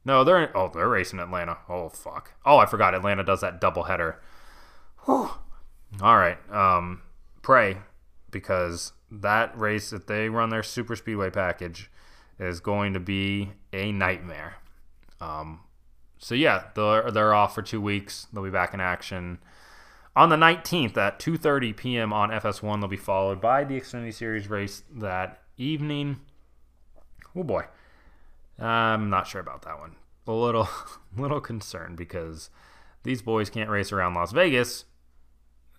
No, 0.04 0.22
they're 0.22 0.44
in, 0.44 0.50
oh 0.54 0.70
they're 0.72 0.88
racing 0.88 1.18
Atlanta. 1.18 1.58
Oh 1.68 1.88
fuck. 1.88 2.34
Oh, 2.44 2.58
I 2.58 2.66
forgot 2.66 2.94
Atlanta 2.94 3.24
does 3.24 3.40
that 3.40 3.60
double 3.60 3.84
header. 3.84 4.20
Whew. 5.04 5.30
All 6.02 6.18
right. 6.18 6.38
Um, 6.50 7.02
pray 7.42 7.78
because 8.30 8.92
that 9.10 9.56
race 9.58 9.92
if 9.92 10.06
they 10.06 10.28
run 10.28 10.50
their 10.50 10.62
super 10.62 10.96
speedway 10.96 11.30
package 11.30 11.90
is 12.38 12.60
going 12.60 12.92
to 12.94 13.00
be 13.00 13.52
a 13.72 13.92
nightmare. 13.92 14.56
Um, 15.20 15.60
so 16.18 16.34
yeah, 16.34 16.64
they're 16.74 17.10
they're 17.10 17.34
off 17.34 17.54
for 17.54 17.62
two 17.62 17.80
weeks. 17.80 18.26
They'll 18.32 18.44
be 18.44 18.50
back 18.50 18.74
in 18.74 18.80
action 18.80 19.38
on 20.16 20.28
the 20.28 20.36
19th 20.36 20.96
at 20.96 21.18
2:30 21.18 21.76
p.m. 21.76 22.12
on 22.12 22.30
FS1. 22.30 22.80
They'll 22.80 22.88
be 22.88 22.96
followed 22.96 23.40
by 23.40 23.64
the 23.64 23.80
Xfinity 23.80 24.14
Series 24.14 24.48
race 24.48 24.82
that 24.92 25.42
evening. 25.56 26.20
Oh 27.36 27.42
boy, 27.42 27.64
I'm 28.58 29.10
not 29.10 29.26
sure 29.26 29.40
about 29.40 29.62
that 29.62 29.78
one. 29.78 29.96
A 30.26 30.32
little, 30.32 30.68
little 31.16 31.40
concerned 31.40 31.96
because 31.96 32.50
these 33.02 33.22
boys 33.22 33.50
can't 33.50 33.70
race 33.70 33.92
around 33.92 34.14
Las 34.14 34.32
Vegas. 34.32 34.84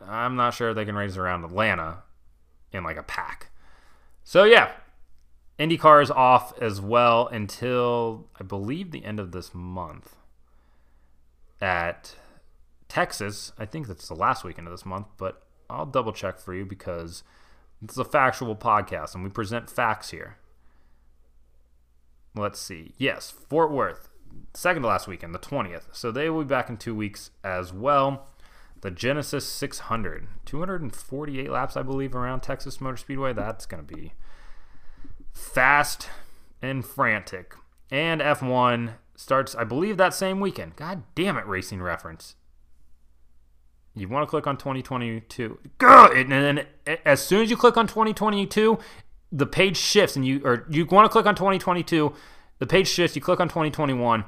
I'm 0.02 0.36
not 0.36 0.54
sure 0.54 0.74
they 0.74 0.86
can 0.86 0.96
race 0.96 1.18
around 1.18 1.44
Atlanta 1.46 2.04
in 2.72 2.84
like 2.84 2.98
a 2.98 3.04
pack. 3.04 3.52
So 4.24 4.44
yeah, 4.44 4.72
IndyCar 5.58 6.04
is 6.04 6.12
off 6.12 6.58
as 6.62 6.82
well 6.82 7.28
until 7.28 8.28
I 8.40 8.44
believe 8.44 8.92
the 8.92 9.06
end 9.06 9.20
of 9.20 9.32
this 9.32 9.54
month. 9.54 10.18
At 11.62 12.16
Texas, 12.88 13.52
I 13.58 13.66
think 13.66 13.88
that's 13.88 14.08
the 14.08 14.16
last 14.16 14.44
weekend 14.44 14.68
of 14.68 14.74
this 14.74 14.86
month, 14.86 15.08
but 15.18 15.44
I'll 15.70 15.86
double 15.86 16.12
check 16.12 16.40
for 16.40 16.54
you 16.54 16.66
because 16.66 17.24
it's 17.82 17.98
a 17.98 18.06
factual 18.06 18.56
podcast 18.56 19.16
and 19.16 19.24
we 19.24 19.30
present 19.30 19.70
facts 19.70 20.12
here. 20.12 20.38
Let's 22.36 22.60
see. 22.60 22.94
Yes, 22.98 23.32
Fort 23.32 23.72
Worth, 23.72 24.10
second 24.54 24.82
to 24.84 24.90
last 24.90 25.08
weekend, 25.08 25.34
the 25.34 25.40
20th. 25.40 25.84
So 25.94 26.12
they 26.12 26.30
will 26.30 26.44
be 26.44 26.48
back 26.50 26.70
in 26.70 26.78
two 26.78 26.96
weeks 26.96 27.32
as 27.44 27.72
well. 27.72 28.28
The 28.82 28.92
Genesis 28.92 29.48
600, 29.48 30.28
248 30.46 31.50
laps, 31.50 31.78
I 31.78 31.82
believe, 31.82 32.14
around 32.14 32.42
Texas 32.42 32.80
Motor 32.82 32.98
Speedway. 32.98 33.34
That's 33.34 33.66
going 33.66 33.86
to 33.86 33.96
be 33.96 34.14
fast 35.34 36.10
and 36.62 36.86
frantic. 36.86 37.56
And 37.90 38.22
F1 38.22 38.96
starts, 39.16 39.56
I 39.56 39.64
believe, 39.64 39.98
that 39.98 40.14
same 40.14 40.40
weekend. 40.40 40.76
God 40.76 41.04
damn 41.16 41.38
it, 41.38 41.48
Racing 41.48 41.82
Reference. 41.82 42.36
You 43.94 44.10
want 44.10 44.28
to 44.28 44.30
click 44.30 44.46
on 44.46 44.58
2022. 44.58 45.58
And 45.80 46.32
then 46.32 46.66
as 47.06 47.22
soon 47.26 47.42
as 47.42 47.50
you 47.50 47.56
click 47.56 47.78
on 47.78 47.88
2022, 47.88 48.78
the 49.32 49.46
page 49.46 49.78
shifts 49.78 50.16
and 50.16 50.26
you 50.26 50.42
or 50.44 50.66
you 50.70 50.86
want 50.86 51.06
to 51.06 51.10
click 51.10 51.26
on 51.26 51.36
2022, 51.36 52.14
the 52.60 52.68
page 52.68 52.88
shifts, 52.88 53.16
you 53.16 53.22
click 53.22 53.40
on 53.40 53.48
2021. 53.48 54.26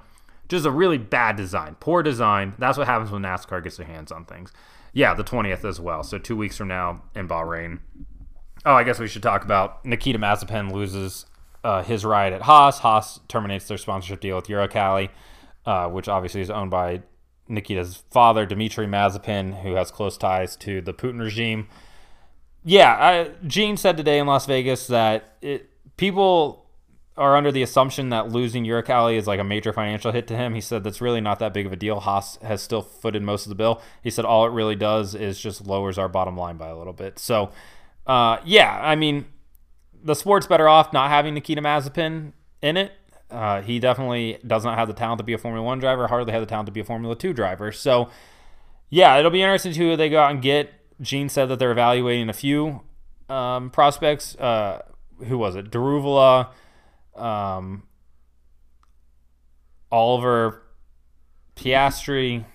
Just 0.47 0.65
a 0.65 0.71
really 0.71 0.97
bad 0.97 1.35
design, 1.35 1.75
poor 1.81 2.01
design. 2.01 2.53
That's 2.57 2.77
what 2.77 2.87
happens 2.87 3.11
when 3.11 3.21
NASCAR 3.21 3.61
gets 3.61 3.75
their 3.75 3.85
hands 3.85 4.11
on 4.11 4.23
things. 4.23 4.53
Yeah, 4.93 5.13
the 5.13 5.23
20th 5.23 5.65
as 5.65 5.81
well. 5.81 6.03
So 6.03 6.17
two 6.17 6.37
weeks 6.37 6.55
from 6.55 6.69
now 6.69 7.03
in 7.13 7.27
Bahrain. 7.27 7.79
Oh, 8.65 8.73
I 8.73 8.83
guess 8.83 8.99
we 8.99 9.07
should 9.07 9.23
talk 9.23 9.43
about 9.43 9.85
Nikita 9.85 10.17
Mazepin 10.17 10.71
loses 10.71 11.25
uh, 11.63 11.83
his 11.83 12.05
ride 12.05 12.33
at 12.33 12.43
Haas. 12.43 12.79
Haas 12.79 13.19
terminates 13.27 13.67
their 13.67 13.77
sponsorship 13.77 14.19
deal 14.19 14.35
with 14.35 14.47
Uralkali, 14.47 15.09
uh, 15.65 15.89
which 15.89 16.07
obviously 16.07 16.41
is 16.41 16.49
owned 16.49 16.71
by 16.71 17.01
Nikita's 17.47 18.03
father, 18.11 18.45
Dmitry 18.45 18.87
Mazepin, 18.87 19.61
who 19.63 19.75
has 19.75 19.91
close 19.91 20.17
ties 20.17 20.55
to 20.57 20.81
the 20.81 20.93
Putin 20.93 21.19
regime 21.19 21.67
yeah, 22.67 22.91
I, 22.91 23.31
Gene 23.47 23.77
said 23.77 23.95
today 23.95 24.19
in 24.19 24.27
Las 24.27 24.45
Vegas 24.45 24.87
that 24.87 25.37
it, 25.41 25.69
people 25.95 26.65
are 27.15 27.37
under 27.37 27.49
the 27.49 27.63
assumption 27.63 28.09
that 28.09 28.29
losing 28.29 28.65
Uralkali 28.65 29.17
is 29.17 29.25
like 29.25 29.39
a 29.39 29.43
major 29.43 29.71
financial 29.71 30.11
hit 30.11 30.27
to 30.27 30.35
him. 30.35 30.53
He 30.53 30.59
said 30.59 30.83
that's 30.83 30.99
really 30.99 31.21
not 31.21 31.39
that 31.39 31.53
big 31.53 31.65
of 31.65 31.71
a 31.71 31.77
deal. 31.77 32.01
Haas 32.01 32.35
has 32.43 32.61
still 32.61 32.81
footed 32.81 33.23
most 33.23 33.45
of 33.45 33.49
the 33.49 33.55
bill. 33.55 33.81
He 34.03 34.09
said 34.09 34.25
all 34.25 34.45
it 34.45 34.51
really 34.51 34.75
does 34.75 35.15
is 35.15 35.39
just 35.39 35.65
lowers 35.65 35.97
our 35.97 36.09
bottom 36.09 36.35
line 36.35 36.57
by 36.57 36.67
a 36.67 36.77
little 36.77 36.91
bit. 36.91 37.19
So, 37.19 37.51
uh, 38.05 38.39
yeah, 38.43 38.77
I 38.83 38.95
mean, 38.95 39.27
the 40.07 40.15
sport's 40.15 40.47
better 40.47 40.69
off 40.69 40.93
not 40.93 41.09
having 41.09 41.33
Nikita 41.33 41.61
Mazepin 41.61 42.31
in 42.61 42.77
it. 42.77 42.93
Uh, 43.29 43.61
he 43.61 43.77
definitely 43.77 44.39
does 44.47 44.63
not 44.63 44.77
have 44.77 44.87
the 44.87 44.93
talent 44.93 45.17
to 45.17 45.23
be 45.23 45.33
a 45.33 45.37
Formula 45.37 45.63
One 45.63 45.79
driver, 45.79 46.07
hardly 46.07 46.31
have 46.31 46.41
the 46.41 46.47
talent 46.47 46.67
to 46.67 46.71
be 46.71 46.79
a 46.79 46.85
Formula 46.85 47.13
Two 47.13 47.33
driver. 47.33 47.73
So, 47.73 48.09
yeah, 48.89 49.17
it'll 49.17 49.31
be 49.31 49.41
interesting 49.41 49.73
to 49.73 49.79
who 49.79 49.95
they 49.97 50.09
go 50.09 50.21
out 50.21 50.31
and 50.31 50.41
get. 50.41 50.73
Gene 51.01 51.27
said 51.27 51.49
that 51.49 51.59
they're 51.59 51.73
evaluating 51.73 52.29
a 52.29 52.33
few 52.33 52.81
um, 53.27 53.69
prospects. 53.69 54.35
Uh, 54.37 54.81
who 55.25 55.37
was 55.37 55.57
it? 55.57 55.69
Daruvala, 55.69 56.47
um, 57.15 57.83
Oliver 59.91 60.63
Piastri, 61.57 62.45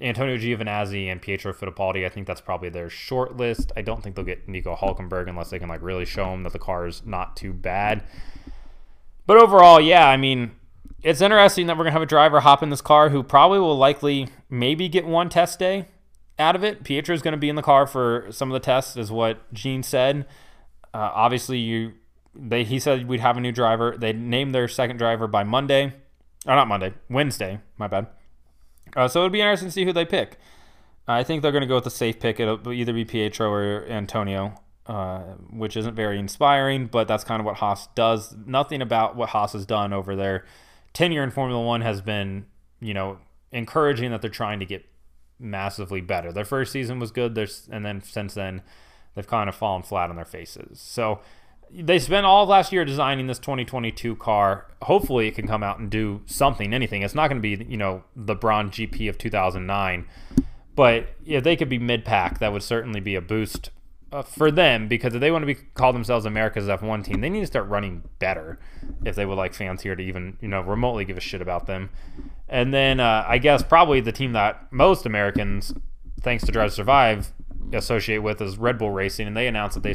Antonio 0.00 0.36
Giovinazzi, 0.36 1.06
and 1.06 1.20
Pietro 1.20 1.52
Fittipaldi. 1.52 2.06
I 2.06 2.08
think 2.08 2.26
that's 2.26 2.40
probably 2.40 2.68
their 2.68 2.88
short 2.90 3.36
list. 3.36 3.72
I 3.76 3.82
don't 3.82 4.02
think 4.02 4.16
they'll 4.16 4.24
get 4.24 4.48
Nico 4.48 4.74
Hulkenberg 4.74 5.28
unless 5.28 5.50
they 5.50 5.58
can 5.58 5.68
like 5.68 5.82
really 5.82 6.04
show 6.04 6.32
him 6.32 6.42
that 6.44 6.52
the 6.52 6.58
car 6.58 6.86
is 6.86 7.02
not 7.04 7.36
too 7.36 7.52
bad. 7.52 8.02
But 9.26 9.36
overall, 9.36 9.80
yeah, 9.80 10.08
I 10.08 10.16
mean, 10.16 10.52
it's 11.02 11.20
interesting 11.20 11.66
that 11.66 11.76
we're 11.76 11.84
gonna 11.84 11.92
have 11.92 12.02
a 12.02 12.06
driver 12.06 12.40
hop 12.40 12.62
in 12.62 12.70
this 12.70 12.80
car 12.80 13.10
who 13.10 13.22
probably 13.22 13.58
will 13.58 13.76
likely 13.76 14.28
maybe 14.48 14.88
get 14.88 15.06
one 15.06 15.28
test 15.28 15.58
day 15.58 15.86
out 16.38 16.56
of 16.56 16.64
it. 16.64 16.82
Pietro 16.82 17.14
is 17.14 17.22
to 17.22 17.36
be 17.36 17.48
in 17.48 17.56
the 17.56 17.62
car 17.62 17.86
for 17.86 18.26
some 18.30 18.50
of 18.50 18.54
the 18.54 18.64
tests, 18.64 18.96
is 18.96 19.10
what 19.10 19.52
Gene 19.52 19.82
said. 19.82 20.26
Uh, 20.92 21.10
obviously, 21.14 21.58
you 21.58 21.92
they 22.34 22.64
he 22.64 22.78
said 22.78 23.06
we'd 23.06 23.20
have 23.20 23.36
a 23.36 23.40
new 23.40 23.52
driver. 23.52 23.96
They 23.96 24.12
named 24.12 24.54
their 24.54 24.68
second 24.68 24.96
driver 24.96 25.26
by 25.26 25.44
Monday, 25.44 25.92
or 26.46 26.54
not 26.54 26.68
Monday, 26.68 26.94
Wednesday. 27.08 27.60
My 27.76 27.86
bad. 27.86 28.06
Uh, 28.96 29.08
so 29.08 29.20
it'll 29.20 29.30
be 29.30 29.40
interesting 29.40 29.68
to 29.68 29.72
see 29.72 29.84
who 29.84 29.92
they 29.92 30.04
pick. 30.04 30.38
I 31.06 31.24
think 31.24 31.42
they're 31.42 31.52
going 31.52 31.62
to 31.62 31.66
go 31.66 31.76
with 31.76 31.84
the 31.84 31.90
safe 31.90 32.20
pick. 32.20 32.38
It'll 32.38 32.72
either 32.72 32.92
be 32.92 33.04
Pietro 33.04 33.50
or 33.50 33.84
Antonio, 33.88 34.60
uh, 34.86 35.20
which 35.50 35.76
isn't 35.76 35.94
very 35.94 36.18
inspiring, 36.18 36.86
but 36.86 37.08
that's 37.08 37.24
kind 37.24 37.40
of 37.40 37.46
what 37.46 37.56
Haas 37.56 37.88
does. 37.94 38.34
Nothing 38.46 38.80
about 38.82 39.16
what 39.16 39.30
Haas 39.30 39.52
has 39.54 39.66
done 39.66 39.92
over 39.92 40.14
their 40.14 40.44
tenure 40.92 41.22
in 41.22 41.30
Formula 41.30 41.64
One 41.64 41.80
has 41.80 42.00
been, 42.00 42.46
you 42.80 42.94
know, 42.94 43.18
encouraging 43.52 44.10
that 44.10 44.22
they're 44.22 44.30
trying 44.30 44.60
to 44.60 44.66
get 44.66 44.84
massively 45.38 46.00
better. 46.00 46.32
Their 46.32 46.44
first 46.44 46.70
season 46.70 47.00
was 47.00 47.10
good, 47.10 47.34
there's, 47.34 47.68
and 47.72 47.84
then 47.84 48.02
since 48.02 48.34
then, 48.34 48.62
they've 49.14 49.26
kind 49.26 49.48
of 49.48 49.54
fallen 49.54 49.82
flat 49.82 50.10
on 50.10 50.16
their 50.16 50.24
faces. 50.24 50.80
So 50.80 51.20
they 51.72 51.98
spent 51.98 52.26
all 52.26 52.46
last 52.46 52.72
year 52.72 52.84
designing 52.84 53.26
this 53.26 53.38
2022 53.38 54.16
car. 54.16 54.66
Hopefully, 54.82 55.28
it 55.28 55.34
can 55.34 55.46
come 55.46 55.62
out 55.62 55.78
and 55.78 55.90
do 55.90 56.22
something, 56.26 56.72
anything. 56.72 57.02
It's 57.02 57.14
not 57.14 57.28
going 57.28 57.40
to 57.40 57.56
be, 57.56 57.64
you 57.64 57.76
know, 57.76 58.04
the 58.16 58.34
Brawn 58.34 58.70
GP 58.70 59.08
of 59.08 59.18
2009, 59.18 60.06
but 60.74 61.08
if 61.24 61.44
they 61.44 61.56
could 61.56 61.68
be 61.68 61.78
mid 61.78 62.04
pack, 62.04 62.38
that 62.40 62.52
would 62.52 62.62
certainly 62.62 63.00
be 63.00 63.14
a 63.14 63.20
boost 63.20 63.70
uh, 64.12 64.22
for 64.22 64.50
them 64.50 64.88
because 64.88 65.14
if 65.14 65.20
they 65.20 65.30
want 65.30 65.42
to 65.42 65.46
be 65.46 65.54
call 65.54 65.92
themselves 65.92 66.26
America's 66.26 66.66
F1 66.66 67.04
team, 67.04 67.20
they 67.20 67.30
need 67.30 67.40
to 67.40 67.46
start 67.46 67.68
running 67.68 68.02
better 68.18 68.58
if 69.04 69.14
they 69.14 69.24
would 69.24 69.36
like 69.36 69.54
fans 69.54 69.82
here 69.82 69.94
to 69.94 70.02
even 70.02 70.36
you 70.40 70.48
know 70.48 70.60
remotely 70.60 71.04
give 71.04 71.16
a 71.16 71.20
shit 71.20 71.40
about 71.40 71.66
them. 71.66 71.90
And 72.48 72.74
then 72.74 72.98
uh, 72.98 73.24
I 73.26 73.38
guess 73.38 73.62
probably 73.62 74.00
the 74.00 74.12
team 74.12 74.32
that 74.32 74.72
most 74.72 75.06
Americans, 75.06 75.72
thanks 76.20 76.44
to 76.44 76.52
Drive 76.52 76.70
to 76.70 76.74
Survive, 76.74 77.32
associate 77.72 78.18
with 78.18 78.40
is 78.40 78.58
Red 78.58 78.78
Bull 78.78 78.90
Racing, 78.90 79.28
and 79.28 79.36
they 79.36 79.46
announced 79.46 79.74
that 79.74 79.82
they 79.82 79.94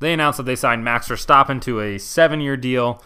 they 0.00 0.12
announced 0.12 0.36
that 0.38 0.44
they 0.44 0.56
signed 0.56 0.84
Max 0.84 1.08
Verstappen 1.08 1.60
to 1.62 1.80
a 1.80 1.98
seven-year 1.98 2.56
deal 2.56 3.02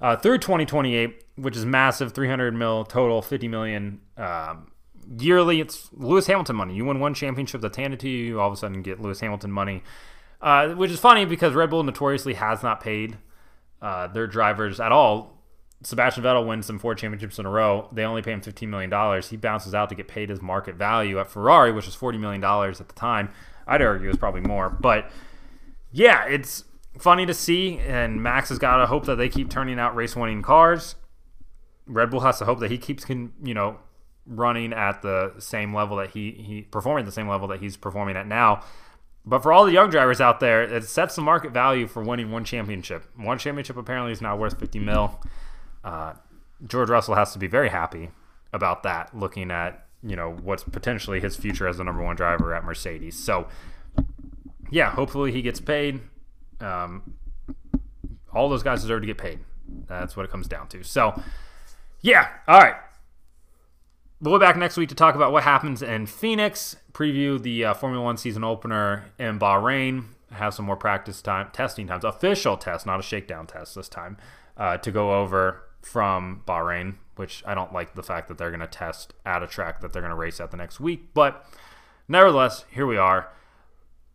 uh, 0.00 0.16
through 0.16 0.38
2028, 0.38 1.24
which 1.36 1.56
is 1.56 1.64
massive, 1.64 2.12
300 2.12 2.54
mil 2.54 2.84
total, 2.84 3.22
50 3.22 3.48
million 3.48 4.00
um, 4.16 4.70
yearly. 5.18 5.60
It's 5.60 5.90
Lewis 5.92 6.26
Hamilton 6.26 6.56
money. 6.56 6.74
You 6.74 6.84
win 6.84 7.00
one 7.00 7.14
championship 7.14 7.60
that's 7.60 7.76
handed 7.76 8.00
to 8.00 8.08
you, 8.08 8.24
you 8.24 8.40
all 8.40 8.48
of 8.48 8.52
a 8.52 8.56
sudden 8.56 8.82
get 8.82 9.00
Lewis 9.00 9.20
Hamilton 9.20 9.50
money, 9.50 9.82
uh, 10.40 10.68
which 10.70 10.90
is 10.90 11.00
funny 11.00 11.24
because 11.24 11.54
Red 11.54 11.70
Bull 11.70 11.82
notoriously 11.82 12.34
has 12.34 12.62
not 12.62 12.80
paid 12.80 13.18
uh, 13.82 14.06
their 14.08 14.26
drivers 14.26 14.80
at 14.80 14.92
all 14.92 15.36
Sebastian 15.82 16.24
Vettel 16.24 16.46
wins 16.46 16.66
some 16.66 16.78
four 16.78 16.94
championships 16.94 17.38
in 17.38 17.46
a 17.46 17.50
row. 17.50 17.88
They 17.92 18.04
only 18.04 18.22
pay 18.22 18.32
him 18.32 18.40
$15 18.40 18.68
million. 18.68 19.22
He 19.22 19.36
bounces 19.36 19.74
out 19.74 19.88
to 19.90 19.94
get 19.94 20.08
paid 20.08 20.30
his 20.30 20.40
market 20.40 20.76
value 20.76 21.18
at 21.18 21.30
Ferrari, 21.30 21.70
which 21.72 21.86
was 21.86 21.96
$40 21.96 22.18
million 22.18 22.42
at 22.42 22.88
the 22.88 22.94
time. 22.94 23.30
I'd 23.66 23.82
argue 23.82 24.06
it 24.06 24.10
was 24.10 24.18
probably 24.18 24.40
more. 24.40 24.70
But 24.70 25.10
yeah, 25.96 26.26
it's 26.26 26.64
funny 26.98 27.24
to 27.24 27.32
see. 27.32 27.78
And 27.78 28.22
Max 28.22 28.50
has 28.50 28.58
got 28.58 28.76
to 28.76 28.86
hope 28.86 29.06
that 29.06 29.16
they 29.16 29.30
keep 29.30 29.48
turning 29.48 29.78
out 29.78 29.96
race 29.96 30.14
winning 30.14 30.42
cars. 30.42 30.94
Red 31.86 32.10
Bull 32.10 32.20
has 32.20 32.38
to 32.38 32.44
hope 32.44 32.60
that 32.60 32.70
he 32.70 32.76
keeps, 32.76 33.04
can 33.04 33.32
you 33.42 33.54
know, 33.54 33.78
running 34.26 34.74
at 34.74 35.00
the 35.00 35.32
same 35.38 35.72
level 35.74 35.96
that 35.96 36.10
he, 36.10 36.32
he 36.32 36.62
performing 36.62 37.02
at 37.02 37.06
the 37.06 37.12
same 37.12 37.28
level 37.28 37.48
that 37.48 37.60
he's 37.60 37.76
performing 37.78 38.14
at 38.14 38.26
now. 38.26 38.62
But 39.24 39.42
for 39.42 39.52
all 39.52 39.64
the 39.64 39.72
young 39.72 39.88
drivers 39.88 40.20
out 40.20 40.38
there, 40.38 40.62
it 40.62 40.84
sets 40.84 41.16
the 41.16 41.22
market 41.22 41.52
value 41.52 41.86
for 41.86 42.02
winning 42.02 42.30
one 42.30 42.44
championship. 42.44 43.04
One 43.16 43.38
championship 43.38 43.76
apparently 43.76 44.12
is 44.12 44.20
now 44.20 44.36
worth 44.36 44.60
50 44.60 44.78
mil. 44.80 45.18
Uh, 45.82 46.12
George 46.66 46.90
Russell 46.90 47.14
has 47.14 47.32
to 47.32 47.38
be 47.38 47.46
very 47.46 47.70
happy 47.70 48.10
about 48.52 48.82
that, 48.82 49.16
looking 49.16 49.50
at 49.50 49.86
you 50.02 50.14
know 50.14 50.30
what's 50.30 50.62
potentially 50.62 51.20
his 51.20 51.36
future 51.36 51.66
as 51.66 51.78
the 51.78 51.84
number 51.84 52.02
one 52.02 52.16
driver 52.16 52.54
at 52.54 52.64
Mercedes. 52.64 53.18
So, 53.18 53.48
yeah, 54.70 54.90
hopefully 54.90 55.32
he 55.32 55.42
gets 55.42 55.60
paid. 55.60 56.00
Um, 56.60 57.14
all 58.32 58.48
those 58.48 58.62
guys 58.62 58.82
deserve 58.82 59.02
to 59.02 59.06
get 59.06 59.18
paid. 59.18 59.40
That's 59.86 60.16
what 60.16 60.24
it 60.24 60.30
comes 60.30 60.48
down 60.48 60.68
to. 60.68 60.82
So, 60.82 61.20
yeah, 62.00 62.28
all 62.46 62.60
right. 62.60 62.76
We'll 64.20 64.38
be 64.38 64.44
back 64.44 64.56
next 64.56 64.76
week 64.76 64.88
to 64.88 64.94
talk 64.94 65.14
about 65.14 65.32
what 65.32 65.42
happens 65.42 65.82
in 65.82 66.06
Phoenix, 66.06 66.76
preview 66.92 67.40
the 67.40 67.66
uh, 67.66 67.74
Formula 67.74 68.02
One 68.02 68.16
season 68.16 68.44
opener 68.44 69.10
in 69.18 69.38
Bahrain, 69.38 70.04
have 70.32 70.54
some 70.54 70.64
more 70.64 70.76
practice 70.76 71.20
time, 71.20 71.50
testing 71.52 71.86
times, 71.86 72.04
official 72.04 72.56
test, 72.56 72.86
not 72.86 72.98
a 72.98 73.02
shakedown 73.02 73.46
test 73.46 73.74
this 73.74 73.88
time, 73.88 74.16
uh, 74.56 74.78
to 74.78 74.90
go 74.90 75.20
over 75.20 75.62
from 75.82 76.42
Bahrain, 76.46 76.94
which 77.16 77.42
I 77.46 77.54
don't 77.54 77.72
like 77.72 77.94
the 77.94 78.02
fact 78.02 78.28
that 78.28 78.38
they're 78.38 78.50
going 78.50 78.60
to 78.60 78.66
test 78.66 79.12
at 79.24 79.42
a 79.42 79.46
track 79.46 79.80
that 79.80 79.92
they're 79.92 80.02
going 80.02 80.10
to 80.10 80.16
race 80.16 80.40
at 80.40 80.50
the 80.50 80.56
next 80.56 80.80
week. 80.80 81.12
But 81.12 81.44
nevertheless, 82.08 82.64
here 82.70 82.86
we 82.86 82.96
are. 82.96 83.28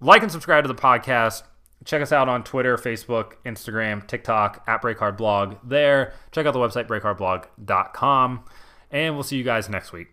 Like 0.02 0.24
and 0.24 0.32
subscribe 0.32 0.64
to 0.64 0.68
the 0.68 0.76
podcast. 0.76 1.44
Check 1.86 2.02
us 2.02 2.12
out 2.12 2.28
on 2.28 2.44
Twitter, 2.44 2.78
Facebook, 2.78 3.34
Instagram, 3.46 4.06
TikTok, 4.08 4.64
at 4.68 4.82
BreakHardBlog 4.82 5.60
there. 5.64 6.14
Check 6.32 6.46
out 6.46 6.54
the 6.54 6.60
website, 6.60 6.88
breakhardblog.com. 6.88 8.44
And 8.92 9.14
we'll 9.14 9.24
see 9.24 9.38
you 9.38 9.44
guys 9.44 9.70
next 9.70 9.92
week. 9.92 10.08